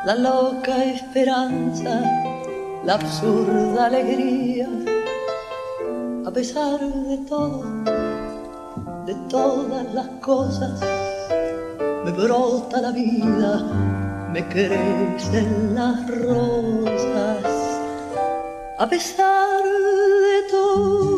la 0.07 0.15
loca 0.15 0.85
esperanza, 0.85 2.01
la 2.85 2.95
absurda 2.95 3.87
alegría. 3.87 4.69
A 6.25 6.31
pesar 6.31 6.79
de 6.79 7.19
todo, 7.29 7.65
de 9.05 9.15
todas 9.29 9.93
las 9.93 10.09
cosas, 10.21 10.81
me 12.05 12.13
brota 12.13 12.81
la 12.81 12.93
vida, 12.93 13.65
me 14.33 14.47
crecen 14.47 15.75
las 15.75 16.09
rosas. 16.09 17.45
A 18.79 18.87
pesar 18.89 19.61
de 19.65 20.51
todo, 20.53 21.14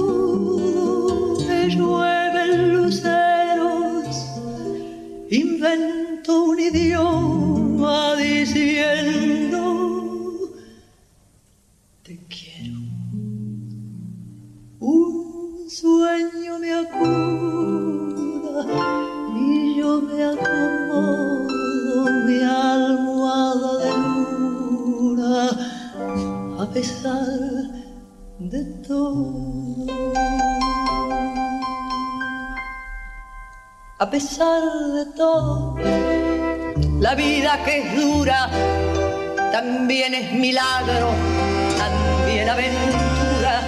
cruceros 2.86 4.06
inventó 5.28 6.44
un 6.44 6.60
idioma 6.60 8.14
diciendo 8.14 9.60
te 12.04 12.16
quiero. 12.28 12.78
Un 14.78 15.68
sueño 15.68 16.60
me 16.60 16.72
acuda 16.74 18.66
y 19.36 19.78
yo 19.78 20.00
me 20.02 20.22
acomodo 20.22 22.04
mi 22.24 22.38
almohada 22.40 23.78
de 23.82 23.90
luna 24.94 25.50
a 26.62 26.70
pesar 26.72 27.26
de 28.38 28.64
todo. 28.86 29.65
A 34.06 34.08
pesar 34.08 34.62
de 34.94 35.04
todo, 35.16 35.74
la 37.00 37.16
vida 37.16 37.58
que 37.64 37.78
es 37.80 37.96
dura 37.96 38.48
también 39.50 40.14
es 40.14 40.32
milagro, 40.32 41.10
también 41.76 42.48
aventura. 42.48 43.62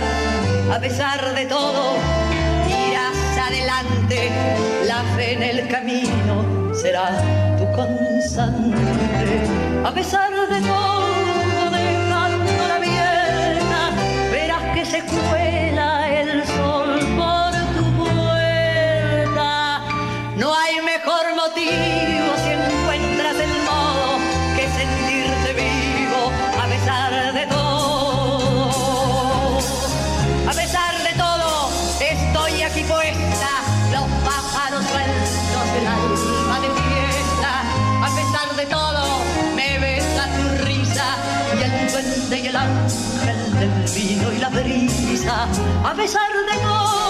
A 0.73 0.79
pesar 0.79 1.35
de 1.35 1.45
todo, 1.47 1.97
irás 2.69 3.49
adelante, 3.49 4.31
la 4.87 5.03
fe 5.17 5.33
en 5.33 5.43
el 5.43 5.67
camino 5.67 6.73
será 6.73 7.21
tu 7.59 7.65
constante. 7.73 8.79
A 9.85 9.91
pesar 9.91 10.31
de 10.31 10.61
todo, 10.61 10.99
se 14.85 15.01
cuela 15.03 15.38
ángel 42.59 43.59
del 43.59 43.95
vino 43.95 44.33
y 44.33 44.39
la 44.39 44.49
brisa, 44.49 45.47
a 45.85 45.95
pesar 45.95 46.29
de 46.51 46.59
todo 46.63 47.08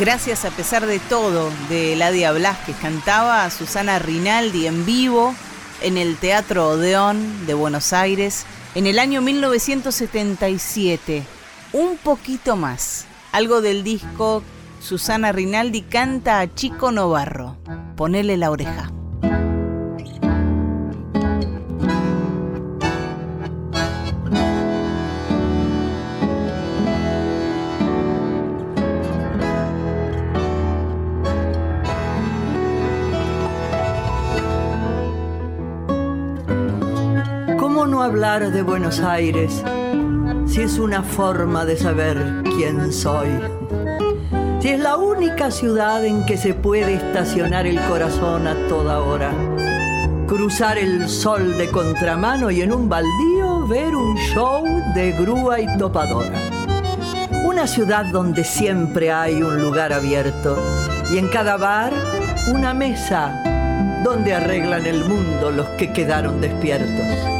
Gracias 0.00 0.44
a 0.46 0.50
pesar 0.50 0.86
de 0.86 0.98
todo 0.98 1.50
de 1.68 1.94
Ladia 1.94 2.32
Blasquez 2.32 2.74
cantaba 2.80 3.44
a 3.44 3.50
Susana 3.50 3.98
Rinaldi 3.98 4.66
en 4.66 4.86
vivo 4.86 5.34
en 5.82 5.98
el 5.98 6.16
Teatro 6.16 6.70
Odeón 6.70 7.46
de 7.46 7.52
Buenos 7.52 7.92
Aires 7.92 8.46
en 8.74 8.86
el 8.86 8.98
año 8.98 9.20
1977. 9.20 11.22
Un 11.74 11.98
poquito 11.98 12.56
más. 12.56 13.04
Algo 13.30 13.60
del 13.60 13.84
disco 13.84 14.42
Susana 14.80 15.32
Rinaldi 15.32 15.82
canta 15.82 16.40
a 16.40 16.54
Chico 16.54 16.92
Novarro. 16.92 17.58
Ponele 17.94 18.38
la 18.38 18.50
oreja. 18.50 18.90
Hablar 38.20 38.52
de 38.52 38.60
Buenos 38.60 39.00
Aires 39.00 39.64
si 40.46 40.60
es 40.60 40.78
una 40.78 41.02
forma 41.02 41.64
de 41.64 41.74
saber 41.74 42.42
quién 42.54 42.92
soy? 42.92 43.28
Si 44.60 44.68
es 44.68 44.78
la 44.78 44.98
única 44.98 45.50
ciudad 45.50 46.04
en 46.04 46.26
que 46.26 46.36
se 46.36 46.52
puede 46.52 46.96
estacionar 46.96 47.66
el 47.66 47.80
corazón 47.80 48.46
a 48.46 48.54
toda 48.68 49.00
hora, 49.00 49.30
cruzar 50.28 50.76
el 50.76 51.08
sol 51.08 51.56
de 51.56 51.70
contramano 51.70 52.50
y 52.50 52.60
en 52.60 52.74
un 52.74 52.90
baldío 52.90 53.66
ver 53.66 53.96
un 53.96 54.14
show 54.34 54.64
de 54.94 55.12
grúa 55.12 55.58
y 55.58 55.78
topadora. 55.78 56.38
Una 57.46 57.66
ciudad 57.66 58.04
donde 58.04 58.44
siempre 58.44 59.10
hay 59.10 59.42
un 59.42 59.62
lugar 59.62 59.94
abierto 59.94 60.58
y 61.10 61.16
en 61.16 61.28
cada 61.28 61.56
bar 61.56 61.94
una 62.48 62.74
mesa 62.74 63.32
donde 64.04 64.34
arreglan 64.34 64.84
el 64.84 65.06
mundo 65.06 65.50
los 65.50 65.68
que 65.70 65.90
quedaron 65.90 66.42
despiertos. 66.42 67.39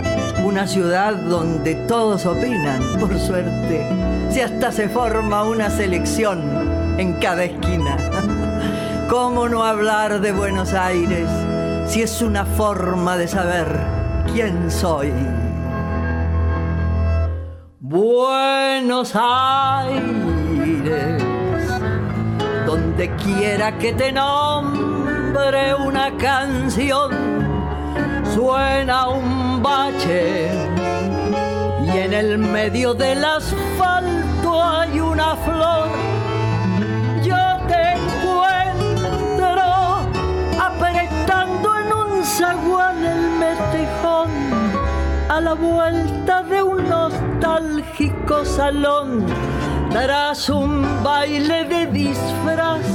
Una 0.51 0.67
ciudad 0.67 1.15
donde 1.15 1.77
todos 1.87 2.27
opinan, 2.27 2.83
por 2.99 3.17
suerte, 3.21 3.87
si 4.31 4.41
hasta 4.41 4.73
se 4.73 4.89
forma 4.89 5.45
una 5.45 5.71
selección 5.71 6.43
en 6.99 7.13
cada 7.21 7.45
esquina. 7.45 7.97
¿Cómo 9.09 9.49
no 9.49 9.63
hablar 9.63 10.21
de 10.21 10.33
Buenos 10.33 10.75
Aires 10.75 11.29
si 11.87 12.03
es 12.03 12.21
una 12.21 12.45
forma 12.45 13.17
de 13.17 13.29
saber 13.29 13.69
quién 14.33 14.73
soy? 14.73 15.13
Buenos 17.79 19.13
Aires, 19.15 20.03
donde 22.67 23.09
quiera 23.23 23.79
que 23.79 23.93
te 23.93 24.11
nombre 24.11 25.77
una 25.77 26.11
canción, 26.17 27.13
suena 28.35 29.11
un 29.11 29.40
y 31.85 31.99
en 31.99 32.15
el 32.15 32.39
medio 32.39 32.95
del 32.95 33.23
asfalto 33.23 34.63
hay 34.63 35.01
una 35.01 35.37
flor. 35.37 35.89
Yo 37.23 37.37
te 37.69 37.93
encuentro 37.93 39.63
apretando 40.59 41.77
en 41.77 41.93
un 41.93 42.25
zaguán 42.25 43.05
el 43.05 43.31
metejón 43.39 44.31
a 45.29 45.41
la 45.43 45.53
vuelta 45.53 46.43
de 46.43 46.63
un 46.63 46.89
nostálgico 46.89 48.45
salón. 48.47 49.27
Tras 49.91 50.49
un 50.49 51.03
baile 51.03 51.65
de 51.65 51.87
disfraz 51.87 52.87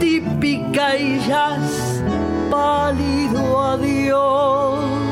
típica 0.00 0.96
y 0.96 1.20
jazz 1.20 2.02
pálido 2.50 3.60
adiós 3.60 5.03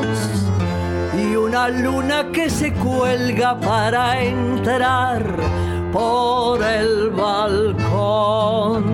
una 1.53 1.69
luna 1.69 2.33
que 2.33 2.49
se 2.49 2.73
cuelga 2.73 3.61
para 3.61 4.23
entrar 4.23 5.23
por 5.93 6.63
el 6.63 7.11
balcón 7.11 8.85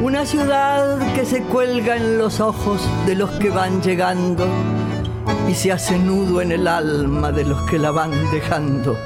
una 0.00 0.24
ciudad 0.24 1.00
que 1.14 1.24
se 1.24 1.42
cuelga 1.42 1.96
en 1.96 2.16
los 2.16 2.38
ojos 2.38 2.80
de 3.06 3.16
los 3.16 3.28
que 3.40 3.50
van 3.50 3.82
llegando 3.82 4.46
y 5.48 5.54
se 5.56 5.72
hace 5.72 5.98
nudo 5.98 6.40
en 6.40 6.52
el 6.52 6.68
alma 6.68 7.32
de 7.32 7.44
los 7.44 7.60
que 7.62 7.80
la 7.80 7.90
van 7.90 8.12
dejando. 8.30 8.96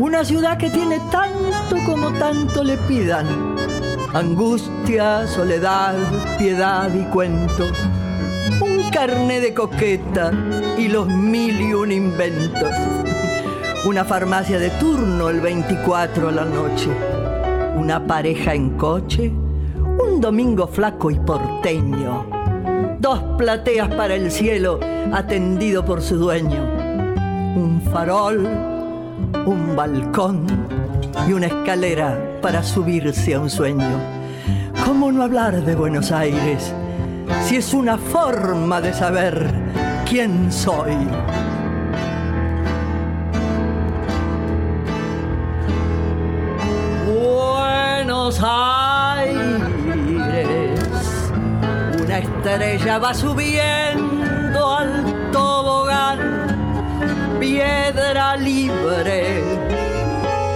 Una 0.00 0.24
ciudad 0.24 0.58
que 0.58 0.70
tiene 0.70 0.98
tanto 1.12 1.76
como 1.86 2.10
tanto 2.14 2.64
le 2.64 2.76
pidan. 2.78 3.28
Angustia, 4.12 5.28
soledad, 5.28 5.94
piedad 6.36 6.92
y 6.92 7.04
cuento. 7.04 7.68
Un 8.90 8.94
carné 8.96 9.38
de 9.38 9.54
coqueta 9.54 10.32
y 10.76 10.88
los 10.88 11.06
mil 11.06 11.60
y 11.60 11.72
un 11.72 11.92
inventos. 11.92 12.74
Una 13.84 14.04
farmacia 14.04 14.58
de 14.58 14.68
turno 14.70 15.28
el 15.28 15.40
24 15.40 16.28
a 16.28 16.32
la 16.32 16.44
noche 16.44 16.90
una 17.76 18.04
pareja 18.04 18.52
en 18.52 18.70
coche, 18.70 19.32
un 20.04 20.20
domingo 20.20 20.66
flaco 20.66 21.10
y 21.10 21.18
porteño, 21.20 22.26
dos 22.98 23.20
plateas 23.38 23.94
para 23.94 24.16
el 24.16 24.30
cielo 24.30 24.80
atendido 25.12 25.84
por 25.84 26.02
su 26.02 26.16
dueño, 26.16 26.62
un 27.56 27.80
farol, 27.92 28.46
un 29.46 29.76
balcón 29.76 30.46
y 31.28 31.32
una 31.32 31.46
escalera 31.46 32.38
para 32.42 32.62
subirse 32.62 33.34
a 33.34 33.40
un 33.40 33.50
sueño. 33.50 33.98
¿Cómo 34.84 35.10
no 35.10 35.22
hablar 35.22 35.64
de 35.64 35.74
Buenos 35.74 36.12
Aires 36.12 36.74
si 37.46 37.56
es 37.56 37.74
una 37.74 37.98
forma 37.98 38.80
de 38.80 38.92
saber 38.92 39.50
quién 40.08 40.50
soy? 40.52 40.96
Buenos 47.06 48.40
Aires, 48.42 49.38
una 52.02 52.18
estrella 52.18 52.98
va 52.98 53.14
subiendo 53.14 54.76
al 54.76 55.30
tobogán, 55.32 56.18
piedra 57.38 58.36
libre 58.36 59.42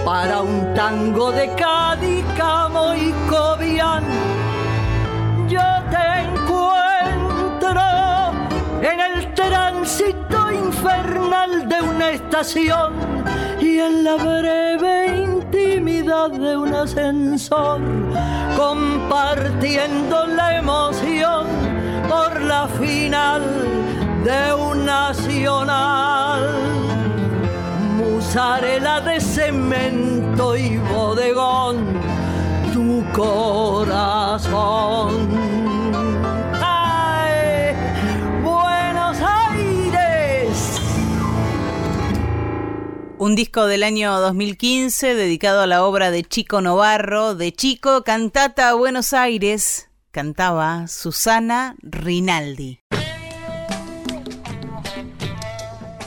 para 0.05 0.41
un 0.41 0.73
tango 0.75 1.31
de 1.31 1.53
Cádiz, 1.55 2.23
Camo 2.37 2.93
y 2.93 3.11
Cobian. 3.27 4.03
Yo 5.47 5.61
te 5.89 6.34
tránsito 9.85 10.51
infernal 10.51 11.69
de 11.69 11.79
una 11.79 12.09
estación 12.09 12.93
y 13.61 13.77
en 13.77 14.03
la 14.03 14.15
breve 14.15 15.23
intimidad 15.23 16.31
de 16.31 16.57
un 16.57 16.73
ascensor, 16.73 17.79
compartiendo 18.57 20.25
la 20.25 20.57
emoción 20.57 21.45
por 22.09 22.41
la 22.41 22.67
final 22.67 23.43
de 24.23 24.55
un 24.55 24.85
nacional 24.85 26.49
musarela 27.95 29.01
de 29.01 29.21
cemento 29.21 30.57
y 30.57 30.79
bodegón, 30.79 31.85
tu 32.73 33.03
corazón. 33.13 34.55
Un 43.25 43.33
disco 43.33 43.65
del 43.65 43.81
año 43.81 44.19
2015 44.19 45.15
dedicado 45.15 45.61
a 45.61 45.65
la 45.65 45.83
obra 45.83 46.11
de 46.11 46.23
Chico 46.23 46.61
Novarro, 46.61 47.33
de 47.33 47.51
Chico 47.51 48.03
Cantata 48.03 48.75
Buenos 48.75 49.13
Aires, 49.13 49.89
cantaba 50.11 50.87
Susana 50.87 51.75
Rinaldi. 51.81 52.81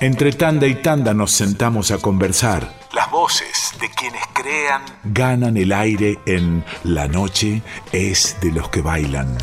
Entre 0.00 0.30
tanda 0.30 0.68
y 0.68 0.76
tanda 0.76 1.12
nos 1.12 1.32
sentamos 1.32 1.90
a 1.90 1.98
conversar. 1.98 2.72
Las 2.94 3.10
voces 3.10 3.72
de 3.80 3.90
quienes 3.90 4.22
crean 4.32 4.82
ganan 5.02 5.56
el 5.56 5.72
aire 5.72 6.20
en 6.24 6.64
La 6.84 7.08
noche 7.08 7.62
es 7.90 8.36
de 8.40 8.52
los 8.52 8.68
que 8.68 8.80
bailan. 8.80 9.36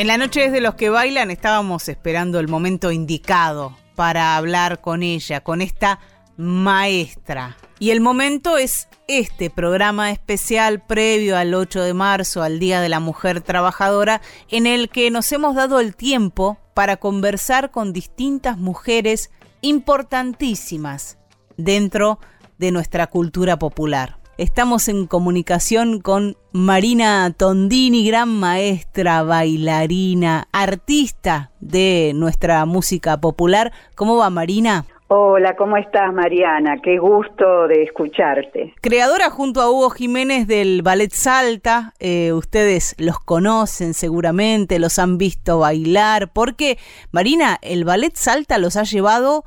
En 0.00 0.06
La 0.06 0.16
noche 0.16 0.46
es 0.46 0.52
de 0.52 0.62
los 0.62 0.76
que 0.76 0.88
bailan 0.88 1.30
estábamos 1.30 1.86
esperando 1.90 2.40
el 2.40 2.48
momento 2.48 2.90
indicado 2.90 3.76
para 3.96 4.38
hablar 4.38 4.80
con 4.80 5.02
ella, 5.02 5.42
con 5.42 5.60
esta 5.60 6.00
maestra. 6.38 7.58
Y 7.78 7.90
el 7.90 8.00
momento 8.00 8.56
es 8.56 8.88
este 9.08 9.50
programa 9.50 10.10
especial 10.10 10.80
previo 10.80 11.36
al 11.36 11.52
8 11.52 11.82
de 11.82 11.92
marzo, 11.92 12.42
al 12.42 12.58
Día 12.58 12.80
de 12.80 12.88
la 12.88 12.98
Mujer 12.98 13.42
Trabajadora, 13.42 14.22
en 14.48 14.66
el 14.66 14.88
que 14.88 15.10
nos 15.10 15.30
hemos 15.32 15.54
dado 15.54 15.80
el 15.80 15.94
tiempo 15.94 16.56
para 16.72 16.96
conversar 16.96 17.70
con 17.70 17.92
distintas 17.92 18.56
mujeres 18.56 19.30
importantísimas 19.60 21.18
dentro 21.58 22.20
de 22.56 22.72
nuestra 22.72 23.06
cultura 23.08 23.58
popular. 23.58 24.19
Estamos 24.40 24.88
en 24.88 25.06
comunicación 25.06 26.00
con 26.00 26.34
Marina 26.50 27.30
Tondini, 27.36 28.06
gran 28.06 28.40
maestra, 28.40 29.22
bailarina, 29.22 30.48
artista 30.50 31.50
de 31.60 32.12
nuestra 32.14 32.64
música 32.64 33.20
popular. 33.20 33.70
¿Cómo 33.94 34.16
va 34.16 34.30
Marina? 34.30 34.86
Hola, 35.08 35.56
¿cómo 35.56 35.76
estás 35.76 36.14
Mariana? 36.14 36.80
Qué 36.82 36.98
gusto 36.98 37.68
de 37.68 37.82
escucharte. 37.82 38.72
Creadora 38.80 39.28
junto 39.28 39.60
a 39.60 39.70
Hugo 39.70 39.90
Jiménez 39.90 40.46
del 40.46 40.80
Ballet 40.80 41.12
Salta, 41.12 41.92
eh, 41.98 42.32
ustedes 42.32 42.94
los 42.96 43.20
conocen 43.20 43.92
seguramente, 43.92 44.78
los 44.78 44.98
han 44.98 45.18
visto 45.18 45.58
bailar, 45.58 46.32
porque 46.32 46.78
Marina, 47.12 47.58
el 47.60 47.84
Ballet 47.84 48.16
Salta 48.16 48.56
los 48.56 48.78
ha 48.78 48.84
llevado 48.84 49.44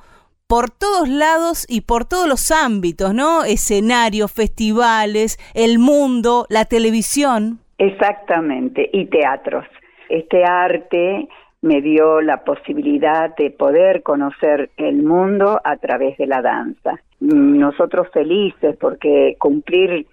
por 0.48 0.70
todos 0.70 1.10
lados 1.10 1.66
y 1.68 1.82
por 1.82 2.06
todos 2.06 2.28
los 2.28 2.52
ámbitos, 2.52 3.14
¿no? 3.14 3.44
Escenarios, 3.44 4.32
festivales, 4.32 5.38
el 5.54 5.80
mundo, 5.80 6.46
la 6.50 6.66
televisión. 6.66 7.60
Exactamente, 7.78 8.90
y 8.94 9.06
teatros. 9.06 9.66
Este 10.10 10.44
arte 10.44 11.28
me 11.62 11.82
dio 11.82 12.22
la 12.22 12.44
posibilidad 12.44 13.36
de 13.36 13.50
poder 13.50 14.04
conocer 14.04 14.70
el 14.78 15.02
mundo 15.02 15.60
a 15.64 15.78
través 15.78 16.18
de 16.18 16.28
la 16.28 16.42
danza. 16.42 17.00
Nosotros 17.20 18.10
felices 18.14 18.76
porque 18.80 19.38
cumplir 19.40 20.06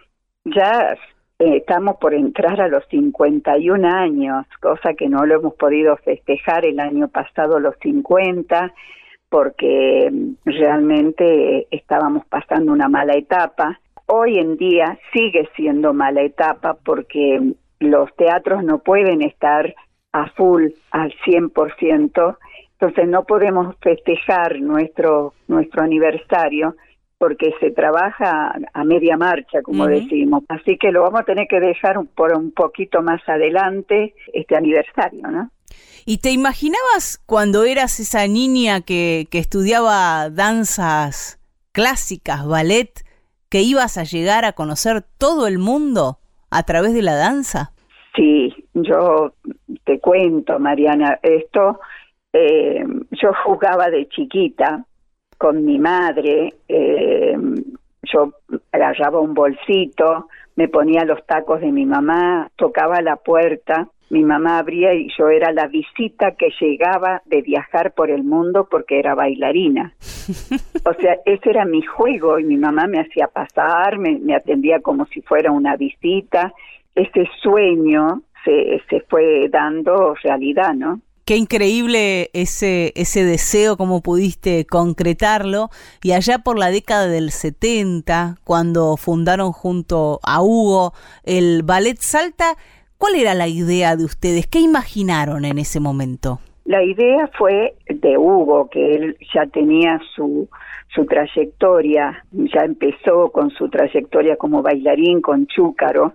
ya 0.44 0.96
eh, 1.40 1.56
estamos 1.56 1.96
por 1.96 2.14
entrar 2.14 2.60
a 2.60 2.68
los 2.68 2.84
51 2.88 3.88
años, 3.88 4.46
cosa 4.60 4.94
que 4.94 5.08
no 5.08 5.26
lo 5.26 5.40
hemos 5.40 5.54
podido 5.54 5.96
festejar 5.96 6.64
el 6.64 6.78
año 6.78 7.08
pasado 7.08 7.58
los 7.58 7.74
50 7.82 8.72
porque 9.30 10.12
realmente 10.44 11.68
estábamos 11.70 12.26
pasando 12.26 12.72
una 12.72 12.88
mala 12.88 13.14
etapa. 13.14 13.80
Hoy 14.06 14.38
en 14.38 14.56
día 14.56 14.98
sigue 15.12 15.48
siendo 15.56 15.94
mala 15.94 16.22
etapa 16.22 16.76
porque 16.84 17.54
los 17.78 18.14
teatros 18.16 18.64
no 18.64 18.80
pueden 18.80 19.22
estar 19.22 19.74
a 20.12 20.28
full, 20.30 20.66
al 20.90 21.14
100%, 21.24 22.36
entonces 22.72 23.08
no 23.08 23.24
podemos 23.24 23.76
festejar 23.80 24.60
nuestro, 24.60 25.34
nuestro 25.46 25.82
aniversario 25.82 26.74
porque 27.18 27.52
se 27.60 27.70
trabaja 27.70 28.54
a 28.72 28.84
media 28.84 29.16
marcha, 29.16 29.62
como 29.62 29.86
decimos. 29.86 30.42
Así 30.48 30.78
que 30.78 30.90
lo 30.90 31.02
vamos 31.02 31.20
a 31.20 31.24
tener 31.24 31.46
que 31.46 31.60
dejar 31.60 31.96
por 32.16 32.36
un 32.36 32.50
poquito 32.50 33.02
más 33.02 33.20
adelante 33.28 34.14
este 34.32 34.56
aniversario, 34.56 35.28
¿no? 35.28 35.50
¿Y 36.12 36.18
te 36.18 36.32
imaginabas 36.32 37.22
cuando 37.24 37.62
eras 37.62 38.00
esa 38.00 38.26
niña 38.26 38.80
que, 38.80 39.28
que 39.30 39.38
estudiaba 39.38 40.28
danzas 40.28 41.38
clásicas, 41.70 42.44
ballet, 42.48 42.90
que 43.48 43.60
ibas 43.60 43.96
a 43.96 44.02
llegar 44.02 44.44
a 44.44 44.54
conocer 44.54 45.04
todo 45.18 45.46
el 45.46 45.60
mundo 45.60 46.18
a 46.50 46.64
través 46.64 46.94
de 46.94 47.02
la 47.02 47.14
danza? 47.14 47.70
Sí, 48.16 48.52
yo 48.74 49.34
te 49.84 50.00
cuento, 50.00 50.58
Mariana, 50.58 51.20
esto, 51.22 51.78
eh, 52.32 52.84
yo 53.12 53.30
jugaba 53.44 53.88
de 53.88 54.08
chiquita 54.08 54.84
con 55.38 55.64
mi 55.64 55.78
madre, 55.78 56.54
eh, 56.66 57.36
yo 58.12 58.32
agarraba 58.72 59.20
un 59.20 59.32
bolsito, 59.32 60.26
me 60.56 60.68
ponía 60.68 61.04
los 61.04 61.24
tacos 61.26 61.60
de 61.60 61.72
mi 61.72 61.86
mamá, 61.86 62.50
tocaba 62.56 63.00
la 63.00 63.16
puerta, 63.16 63.88
mi 64.10 64.24
mamá 64.24 64.58
abría 64.58 64.92
y 64.92 65.08
yo 65.16 65.28
era 65.28 65.52
la 65.52 65.68
visita 65.68 66.32
que 66.32 66.50
llegaba 66.60 67.22
de 67.26 67.42
viajar 67.42 67.92
por 67.92 68.10
el 68.10 68.24
mundo 68.24 68.66
porque 68.70 68.98
era 68.98 69.14
bailarina. 69.14 69.94
O 70.84 70.94
sea, 70.94 71.18
ese 71.26 71.50
era 71.50 71.66
mi 71.66 71.82
juego 71.82 72.38
y 72.38 72.44
mi 72.44 72.56
mamá 72.56 72.86
me 72.86 73.00
hacía 73.00 73.26
pasar, 73.26 73.98
me, 73.98 74.18
me 74.18 74.34
atendía 74.34 74.80
como 74.80 75.04
si 75.06 75.20
fuera 75.20 75.52
una 75.52 75.76
visita. 75.76 76.54
Ese 76.94 77.28
sueño 77.42 78.22
se, 78.44 78.80
se 78.88 79.00
fue 79.00 79.48
dando 79.50 80.14
realidad, 80.22 80.72
¿no? 80.74 81.00
Qué 81.30 81.36
increíble 81.36 82.28
ese, 82.32 82.92
ese 82.96 83.22
deseo, 83.24 83.76
cómo 83.76 84.00
pudiste 84.00 84.66
concretarlo. 84.66 85.68
Y 86.02 86.10
allá 86.10 86.40
por 86.40 86.58
la 86.58 86.72
década 86.72 87.06
del 87.06 87.30
70, 87.30 88.38
cuando 88.42 88.96
fundaron 88.96 89.52
junto 89.52 90.18
a 90.24 90.42
Hugo 90.42 90.92
el 91.22 91.62
Ballet 91.62 91.98
Salta, 92.00 92.56
¿cuál 92.98 93.14
era 93.14 93.34
la 93.34 93.46
idea 93.46 93.94
de 93.94 94.06
ustedes? 94.06 94.48
¿Qué 94.48 94.58
imaginaron 94.58 95.44
en 95.44 95.58
ese 95.58 95.78
momento? 95.78 96.40
La 96.64 96.82
idea 96.82 97.30
fue 97.38 97.76
de 97.88 98.18
Hugo, 98.18 98.68
que 98.68 98.96
él 98.96 99.16
ya 99.32 99.46
tenía 99.46 100.00
su, 100.16 100.48
su 100.92 101.06
trayectoria, 101.06 102.24
ya 102.32 102.62
empezó 102.62 103.30
con 103.30 103.50
su 103.50 103.68
trayectoria 103.68 104.34
como 104.34 104.62
bailarín 104.62 105.20
con 105.20 105.46
Chúcaro, 105.46 106.14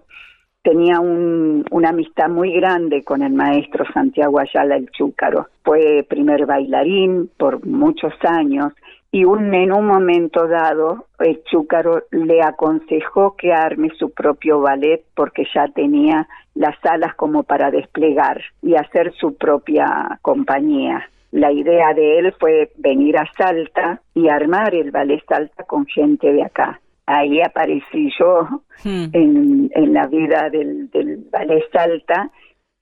tenía 0.65 0.99
una 0.99 1.89
amistad 1.89 2.27
muy 2.27 2.51
grande 2.53 3.03
con 3.03 3.21
el 3.21 3.33
maestro 3.33 3.85
Santiago 3.93 4.39
Ayala 4.39 4.75
el 4.77 4.89
Chúcaro. 4.89 5.47
Fue 5.63 6.03
primer 6.09 6.47
bailarín 6.47 7.29
por 7.37 7.63
muchos 7.67 8.13
años 8.23 8.73
y 9.11 9.25
un, 9.25 9.53
en 9.53 9.71
un 9.71 9.85
momento 9.85 10.47
dado 10.47 11.05
el 11.19 11.43
Chúcaro 11.43 12.05
le 12.09 12.41
aconsejó 12.41 13.35
que 13.37 13.53
arme 13.53 13.91
su 13.99 14.09
propio 14.09 14.59
ballet 14.59 15.03
porque 15.15 15.45
ya 15.53 15.67
tenía 15.67 16.27
las 16.55 16.75
alas 16.83 17.13
como 17.13 17.43
para 17.43 17.69
desplegar 17.69 18.41
y 18.63 18.73
hacer 18.73 19.13
su 19.13 19.35
propia 19.35 20.17
compañía. 20.23 21.07
La 21.31 21.51
idea 21.51 21.93
de 21.93 22.17
él 22.17 22.33
fue 22.39 22.71
venir 22.77 23.19
a 23.19 23.29
Salta 23.37 24.01
y 24.15 24.29
armar 24.29 24.73
el 24.73 24.89
ballet 24.89 25.23
Salta 25.27 25.63
con 25.63 25.85
gente 25.85 26.33
de 26.33 26.43
acá. 26.43 26.79
Ahí 27.07 27.41
aparecí 27.41 28.09
yo 28.19 28.47
hmm. 28.83 29.05
en, 29.13 29.71
en, 29.73 29.93
la 29.93 30.07
vida 30.07 30.49
del, 30.49 30.89
del 30.89 31.27
ballet 31.31 31.63
Salta 31.71 32.31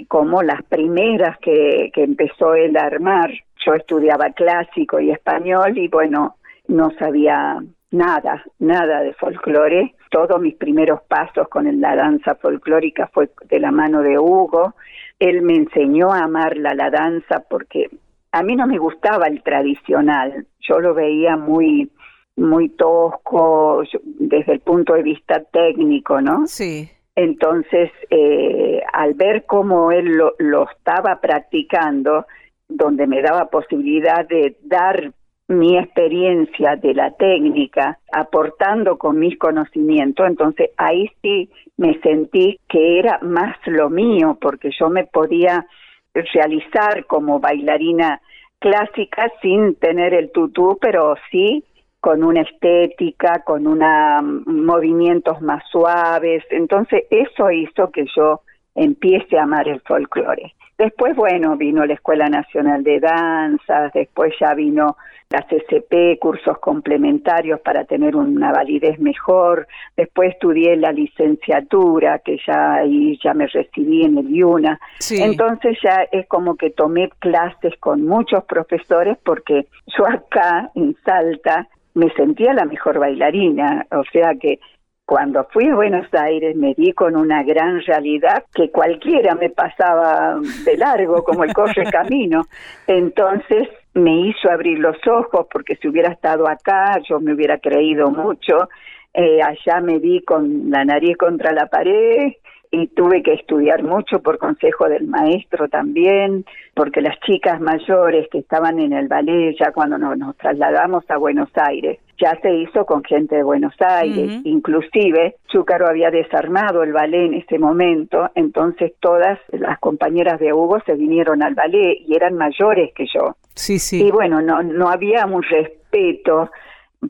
como 0.07 0.41
las 0.41 0.63
primeras 0.63 1.37
que, 1.39 1.91
que 1.93 2.03
empezó 2.03 2.55
él 2.55 2.75
a 2.77 2.85
armar 2.85 3.31
yo 3.65 3.73
estudiaba 3.73 4.31
clásico 4.31 4.99
y 4.99 5.11
español 5.11 5.77
y 5.77 5.87
bueno, 5.87 6.35
no 6.67 6.91
sabía 6.99 7.61
nada, 7.91 8.43
nada 8.59 9.01
de 9.01 9.13
folclore. 9.13 9.95
Todos 10.09 10.39
mis 10.41 10.55
primeros 10.55 11.01
pasos 11.03 11.47
con 11.49 11.81
la 11.81 11.95
danza 11.95 12.35
folclórica 12.35 13.09
fue 13.13 13.29
de 13.49 13.59
la 13.59 13.71
mano 13.71 14.01
de 14.01 14.17
Hugo. 14.19 14.75
Él 15.19 15.41
me 15.41 15.55
enseñó 15.55 16.11
a 16.11 16.23
amar 16.23 16.57
la, 16.57 16.73
la 16.73 16.89
danza 16.89 17.43
porque 17.49 17.89
a 18.31 18.43
mí 18.43 18.55
no 18.55 18.67
me 18.67 18.77
gustaba 18.77 19.27
el 19.27 19.41
tradicional. 19.43 20.45
Yo 20.59 20.79
lo 20.79 20.93
veía 20.93 21.37
muy 21.37 21.89
muy 22.35 22.69
tosco 22.69 23.83
desde 24.03 24.53
el 24.53 24.59
punto 24.59 24.93
de 24.93 25.03
vista 25.03 25.43
técnico, 25.43 26.21
¿no? 26.21 26.47
Sí. 26.47 26.89
Entonces, 27.15 27.91
eh, 28.09 28.81
al 28.91 29.13
ver 29.13 29.45
cómo 29.45 29.91
él 29.91 30.13
lo, 30.13 30.33
lo 30.39 30.67
estaba 30.69 31.21
practicando, 31.21 32.25
donde 32.67 33.05
me 33.05 33.21
daba 33.21 33.45
posibilidad 33.45 34.27
de 34.27 34.57
dar 34.63 35.11
mi 35.47 35.77
experiencia 35.77 36.75
de 36.75 36.93
la 36.93 37.11
técnica, 37.11 37.99
aportando 38.11 38.97
con 38.97 39.19
mis 39.19 39.37
conocimientos, 39.37 40.25
entonces 40.25 40.71
ahí 40.77 41.11
sí 41.21 41.49
me 41.77 41.99
sentí 41.99 42.59
que 42.67 42.97
era 42.99 43.19
más 43.21 43.55
lo 43.67 43.89
mío, 43.89 44.37
porque 44.41 44.71
yo 44.79 44.89
me 44.89 45.05
podía 45.05 45.67
realizar 46.13 47.05
como 47.05 47.39
bailarina 47.39 48.21
clásica 48.59 49.31
sin 49.41 49.75
tener 49.75 50.13
el 50.13 50.31
tutú, 50.31 50.77
pero 50.79 51.15
sí 51.29 51.63
con 52.03 52.21
una 52.21 52.41
estética, 52.41 53.43
con 53.45 53.65
una 53.65 54.21
movimientos 54.21 55.41
más 55.41 55.63
suaves. 55.71 56.43
Entonces 56.49 57.05
eso 57.09 57.49
hizo 57.49 57.91
que 57.91 58.05
yo 58.13 58.41
empiece 58.75 59.37
a 59.37 59.43
amar 59.43 59.69
el 59.69 59.79
folclore. 59.79 60.53
Después, 60.77 61.15
bueno, 61.15 61.55
vino 61.55 61.85
la 61.85 61.93
Escuela 61.93 62.27
Nacional 62.27 62.83
de 62.83 62.99
Danzas, 62.99 63.93
después 63.93 64.33
ya 64.37 64.53
vino 64.53 64.97
la 65.29 65.43
CCP, 65.43 66.19
cursos 66.19 66.57
complementarios 66.59 67.61
para 67.61 67.85
tener 67.85 68.17
una 68.17 68.51
validez 68.51 68.99
mejor, 68.99 69.65
después 69.95 70.33
estudié 70.33 70.75
la 70.75 70.91
licenciatura, 70.91 72.19
que 72.19 72.37
ya 72.45 72.73
ahí 72.73 73.17
ya 73.23 73.33
me 73.33 73.47
recibí 73.47 74.03
en 74.03 74.17
el 74.17 74.29
IUNA, 74.29 74.77
entonces 75.11 75.77
ya 75.81 76.05
es 76.11 76.27
como 76.27 76.57
que 76.57 76.71
tomé 76.71 77.09
clases 77.19 77.77
con 77.79 78.05
muchos 78.05 78.43
profesores 78.43 79.17
porque 79.23 79.67
yo 79.97 80.05
acá 80.05 80.69
en 80.75 80.97
Salta 81.05 81.69
me 81.93 82.09
sentía 82.11 82.53
la 82.53 82.65
mejor 82.65 82.99
bailarina, 82.99 83.85
o 83.91 84.03
sea 84.11 84.35
que 84.39 84.59
cuando 85.05 85.45
fui 85.51 85.67
a 85.67 85.75
Buenos 85.75 86.07
Aires 86.13 86.55
me 86.55 86.73
di 86.75 86.93
con 86.93 87.15
una 87.17 87.43
gran 87.43 87.81
realidad 87.81 88.45
que 88.53 88.71
cualquiera 88.71 89.35
me 89.35 89.49
pasaba 89.49 90.39
de 90.65 90.77
largo 90.77 91.23
como 91.23 91.43
el 91.43 91.53
corre 91.53 91.83
camino. 91.91 92.43
Entonces 92.87 93.67
me 93.93 94.27
hizo 94.27 94.49
abrir 94.49 94.79
los 94.79 94.95
ojos 95.07 95.47
porque 95.51 95.75
si 95.75 95.89
hubiera 95.89 96.13
estado 96.13 96.47
acá 96.47 96.99
yo 97.07 97.19
me 97.19 97.33
hubiera 97.33 97.57
creído 97.57 98.11
mucho. 98.11 98.69
Eh, 99.13 99.41
allá 99.43 99.81
me 99.81 99.99
di 99.99 100.21
con 100.21 100.71
la 100.71 100.85
nariz 100.85 101.17
contra 101.17 101.51
la 101.51 101.67
pared 101.67 102.33
y 102.73 102.87
tuve 102.87 103.21
que 103.21 103.33
estudiar 103.33 103.83
mucho 103.83 104.19
por 104.23 104.39
consejo 104.39 104.89
del 104.89 105.05
maestro 105.05 105.69
también, 105.69 106.43
porque 106.73 107.01
las 107.01 107.19
chicas 107.19 107.61
mayores 107.61 108.27
que 108.31 108.39
estaban 108.39 108.79
en 108.79 108.93
el 108.93 109.07
ballet 109.07 109.55
ya 109.59 109.71
cuando 109.71 109.99
nos, 109.99 110.35
trasladamos 110.37 111.03
a 111.11 111.17
Buenos 111.17 111.49
Aires, 111.53 111.99
ya 112.19 112.35
se 112.41 112.51
hizo 112.51 112.87
con 112.87 113.03
gente 113.03 113.35
de 113.35 113.43
Buenos 113.43 113.75
Aires, 113.79 114.41
inclusive 114.43 115.35
Chúcaro 115.49 115.87
había 115.87 116.09
desarmado 116.09 116.81
el 116.81 116.93
ballet 116.93 117.27
en 117.27 117.33
ese 117.35 117.59
momento, 117.59 118.31
entonces 118.33 118.93
todas 118.99 119.37
las 119.51 119.77
compañeras 119.77 120.39
de 120.39 120.51
Hugo 120.51 120.79
se 120.83 120.95
vinieron 120.95 121.43
al 121.43 121.53
ballet 121.53 121.99
y 122.07 122.15
eran 122.15 122.33
mayores 122.33 122.91
que 122.95 123.05
yo. 123.05 123.35
Sí, 123.53 123.77
sí. 123.77 124.03
Y 124.03 124.09
bueno, 124.09 124.41
no, 124.41 124.63
no 124.63 124.89
había 124.89 125.27
un 125.27 125.43
respeto 125.43 126.49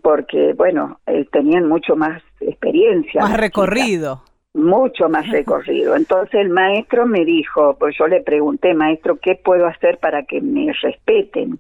porque, 0.02 0.52
bueno, 0.58 1.00
eh, 1.08 1.26
tenían 1.32 1.70
mucho 1.70 1.96
más 1.96 2.22
experiencia. 2.42 3.22
Más 3.22 3.38
recorrido 3.38 4.24
mucho 4.54 5.10
más 5.10 5.30
recorrido. 5.30 5.96
Entonces 5.96 6.36
el 6.36 6.50
maestro 6.50 7.06
me 7.06 7.26
dijo, 7.26 7.76
pues 7.80 7.96
yo 7.98 8.08
le 8.08 8.22
pregunté, 8.22 8.74
maestro, 8.74 9.18
¿qué 9.18 9.36
puedo 9.36 9.66
hacer 9.66 9.98
para 9.98 10.24
que 10.24 10.42
me 10.42 10.72
respeten? 10.82 11.60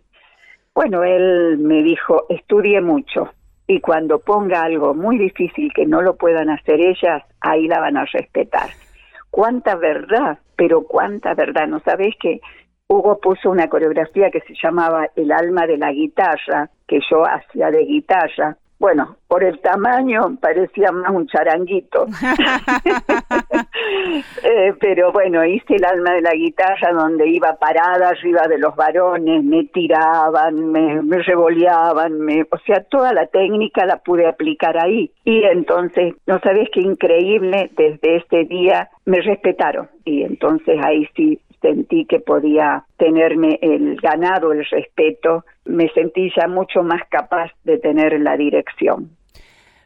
Bueno, 0.75 1.03
él 1.03 1.57
me 1.59 1.83
dijo, 1.83 2.25
estudie 2.29 2.81
mucho 2.81 3.31
y 3.67 3.79
cuando 3.79 4.19
ponga 4.19 4.63
algo 4.63 4.93
muy 4.93 5.17
difícil 5.17 5.71
que 5.73 5.85
no 5.85 6.01
lo 6.01 6.15
puedan 6.15 6.49
hacer 6.49 6.79
ellas, 6.81 7.23
ahí 7.41 7.67
la 7.67 7.79
van 7.79 7.97
a 7.97 8.05
respetar. 8.05 8.69
Cuánta 9.29 9.75
verdad, 9.75 10.39
pero 10.55 10.83
cuánta 10.83 11.33
verdad. 11.33 11.67
¿No 11.67 11.79
sabés 11.79 12.15
que 12.19 12.41
Hugo 12.87 13.19
puso 13.19 13.49
una 13.49 13.69
coreografía 13.69 14.29
que 14.29 14.41
se 14.41 14.53
llamaba 14.61 15.07
El 15.15 15.31
alma 15.31 15.65
de 15.65 15.77
la 15.77 15.91
guitarra, 15.91 16.69
que 16.87 16.99
yo 17.09 17.23
hacía 17.25 17.71
de 17.71 17.85
guitarra, 17.85 18.57
bueno, 18.79 19.17
por 19.27 19.43
el 19.43 19.59
tamaño 19.61 20.37
parecía 20.41 20.91
más 20.91 21.11
un 21.11 21.27
charanguito. 21.27 22.05
Eh, 24.43 24.73
pero 24.79 25.11
bueno, 25.11 25.43
hice 25.45 25.75
el 25.75 25.85
alma 25.85 26.13
de 26.13 26.21
la 26.21 26.33
guitarra 26.33 26.91
donde 26.93 27.27
iba 27.29 27.55
parada 27.55 28.09
arriba 28.09 28.47
de 28.47 28.57
los 28.57 28.75
varones, 28.75 29.43
me 29.43 29.65
tiraban, 29.65 30.71
me, 30.71 31.01
me 31.01 31.19
revoleaban, 31.19 32.19
me, 32.19 32.41
o 32.43 32.57
sea, 32.65 32.83
toda 32.83 33.13
la 33.13 33.27
técnica 33.27 33.85
la 33.85 33.97
pude 33.97 34.27
aplicar 34.27 34.77
ahí. 34.77 35.11
Y 35.23 35.43
entonces, 35.43 36.13
no 36.27 36.39
sabes 36.39 36.69
qué 36.73 36.81
increíble, 36.81 37.71
desde 37.75 38.17
este 38.17 38.45
día 38.45 38.89
me 39.05 39.21
respetaron. 39.21 39.89
Y 40.05 40.23
entonces 40.23 40.79
ahí 40.83 41.07
sí 41.15 41.39
sentí 41.61 42.05
que 42.05 42.19
podía 42.19 42.83
tenerme 42.97 43.57
el 43.61 43.95
ganado, 44.01 44.51
el 44.51 44.65
respeto, 44.65 45.45
me 45.65 45.89
sentí 45.89 46.31
ya 46.35 46.47
mucho 46.47 46.83
más 46.83 47.01
capaz 47.09 47.51
de 47.63 47.77
tener 47.77 48.19
la 48.19 48.37
dirección. 48.37 49.15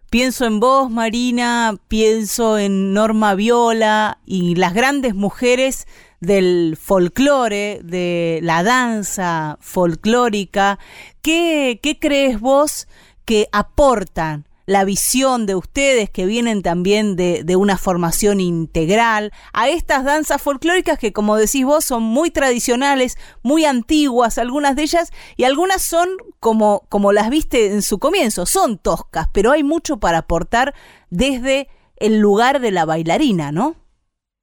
Pienso 0.10 0.46
en 0.46 0.62
vos, 0.62 0.90
Marina, 0.90 1.76
pienso 1.90 2.58
en 2.58 2.94
Norma 2.94 3.36
Viola 3.36 4.20
y 4.26 4.56
las 4.56 4.74
grandes 4.74 5.16
mujeres 5.16 5.86
del 6.22 6.78
folclore, 6.80 7.82
de 7.84 8.40
la 8.42 8.64
danza 8.64 9.58
folclórica. 9.60 10.80
¿Qué, 11.22 11.80
qué 11.84 12.00
crees 12.00 12.40
vos 12.40 12.88
que 13.26 13.48
aportan 13.52 14.47
la 14.68 14.84
visión 14.84 15.46
de 15.46 15.56
ustedes 15.56 16.10
que 16.10 16.26
vienen 16.26 16.62
también 16.62 17.16
de, 17.16 17.56
una 17.56 17.78
formación 17.78 18.42
integral, 18.42 19.32
a 19.54 19.70
estas 19.70 20.04
danzas 20.04 20.42
folclóricas 20.42 21.00
que 21.00 21.14
como 21.14 21.38
decís 21.38 21.66
vos 21.66 21.86
son 21.86 22.04
muy 22.04 22.30
tradicionales, 22.30 23.18
muy 23.44 23.64
antiguas, 23.64 24.38
algunas 24.38 24.76
de 24.76 24.84
ellas, 24.84 25.12
y 25.38 25.46
algunas 25.46 25.82
son 25.82 26.10
como, 26.42 26.82
como 26.90 27.14
las 27.14 27.30
viste 27.30 27.68
en 27.68 27.82
su 27.82 27.98
comienzo, 27.98 28.46
son 28.46 28.78
toscas, 28.78 29.30
pero 29.34 29.52
hay 29.52 29.64
mucho 29.64 29.98
para 29.98 30.20
aportar 30.20 30.74
desde 31.10 31.70
el 31.96 32.20
lugar 32.20 32.60
de 32.60 32.72
la 32.72 32.86
bailarina, 32.86 33.54
¿no? 33.54 33.76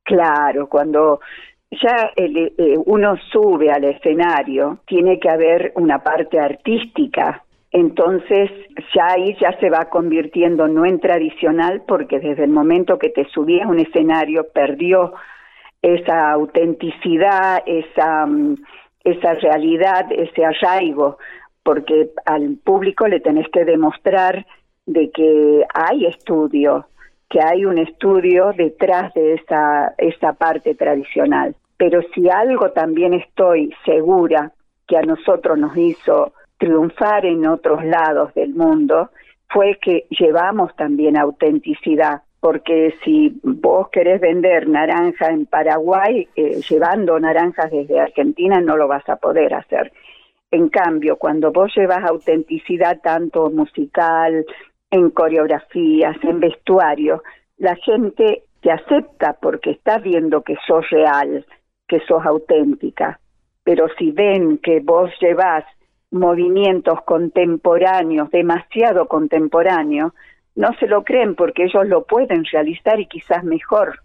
Claro, 0.04 0.68
cuando 0.70 1.20
ya 1.70 2.10
el, 2.16 2.36
eh, 2.36 2.78
uno 2.86 3.16
sube 3.30 3.70
al 3.70 3.84
escenario, 3.84 4.78
tiene 4.86 5.20
que 5.20 5.28
haber 5.28 5.72
una 5.76 6.02
parte 6.02 6.40
artística 6.40 7.43
entonces 7.74 8.52
ya 8.94 9.08
ahí 9.08 9.36
ya 9.40 9.58
se 9.58 9.68
va 9.68 9.86
convirtiendo 9.86 10.68
no 10.68 10.86
en 10.86 11.00
tradicional 11.00 11.82
porque 11.88 12.20
desde 12.20 12.44
el 12.44 12.50
momento 12.50 13.00
que 13.00 13.08
te 13.08 13.24
subías 13.30 13.66
a 13.66 13.68
un 13.68 13.80
escenario 13.80 14.46
perdió 14.54 15.12
esa 15.82 16.30
autenticidad, 16.30 17.64
esa, 17.66 18.26
mm, 18.26 18.58
esa 19.02 19.34
realidad, 19.34 20.06
ese 20.12 20.44
arraigo, 20.44 21.18
porque 21.64 22.10
al 22.24 22.58
público 22.62 23.08
le 23.08 23.18
tenés 23.18 23.48
que 23.48 23.64
demostrar 23.64 24.46
de 24.86 25.10
que 25.10 25.64
hay 25.74 26.06
estudio, 26.06 26.86
que 27.28 27.40
hay 27.42 27.64
un 27.64 27.78
estudio 27.78 28.52
detrás 28.56 29.12
de 29.14 29.34
esa, 29.34 29.94
esa 29.98 30.34
parte 30.34 30.76
tradicional. 30.76 31.56
Pero 31.76 32.02
si 32.14 32.30
algo 32.30 32.70
también 32.70 33.14
estoy 33.14 33.74
segura 33.84 34.52
que 34.86 34.96
a 34.96 35.02
nosotros 35.02 35.58
nos 35.58 35.76
hizo 35.76 36.32
triunfar 36.64 37.26
en 37.26 37.46
otros 37.46 37.84
lados 37.84 38.32
del 38.32 38.54
mundo 38.54 39.10
fue 39.50 39.78
que 39.82 40.06
llevamos 40.08 40.74
también 40.76 41.14
autenticidad, 41.18 42.22
porque 42.40 42.94
si 43.04 43.38
vos 43.42 43.90
querés 43.90 44.18
vender 44.18 44.66
naranja 44.66 45.26
en 45.26 45.44
Paraguay, 45.44 46.26
eh, 46.34 46.62
llevando 46.66 47.20
naranjas 47.20 47.70
desde 47.70 48.00
Argentina 48.00 48.62
no 48.62 48.78
lo 48.78 48.88
vas 48.88 49.06
a 49.10 49.16
poder 49.16 49.52
hacer. 49.52 49.92
En 50.50 50.70
cambio, 50.70 51.16
cuando 51.16 51.52
vos 51.52 51.70
llevas 51.76 52.02
autenticidad 52.02 52.98
tanto 53.02 53.50
musical, 53.50 54.46
en 54.90 55.10
coreografías, 55.10 56.16
en 56.22 56.40
vestuario, 56.40 57.22
la 57.58 57.76
gente 57.76 58.44
te 58.62 58.70
acepta 58.70 59.34
porque 59.34 59.72
está 59.72 59.98
viendo 59.98 60.40
que 60.42 60.56
sos 60.66 60.88
real, 60.88 61.44
que 61.86 62.00
sos 62.08 62.24
auténtica. 62.24 63.20
Pero 63.64 63.88
si 63.98 64.12
ven 64.12 64.58
que 64.58 64.80
vos 64.80 65.10
llevas 65.20 65.64
movimientos 66.14 67.00
contemporáneos, 67.04 68.30
demasiado 68.30 69.08
contemporáneos, 69.08 70.12
no 70.54 70.68
se 70.78 70.86
lo 70.86 71.02
creen 71.02 71.34
porque 71.34 71.64
ellos 71.64 71.86
lo 71.88 72.04
pueden 72.04 72.44
realizar 72.44 73.00
y 73.00 73.06
quizás 73.06 73.42
mejor. 73.42 73.98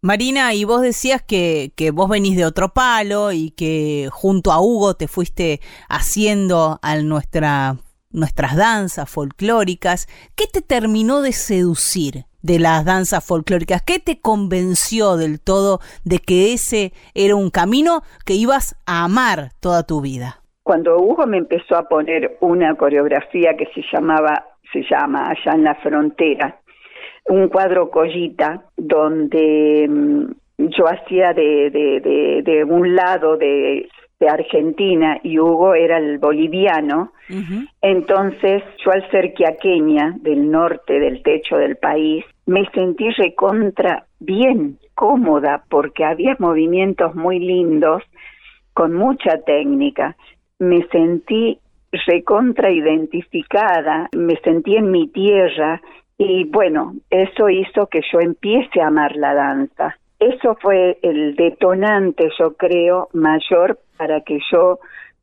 Marina, 0.00 0.54
y 0.54 0.64
vos 0.64 0.80
decías 0.80 1.20
que, 1.20 1.72
vos 1.92 2.08
venís 2.08 2.36
de 2.36 2.46
otro 2.46 2.72
palo 2.72 3.32
y 3.32 3.50
que 3.50 4.08
junto 4.10 4.50
a 4.50 4.60
Hugo 4.60 4.94
te 4.94 5.08
fuiste 5.08 5.60
haciendo 5.88 6.78
a 6.80 6.96
nuestra, 6.96 7.76
nuestras 8.10 8.56
danzas 8.56 9.10
folclóricas. 9.10 10.08
¿Qué 10.36 10.46
te 10.46 10.62
terminó 10.62 11.20
de 11.20 11.32
seducir 11.32 12.24
de 12.40 12.58
las 12.58 12.84
danzas 12.84 13.24
folclóricas? 13.24 13.82
¿Qué 13.82 13.98
te 13.98 14.20
convenció 14.20 15.16
del 15.16 15.40
todo 15.40 15.80
de 16.04 16.18
que 16.18 16.54
ese 16.54 16.94
era 17.14 17.34
un 17.34 17.50
camino 17.50 18.02
que 18.24 18.34
ibas 18.34 18.76
a 18.86 19.04
amar 19.04 19.52
toda 19.60 19.82
tu 19.82 20.00
vida? 20.00 20.40
Cuando 20.66 20.98
Hugo 20.98 21.28
me 21.28 21.38
empezó 21.38 21.76
a 21.76 21.84
poner 21.84 22.38
una 22.40 22.74
coreografía 22.74 23.56
que 23.56 23.66
se 23.66 23.82
llamaba, 23.92 24.46
se 24.72 24.82
llama 24.82 25.28
allá 25.30 25.52
en 25.52 25.62
la 25.62 25.76
frontera, 25.76 26.58
un 27.26 27.48
cuadro 27.50 27.88
collita 27.88 28.64
donde 28.76 29.86
mm, 29.88 30.24
yo 30.58 30.88
hacía 30.88 31.32
de, 31.34 31.70
de, 31.70 32.42
de, 32.42 32.64
un 32.64 32.96
lado 32.96 33.36
de, 33.36 33.88
de, 34.18 34.28
Argentina 34.28 35.20
y 35.22 35.38
Hugo 35.38 35.76
era 35.76 35.98
el 35.98 36.18
boliviano. 36.18 37.12
Entonces 37.80 38.64
yo 38.84 38.90
al 38.90 39.08
ser 39.12 39.34
quiaqueña 39.34 40.16
del 40.20 40.50
norte 40.50 40.98
del 40.98 41.22
techo 41.22 41.58
del 41.58 41.76
país, 41.76 42.24
me 42.44 42.68
sentí 42.74 43.08
recontra 43.10 44.06
bien, 44.18 44.80
cómoda, 44.96 45.62
porque 45.70 46.04
había 46.04 46.34
movimientos 46.40 47.14
muy 47.14 47.38
lindos, 47.38 48.02
con 48.76 48.94
mucha 48.94 49.38
técnica. 49.46 50.16
Me 50.58 50.86
sentí 50.88 51.58
recontra 52.06 52.70
identificada, 52.70 54.08
me 54.12 54.36
sentí 54.36 54.76
en 54.76 54.90
mi 54.90 55.08
tierra 55.08 55.80
y 56.18 56.44
bueno, 56.44 56.94
eso 57.10 57.48
hizo 57.48 57.86
que 57.86 58.00
yo 58.12 58.20
empiece 58.20 58.80
a 58.80 58.88
amar 58.88 59.16
la 59.16 59.34
danza. 59.34 59.96
Eso 60.18 60.56
fue 60.60 60.98
el 61.02 61.36
detonante, 61.36 62.30
yo 62.38 62.54
creo, 62.54 63.08
mayor 63.12 63.78
para 63.98 64.22
que 64.22 64.38
yo 64.50 64.78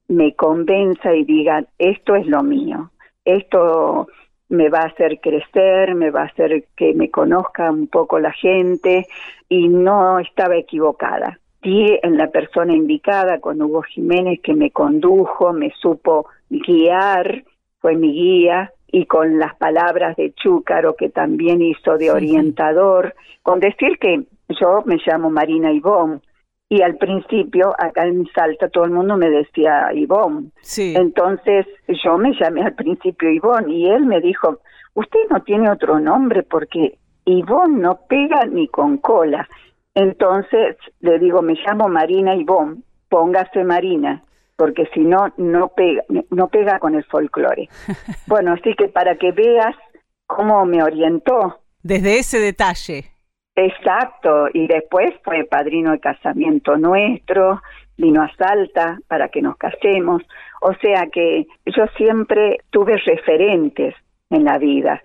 me 0.07 0.35
convenza 0.35 1.15
y 1.15 1.23
diga, 1.23 1.65
esto 1.79 2.15
es 2.15 2.27
lo 2.27 2.43
mío, 2.43 2.91
esto 3.25 4.07
me 4.49 4.69
va 4.69 4.81
a 4.81 4.87
hacer 4.87 5.19
crecer, 5.19 5.95
me 5.95 6.11
va 6.11 6.21
a 6.21 6.25
hacer 6.25 6.65
que 6.75 6.93
me 6.93 7.09
conozca 7.09 7.71
un 7.71 7.87
poco 7.87 8.19
la 8.19 8.31
gente 8.31 9.07
y 9.49 9.67
no 9.67 10.19
estaba 10.19 10.55
equivocada. 10.57 11.39
Di 11.63 11.97
en 12.03 12.17
la 12.17 12.27
persona 12.27 12.73
indicada 12.73 13.39
con 13.39 13.61
Hugo 13.61 13.81
Jiménez 13.83 14.39
que 14.41 14.53
me 14.53 14.71
condujo, 14.71 15.53
me 15.53 15.71
supo 15.81 16.27
guiar, 16.49 17.43
fue 17.79 17.95
mi 17.95 18.11
guía 18.11 18.71
y 18.87 19.05
con 19.05 19.39
las 19.39 19.55
palabras 19.55 20.15
de 20.17 20.33
Chúcaro 20.33 20.95
que 20.95 21.09
también 21.09 21.61
hizo 21.61 21.97
de 21.97 22.11
orientador, 22.11 23.15
con 23.41 23.59
decir 23.59 23.97
que 23.99 24.23
yo 24.49 24.83
me 24.85 24.97
llamo 25.05 25.29
Marina 25.29 25.71
Ivón 25.71 26.21
y 26.69 26.81
al 26.81 26.97
principio 26.97 27.73
acá 27.77 28.05
en 28.05 28.27
Salta 28.33 28.67
todo 28.67 28.85
el 28.85 28.91
mundo 28.91 29.15
me 29.15 29.29
decía 29.29 29.93
Ivón. 29.93 30.51
Sí. 30.61 30.93
Entonces 30.97 31.65
yo 32.03 32.17
me 32.17 32.33
llamé 32.39 32.63
al 32.63 32.73
principio 32.73 33.29
Ivón 33.29 33.69
y 33.69 33.89
él 33.89 34.05
me 34.05 34.19
dijo, 34.21 34.59
usted 34.95 35.19
no 35.29 35.41
tiene 35.43 35.69
otro 35.69 35.99
nombre 35.99 36.43
porque 36.43 36.97
Ivón 37.25 37.79
no 37.79 37.99
pega 38.07 38.45
ni 38.45 38.67
con 38.67 38.97
cola. 38.97 39.47
Entonces 39.95 40.77
le 40.99 41.19
digo, 41.19 41.41
me 41.41 41.53
llamo 41.65 41.87
Marina 41.87 42.35
Ivón, 42.35 42.83
póngase 43.09 43.63
Marina 43.63 44.21
porque 44.55 44.87
si 44.93 45.01
no, 45.01 45.33
no 45.37 45.69
pega, 45.69 46.03
no 46.29 46.47
pega 46.47 46.79
con 46.79 46.95
el 46.95 47.03
folclore. 47.05 47.69
Bueno, 48.27 48.53
así 48.53 48.73
que 48.75 48.87
para 48.87 49.15
que 49.15 49.31
veas 49.31 49.75
cómo 50.25 50.65
me 50.65 50.81
orientó. 50.81 51.59
Desde 51.81 52.19
ese 52.19 52.39
detalle. 52.39 53.05
Exacto, 53.55 54.47
y 54.53 54.67
después 54.67 55.13
fue 55.23 55.43
padrino 55.43 55.91
de 55.91 55.99
casamiento 55.99 56.77
nuestro, 56.77 57.61
vino 57.97 58.23
a 58.23 58.31
Salta 58.35 58.99
para 59.07 59.29
que 59.29 59.41
nos 59.41 59.57
casemos, 59.57 60.23
o 60.61 60.73
sea 60.75 61.07
que 61.11 61.45
yo 61.65 61.85
siempre 61.97 62.57
tuve 62.71 62.97
referentes 62.97 63.93
en 64.31 64.45
la 64.45 64.57
vida 64.57 65.01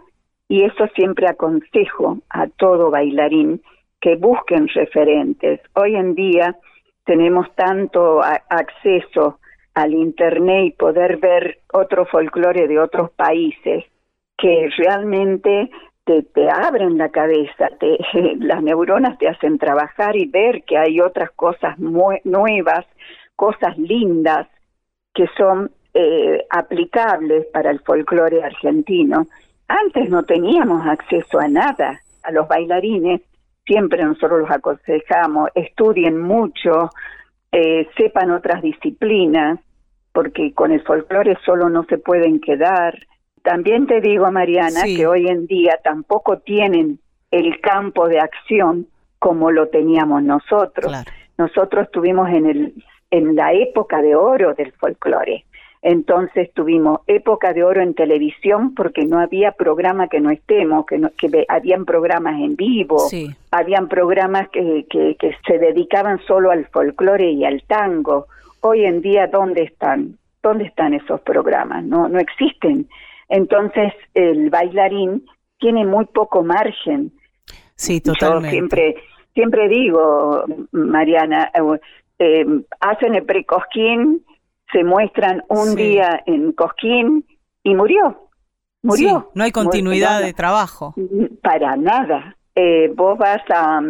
y 0.48 0.62
eso 0.62 0.86
siempre 0.94 1.28
aconsejo 1.28 2.18
a 2.30 2.46
todo 2.46 2.90
bailarín 2.90 3.60
que 4.00 4.16
busquen 4.16 4.68
referentes. 4.68 5.60
Hoy 5.74 5.96
en 5.96 6.14
día 6.14 6.56
tenemos 7.04 7.52
tanto 7.54 8.20
acceso 8.22 9.38
al 9.74 9.94
Internet 9.94 10.64
y 10.66 10.70
poder 10.72 11.18
ver 11.18 11.60
otro 11.72 12.04
folclore 12.06 12.68
de 12.68 12.78
otros 12.78 13.10
países 13.12 13.84
que 14.36 14.68
realmente 14.76 15.70
te, 16.04 16.22
te 16.22 16.48
abren 16.50 16.98
la 16.98 17.10
cabeza, 17.10 17.68
te, 17.78 17.98
las 18.38 18.62
neuronas 18.62 19.18
te 19.18 19.28
hacen 19.28 19.58
trabajar 19.58 20.16
y 20.16 20.26
ver 20.26 20.62
que 20.64 20.78
hay 20.78 21.00
otras 21.00 21.30
cosas 21.32 21.78
nuevas, 21.78 22.86
cosas 23.36 23.76
lindas 23.78 24.46
que 25.14 25.26
son 25.36 25.70
eh, 25.94 26.46
aplicables 26.50 27.46
para 27.46 27.70
el 27.70 27.80
folclore 27.80 28.42
argentino. 28.42 29.26
Antes 29.66 30.08
no 30.08 30.22
teníamos 30.22 30.86
acceso 30.86 31.38
a 31.38 31.48
nada, 31.48 32.00
a 32.22 32.32
los 32.32 32.48
bailarines 32.48 33.20
siempre 33.68 34.02
nosotros 34.02 34.40
los 34.40 34.50
aconsejamos, 34.50 35.50
estudien 35.54 36.18
mucho, 36.18 36.90
eh, 37.52 37.86
sepan 37.96 38.32
otras 38.32 38.62
disciplinas, 38.62 39.60
porque 40.12 40.52
con 40.54 40.72
el 40.72 40.82
folclore 40.82 41.38
solo 41.44 41.68
no 41.68 41.84
se 41.84 41.98
pueden 41.98 42.40
quedar. 42.40 42.98
También 43.42 43.86
te 43.86 44.00
digo, 44.00 44.32
Mariana, 44.32 44.82
que 44.84 45.06
hoy 45.06 45.28
en 45.28 45.46
día 45.46 45.78
tampoco 45.84 46.38
tienen 46.38 46.98
el 47.30 47.60
campo 47.60 48.08
de 48.08 48.18
acción 48.18 48.88
como 49.18 49.50
lo 49.50 49.68
teníamos 49.68 50.22
nosotros. 50.22 50.92
Nosotros 51.36 51.84
estuvimos 51.84 52.28
en, 52.30 52.46
el, 52.46 52.84
en 53.10 53.36
la 53.36 53.52
época 53.52 54.02
de 54.02 54.16
oro 54.16 54.54
del 54.54 54.72
folclore. 54.72 55.44
Entonces 55.80 56.52
tuvimos 56.54 57.00
época 57.06 57.52
de 57.52 57.62
oro 57.62 57.80
en 57.80 57.94
televisión 57.94 58.74
porque 58.74 59.04
no 59.04 59.20
había 59.20 59.52
programa 59.52 60.08
que 60.08 60.20
no 60.20 60.30
estemos, 60.30 60.86
que, 60.86 60.98
no, 60.98 61.10
que 61.16 61.44
habían 61.48 61.84
programas 61.84 62.40
en 62.40 62.56
vivo, 62.56 63.08
habían 63.52 63.88
programas 63.88 64.48
que, 64.48 64.86
que, 64.90 65.16
que 65.16 65.36
se 65.46 65.58
dedicaban 65.58 66.18
solo 66.26 66.50
al 66.50 66.66
folclore 66.66 67.30
y 67.30 67.44
al 67.44 67.62
tango. 67.62 68.26
Hoy 68.60 68.84
en 68.84 69.00
día, 69.00 69.28
¿dónde 69.28 69.62
están? 69.62 70.18
¿Dónde 70.42 70.64
están 70.64 70.94
esos 70.94 71.20
programas? 71.20 71.84
No, 71.84 72.08
no 72.08 72.18
existen. 72.18 72.88
Entonces 73.28 73.92
el 74.14 74.50
bailarín 74.50 75.24
tiene 75.58 75.84
muy 75.84 76.06
poco 76.06 76.42
margen. 76.42 77.12
Sí, 77.76 78.00
totalmente. 78.00 78.48
Yo 78.48 78.50
siempre, 78.50 78.96
siempre 79.32 79.68
digo, 79.68 80.44
Mariana, 80.72 81.52
eh, 81.54 81.80
eh 82.18 82.46
hacen 82.80 83.14
el 83.14 83.24
precosquín 83.24 84.24
se 84.72 84.84
muestran 84.84 85.42
un 85.48 85.74
día 85.74 86.22
en 86.26 86.52
Cosquín 86.52 87.24
y 87.62 87.74
murió. 87.74 88.28
Murió. 88.82 89.30
no 89.34 89.44
hay 89.44 89.50
continuidad 89.50 90.22
de 90.22 90.32
trabajo. 90.32 90.94
Para 91.42 91.76
nada. 91.76 92.36
Eh, 92.54 92.90
vos 92.94 93.18
vas 93.18 93.42
a, 93.50 93.80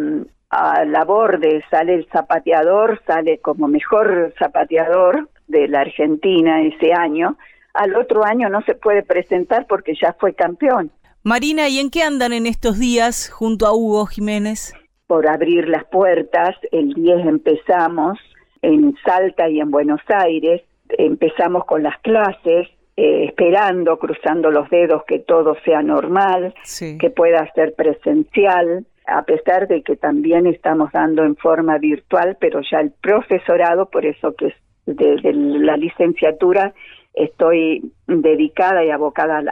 a 0.49 0.85
la 0.85 1.05
borde, 1.05 1.63
sale 1.69 1.95
el 1.95 2.07
zapateador, 2.11 3.01
sale 3.05 3.39
como 3.39 3.67
mejor 3.67 4.33
zapateador 4.37 5.29
de 5.47 5.67
la 5.67 5.81
Argentina 5.81 6.61
ese 6.61 6.93
año. 6.93 7.37
Al 7.73 7.95
otro 7.95 8.23
año 8.23 8.49
no 8.49 8.61
se 8.61 8.75
puede 8.75 9.03
presentar 9.03 9.67
porque 9.67 9.93
ya 9.99 10.15
fue 10.19 10.33
campeón. 10.33 10.91
Marina, 11.23 11.67
¿y 11.67 11.79
en 11.79 11.89
qué 11.89 12.03
andan 12.03 12.33
en 12.33 12.45
estos 12.45 12.79
días 12.79 13.29
junto 13.29 13.67
a 13.67 13.73
Hugo 13.73 14.05
Jiménez? 14.05 14.73
Por 15.05 15.27
abrir 15.27 15.67
las 15.67 15.85
puertas, 15.85 16.55
el 16.71 16.93
10 16.93 17.27
empezamos 17.27 18.17
en 18.61 18.95
Salta 19.05 19.49
y 19.49 19.59
en 19.59 19.71
Buenos 19.71 20.01
Aires, 20.07 20.61
empezamos 20.89 21.65
con 21.65 21.83
las 21.83 21.97
clases, 22.01 22.67
eh, 22.97 23.25
esperando, 23.25 23.97
cruzando 23.97 24.51
los 24.51 24.69
dedos 24.69 25.03
que 25.05 25.19
todo 25.19 25.55
sea 25.63 25.81
normal, 25.81 26.53
que 26.99 27.09
pueda 27.09 27.49
ser 27.53 27.73
presencial, 27.75 28.85
a 29.07 29.23
pesar 29.23 29.67
de 29.67 29.81
que 29.83 29.95
también 29.95 30.45
estamos 30.47 30.91
dando 30.91 31.23
en 31.23 31.35
forma 31.35 31.77
virtual, 31.77 32.37
pero 32.39 32.61
ya 32.69 32.79
el 32.81 32.91
profesorado, 32.91 33.89
por 33.89 34.05
eso 34.05 34.35
que 34.35 34.53
desde 34.85 35.33
la 35.33 35.77
licenciatura 35.77 36.73
estoy 37.13 37.91
dedicada 38.07 38.83
y 38.83 38.91
abocada 38.91 39.43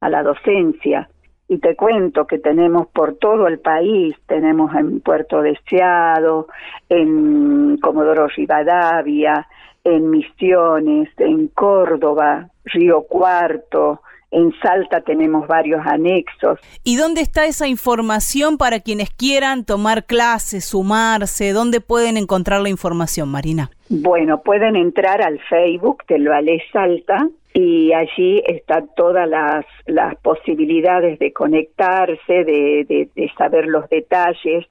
a 0.00 0.08
la 0.08 0.22
docencia. 0.22 1.08
Y 1.48 1.58
te 1.58 1.76
cuento 1.76 2.26
que 2.26 2.38
tenemos 2.38 2.86
por 2.88 3.16
todo 3.16 3.46
el 3.46 3.58
país, 3.58 4.14
tenemos 4.26 4.74
en 4.74 5.00
Puerto 5.00 5.42
Deseado, 5.42 6.46
en 6.88 7.76
Comodoro 7.78 8.26
Rivadavia, 8.28 9.46
en 9.84 10.10
Misiones, 10.10 11.08
en 11.18 11.48
Córdoba, 11.48 12.48
Río 12.64 13.02
Cuarto, 13.02 14.00
en 14.32 14.52
Salta 14.62 15.02
tenemos 15.02 15.46
varios 15.46 15.86
anexos. 15.86 16.58
¿Y 16.82 16.96
dónde 16.96 17.20
está 17.20 17.44
esa 17.44 17.68
información 17.68 18.56
para 18.56 18.80
quienes 18.80 19.10
quieran 19.10 19.64
tomar 19.64 20.06
clases, 20.06 20.64
sumarse? 20.64 21.52
¿Dónde 21.52 21.80
pueden 21.80 22.16
encontrar 22.16 22.62
la 22.62 22.70
información, 22.70 23.28
Marina? 23.28 23.70
Bueno, 23.90 24.42
pueden 24.42 24.74
entrar 24.74 25.20
al 25.20 25.38
Facebook 25.50 26.04
del 26.08 26.28
Ballet 26.28 26.62
Salta 26.72 27.28
y 27.52 27.92
allí 27.92 28.42
están 28.46 28.88
todas 28.96 29.28
las, 29.28 29.66
las 29.84 30.16
posibilidades 30.16 31.18
de 31.18 31.32
conectarse, 31.34 32.44
de, 32.44 33.08
de 33.14 33.32
saber 33.36 33.66
los 33.66 33.86
detalles. 33.90 34.64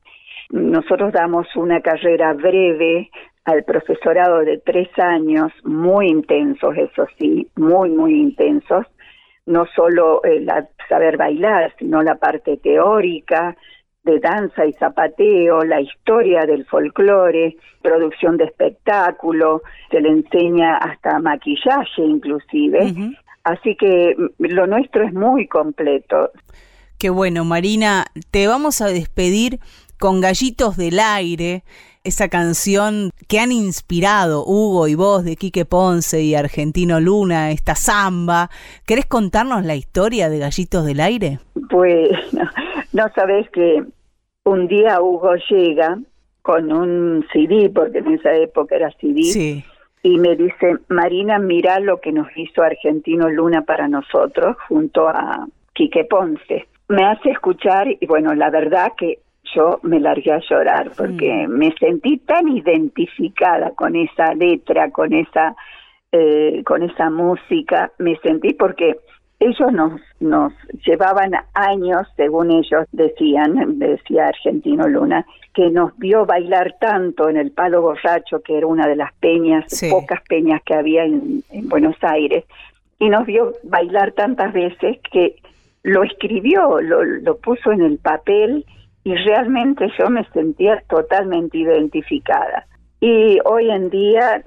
Nosotros 0.49 1.13
damos 1.13 1.45
una 1.55 1.81
carrera 1.81 2.33
breve 2.33 3.11
al 3.45 3.63
profesorado 3.63 4.39
de 4.39 4.59
tres 4.59 4.89
años, 4.97 5.51
muy 5.63 6.07
intensos, 6.07 6.75
eso 6.77 7.07
sí, 7.17 7.47
muy, 7.55 7.89
muy 7.89 8.19
intensos, 8.19 8.85
no 9.45 9.65
solo 9.75 10.23
el 10.23 10.47
saber 10.87 11.17
bailar, 11.17 11.73
sino 11.79 12.03
la 12.03 12.15
parte 12.15 12.57
teórica 12.57 13.55
de 14.03 14.19
danza 14.19 14.65
y 14.65 14.73
zapateo, 14.73 15.63
la 15.63 15.79
historia 15.79 16.41
del 16.41 16.65
folclore, 16.65 17.55
producción 17.81 18.37
de 18.37 18.45
espectáculo, 18.45 19.61
se 19.91 20.01
le 20.01 20.09
enseña 20.09 20.77
hasta 20.77 21.19
maquillaje 21.19 22.01
inclusive. 22.01 22.93
Así 23.43 23.75
que 23.75 24.15
mm, 24.17 24.45
lo 24.45 24.67
nuestro 24.67 25.03
es 25.03 25.13
muy 25.13 25.47
completo. 25.47 26.31
Qué 26.97 27.09
bueno, 27.09 27.43
Marina, 27.45 28.05
te 28.29 28.47
vamos 28.47 28.81
a 28.81 28.87
despedir 28.87 29.59
con 29.99 30.21
Gallitos 30.21 30.77
del 30.77 30.99
Aire, 30.99 31.63
esa 32.03 32.29
canción 32.29 33.11
que 33.27 33.39
han 33.39 33.51
inspirado 33.51 34.43
Hugo 34.45 34.87
y 34.87 34.95
vos 34.95 35.23
de 35.23 35.35
Quique 35.35 35.65
Ponce 35.65 36.21
y 36.21 36.35
Argentino 36.35 36.99
Luna, 36.99 37.51
esta 37.51 37.75
samba. 37.75 38.49
¿Querés 38.85 39.05
contarnos 39.05 39.65
la 39.65 39.75
historia 39.75 40.29
de 40.29 40.39
Gallitos 40.39 40.85
del 40.85 40.99
Aire? 40.99 41.39
Pues 41.69 42.09
no, 42.93 43.07
sabes 43.15 43.49
que 43.51 43.83
un 44.43 44.67
día 44.67 45.01
Hugo 45.01 45.35
llega 45.49 45.99
con 46.41 46.71
un 46.71 47.25
CD, 47.31 47.69
porque 47.69 47.99
en 47.99 48.13
esa 48.13 48.33
época 48.35 48.75
era 48.75 48.91
CD, 48.99 49.63
y 50.03 50.17
me 50.17 50.35
dice, 50.35 50.77
Marina, 50.87 51.37
mira 51.37 51.79
lo 51.79 52.01
que 52.01 52.11
nos 52.11 52.27
hizo 52.35 52.63
Argentino 52.63 53.29
Luna 53.29 53.61
para 53.61 53.87
nosotros 53.87 54.57
junto 54.67 55.07
a 55.07 55.45
Quique 55.73 56.05
Ponce. 56.05 56.67
Me 56.87 57.05
hace 57.05 57.29
escuchar 57.29 57.87
y 57.87 58.05
bueno, 58.07 58.33
la 58.33 58.49
verdad 58.49 58.93
que 58.97 59.19
yo 59.55 59.79
me 59.83 59.99
largué 59.99 60.31
a 60.31 60.41
llorar 60.49 60.91
porque 60.95 61.47
mm. 61.47 61.51
me 61.51 61.73
sentí 61.79 62.17
tan 62.17 62.47
identificada 62.47 63.71
con 63.71 63.95
esa 63.95 64.33
letra, 64.33 64.91
con 64.91 65.13
esa 65.13 65.55
eh, 66.11 66.61
con 66.65 66.83
esa 66.83 67.09
música, 67.09 67.91
me 67.97 68.17
sentí 68.17 68.53
porque 68.53 68.97
ellos 69.39 69.71
nos 69.71 70.01
nos 70.19 70.53
llevaban 70.85 71.31
años, 71.53 72.07
según 72.15 72.51
ellos 72.51 72.85
decían, 72.91 73.79
decía 73.79 74.27
Argentino 74.27 74.87
Luna, 74.87 75.25
que 75.53 75.69
nos 75.69 75.97
vio 75.97 76.25
bailar 76.25 76.75
tanto 76.79 77.29
en 77.29 77.37
el 77.37 77.51
Palo 77.51 77.81
Borracho, 77.81 78.41
que 78.41 78.57
era 78.57 78.67
una 78.67 78.87
de 78.87 78.95
las 78.97 79.13
peñas, 79.15 79.65
pocas 79.89 80.21
peñas 80.27 80.61
que 80.63 80.75
había 80.75 81.05
en, 81.05 81.43
en 81.49 81.69
Buenos 81.69 81.95
Aires, 82.01 82.43
y 82.99 83.09
nos 83.09 83.25
vio 83.25 83.53
bailar 83.63 84.11
tantas 84.11 84.53
veces 84.53 84.97
que 85.11 85.37
lo 85.83 86.03
escribió, 86.03 86.79
lo, 86.81 87.03
lo 87.03 87.37
puso 87.37 87.71
en 87.71 87.81
el 87.81 87.97
papel 87.97 88.65
y 89.03 89.15
realmente 89.15 89.87
yo 89.97 90.09
me 90.09 90.23
sentía 90.31 90.83
totalmente 90.87 91.57
identificada. 91.57 92.67
Y 92.99 93.39
hoy 93.45 93.71
en 93.71 93.89
día 93.89 94.43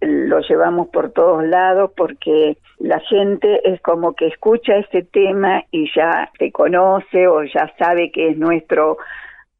lo 0.00 0.40
llevamos 0.40 0.88
por 0.88 1.10
todos 1.12 1.44
lados 1.44 1.90
porque 1.96 2.58
la 2.78 3.00
gente 3.00 3.60
es 3.64 3.80
como 3.80 4.14
que 4.14 4.28
escucha 4.28 4.76
ese 4.76 5.02
tema 5.02 5.64
y 5.70 5.90
ya 5.94 6.30
se 6.38 6.52
conoce 6.52 7.26
o 7.26 7.42
ya 7.42 7.72
sabe 7.78 8.10
que 8.12 8.30
es 8.30 8.38
nuestro 8.38 8.98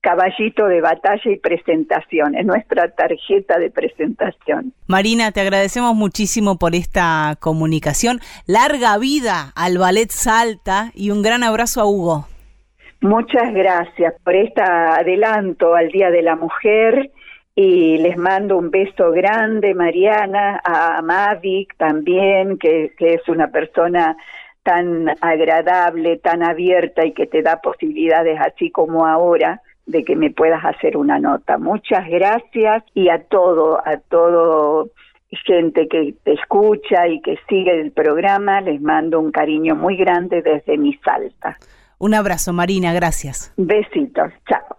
caballito 0.00 0.66
de 0.66 0.80
batalla 0.80 1.32
y 1.32 1.36
presentación, 1.36 2.36
es 2.36 2.46
nuestra 2.46 2.88
tarjeta 2.92 3.58
de 3.58 3.70
presentación. 3.72 4.72
Marina, 4.86 5.32
te 5.32 5.40
agradecemos 5.40 5.96
muchísimo 5.96 6.58
por 6.58 6.76
esta 6.76 7.34
comunicación. 7.40 8.20
Larga 8.46 8.98
vida 8.98 9.52
al 9.56 9.78
Ballet 9.78 10.10
Salta 10.10 10.92
y 10.94 11.10
un 11.10 11.22
gran 11.22 11.42
abrazo 11.42 11.80
a 11.80 11.86
Hugo. 11.86 12.28
Muchas 13.00 13.52
gracias 13.52 14.14
por 14.24 14.34
este 14.34 14.62
adelanto 14.62 15.74
al 15.74 15.88
Día 15.88 16.10
de 16.10 16.22
la 16.22 16.36
Mujer 16.36 17.10
y 17.54 17.98
les 17.98 18.16
mando 18.16 18.58
un 18.58 18.70
beso 18.70 19.10
grande, 19.12 19.74
Mariana, 19.74 20.60
a 20.64 21.00
Mavic 21.02 21.76
también, 21.76 22.58
que, 22.58 22.92
que 22.98 23.14
es 23.14 23.28
una 23.28 23.48
persona 23.48 24.16
tan 24.62 25.08
agradable, 25.20 26.18
tan 26.18 26.42
abierta 26.42 27.06
y 27.06 27.12
que 27.12 27.26
te 27.26 27.42
da 27.42 27.60
posibilidades 27.60 28.38
así 28.40 28.70
como 28.70 29.06
ahora 29.06 29.62
de 29.86 30.02
que 30.02 30.16
me 30.16 30.30
puedas 30.30 30.64
hacer 30.64 30.96
una 30.96 31.18
nota. 31.18 31.58
Muchas 31.58 32.08
gracias 32.08 32.82
y 32.92 33.08
a 33.08 33.22
todo, 33.22 33.80
a 33.86 33.98
todo 33.98 34.90
gente 35.30 35.86
que 35.88 36.14
te 36.24 36.32
escucha 36.32 37.06
y 37.08 37.20
que 37.20 37.38
sigue 37.48 37.80
el 37.80 37.92
programa, 37.92 38.60
les 38.60 38.80
mando 38.80 39.20
un 39.20 39.30
cariño 39.30 39.74
muy 39.76 39.96
grande 39.96 40.42
desde 40.42 40.76
mi 40.76 40.94
salta. 41.04 41.56
Un 41.98 42.14
abrazo, 42.14 42.52
Marina, 42.52 42.92
gracias. 42.92 43.52
Besitos, 43.56 44.32
chao. 44.48 44.76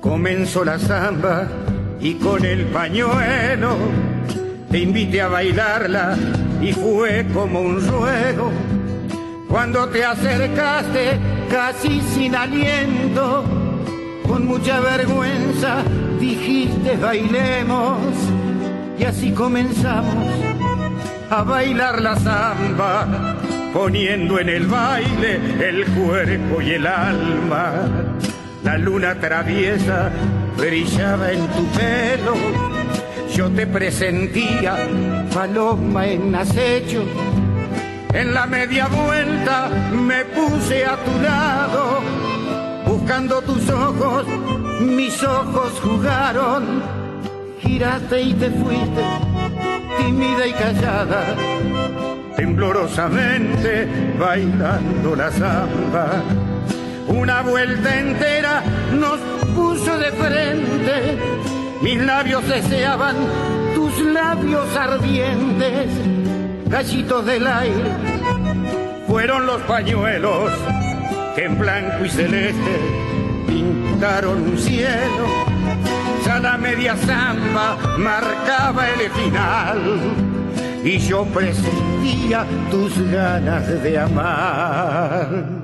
Comenzó 0.00 0.64
la 0.64 0.78
samba 0.78 1.48
y 2.00 2.14
con 2.14 2.44
el 2.44 2.66
pañuelo 2.66 3.76
te 4.74 4.80
invité 4.80 5.20
a 5.20 5.28
bailarla 5.28 6.16
y 6.60 6.72
fue 6.72 7.24
como 7.32 7.60
un 7.60 7.80
ruego. 7.86 8.50
Cuando 9.48 9.88
te 9.88 10.04
acercaste 10.04 11.16
casi 11.48 12.00
sin 12.00 12.34
aliento, 12.34 13.44
con 14.26 14.44
mucha 14.44 14.80
vergüenza 14.80 15.76
dijiste 16.18 16.96
bailemos 16.96 18.00
y 18.98 19.04
así 19.04 19.30
comenzamos 19.30 20.34
a 21.30 21.44
bailar 21.44 22.02
la 22.02 22.16
samba, 22.16 23.36
poniendo 23.72 24.40
en 24.40 24.48
el 24.48 24.66
baile 24.66 25.38
el 25.68 25.84
cuerpo 25.84 26.60
y 26.60 26.70
el 26.72 26.88
alma. 26.88 27.74
La 28.64 28.76
luna 28.76 29.14
traviesa 29.20 30.10
brillaba 30.56 31.30
en 31.30 31.46
tu 31.46 31.64
pelo 31.78 32.74
yo 33.34 33.50
te 33.50 33.66
presentía, 33.66 34.76
paloma 35.34 36.06
en 36.06 36.34
acecho. 36.34 37.02
En 38.12 38.32
la 38.32 38.46
media 38.46 38.86
vuelta 38.86 39.68
me 39.92 40.24
puse 40.26 40.84
a 40.84 40.96
tu 40.96 41.20
lado, 41.20 42.00
buscando 42.86 43.42
tus 43.42 43.68
ojos, 43.70 44.24
mis 44.80 45.20
ojos 45.24 45.72
jugaron. 45.82 46.82
Giraste 47.60 48.22
y 48.22 48.34
te 48.34 48.50
fuiste, 48.50 49.04
tímida 49.98 50.46
y 50.46 50.52
callada, 50.52 51.34
temblorosamente 52.36 53.88
bailando 54.16 55.16
la 55.16 55.32
samba. 55.32 56.22
Una 57.08 57.42
vuelta 57.42 57.98
entera 57.98 58.62
nos 58.92 59.18
puso 59.56 59.98
de 59.98 60.12
frente 60.12 61.63
mis 61.84 62.00
labios 62.02 62.48
deseaban 62.48 63.14
tus 63.74 64.00
labios 64.00 64.74
ardientes, 64.74 65.90
gallitos 66.64 67.26
del 67.26 67.46
aire. 67.46 67.92
Fueron 69.06 69.44
los 69.44 69.60
pañuelos 69.62 70.50
que 71.36 71.44
en 71.44 71.58
blanco 71.58 72.06
y 72.06 72.08
celeste 72.08 72.80
pintaron 73.46 74.48
un 74.48 74.58
cielo. 74.58 75.26
Ya 76.24 76.38
la 76.38 76.56
media 76.56 76.96
zamba 76.96 77.76
marcaba 77.98 78.88
el 78.88 79.10
final 79.10 80.00
y 80.82 80.98
yo 81.00 81.26
presentía 81.26 82.46
tus 82.70 82.98
ganas 83.10 83.82
de 83.82 83.98
amar. 83.98 85.63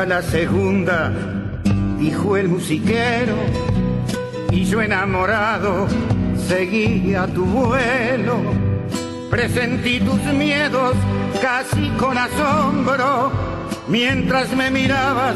La 0.00 0.22
segunda, 0.22 1.12
dijo 1.98 2.36
el 2.38 2.48
musiquero, 2.48 3.36
y 4.50 4.64
yo 4.64 4.80
enamorado 4.80 5.86
seguía 6.48 7.26
tu 7.26 7.44
vuelo. 7.44 8.38
Presentí 9.30 10.00
tus 10.00 10.20
miedos 10.34 10.94
casi 11.40 11.88
con 11.98 12.16
asombro, 12.16 13.30
mientras 13.86 14.52
me 14.56 14.70
mirabas 14.70 15.34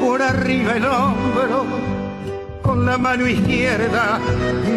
por 0.00 0.22
arriba 0.22 0.72
el 0.72 0.86
hombro. 0.86 1.66
Con 2.62 2.86
la 2.86 2.96
mano 2.98 3.28
izquierda 3.28 4.18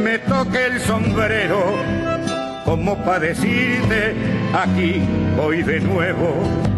me 0.04 0.20
toqué 0.20 0.66
el 0.68 0.80
sombrero, 0.82 1.64
como 2.66 2.98
para 2.98 3.20
decirte, 3.20 4.14
aquí 4.54 5.02
voy 5.38 5.64
de 5.64 5.80
nuevo. 5.80 6.69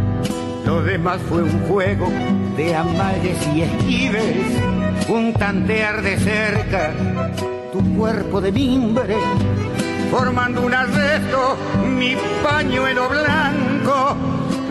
Lo 0.66 0.84
demás 0.84 1.20
fue 1.28 1.44
un 1.44 1.60
juego 1.68 2.08
de 2.56 2.76
amares 2.76 3.38
y 3.56 3.62
esquives, 3.62 4.62
un 5.10 5.34
tantear 5.34 6.02
de 6.02 6.18
cerca 6.18 6.92
tu 7.72 7.82
cuerpo 7.96 8.42
de 8.42 8.52
mimbre, 8.52 9.16
formando 10.12 10.62
un 10.62 10.74
arresto, 10.74 11.58
mi 11.98 12.16
pañuelo 12.44 13.10
blanco, 13.10 14.16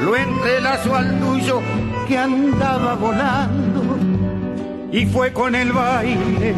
lo 0.05 0.17
entrelazo 0.17 0.95
al 0.95 1.19
tuyo 1.19 1.61
que 2.07 2.19
andaba 2.19 2.95
volando. 2.95 3.97
Y 4.93 5.07
fue 5.07 5.33
con 5.33 5.55
el 5.55 5.73
baile, 5.73 6.55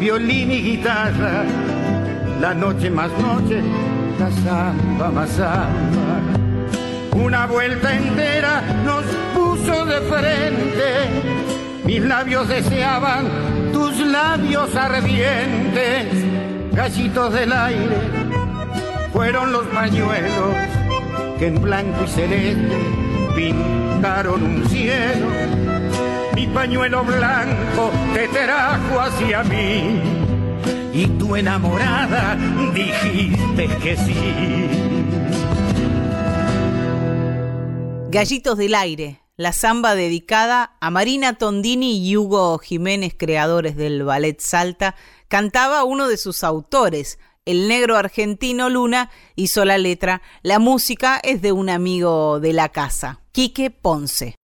violín 0.00 0.50
y 0.50 0.62
guitarra, 0.62 1.44
la 2.40 2.54
noche 2.54 2.90
más 2.90 3.10
noche, 3.18 3.62
la 4.18 4.30
samba 4.30 5.10
más 5.10 5.30
samba 5.30 6.01
una 7.14 7.46
vuelta 7.46 7.94
entera 7.94 8.62
nos 8.84 9.04
puso 9.34 9.84
de 9.84 10.00
frente. 10.02 11.82
Mis 11.84 12.02
labios 12.02 12.48
deseaban 12.48 13.26
tus 13.72 13.98
labios 13.98 14.74
ardientes, 14.74 16.06
gallitos 16.72 17.32
del 17.32 17.52
aire. 17.52 17.96
Fueron 19.12 19.52
los 19.52 19.66
pañuelos 19.66 20.54
que 21.38 21.48
en 21.48 21.60
blanco 21.60 22.04
y 22.04 22.08
celeste 22.08 22.78
pintaron 23.34 24.42
un 24.42 24.68
cielo. 24.68 25.26
Mi 26.34 26.46
pañuelo 26.46 27.04
blanco 27.04 27.90
te 28.14 28.28
trajo 28.28 29.00
hacia 29.00 29.42
mí 29.44 30.00
y 30.94 31.06
tu 31.18 31.36
enamorada 31.36 32.36
dijiste 32.74 33.68
que 33.82 33.96
sí. 33.96 35.01
Gallitos 38.12 38.58
del 38.58 38.74
Aire, 38.74 39.22
la 39.38 39.54
samba 39.54 39.94
dedicada 39.94 40.76
a 40.82 40.90
Marina 40.90 41.38
Tondini 41.38 42.06
y 42.06 42.14
Hugo 42.18 42.58
Jiménez, 42.58 43.14
creadores 43.16 43.74
del 43.74 44.02
Ballet 44.02 44.38
Salta, 44.38 44.94
cantaba 45.28 45.84
uno 45.84 46.06
de 46.08 46.18
sus 46.18 46.44
autores, 46.44 47.18
el 47.46 47.68
negro 47.68 47.96
argentino 47.96 48.68
Luna, 48.68 49.10
hizo 49.34 49.64
la 49.64 49.78
letra, 49.78 50.20
la 50.42 50.58
música 50.58 51.22
es 51.22 51.40
de 51.40 51.52
un 51.52 51.70
amigo 51.70 52.38
de 52.38 52.52
la 52.52 52.68
casa, 52.68 53.22
Quique 53.32 53.70
Ponce. 53.70 54.34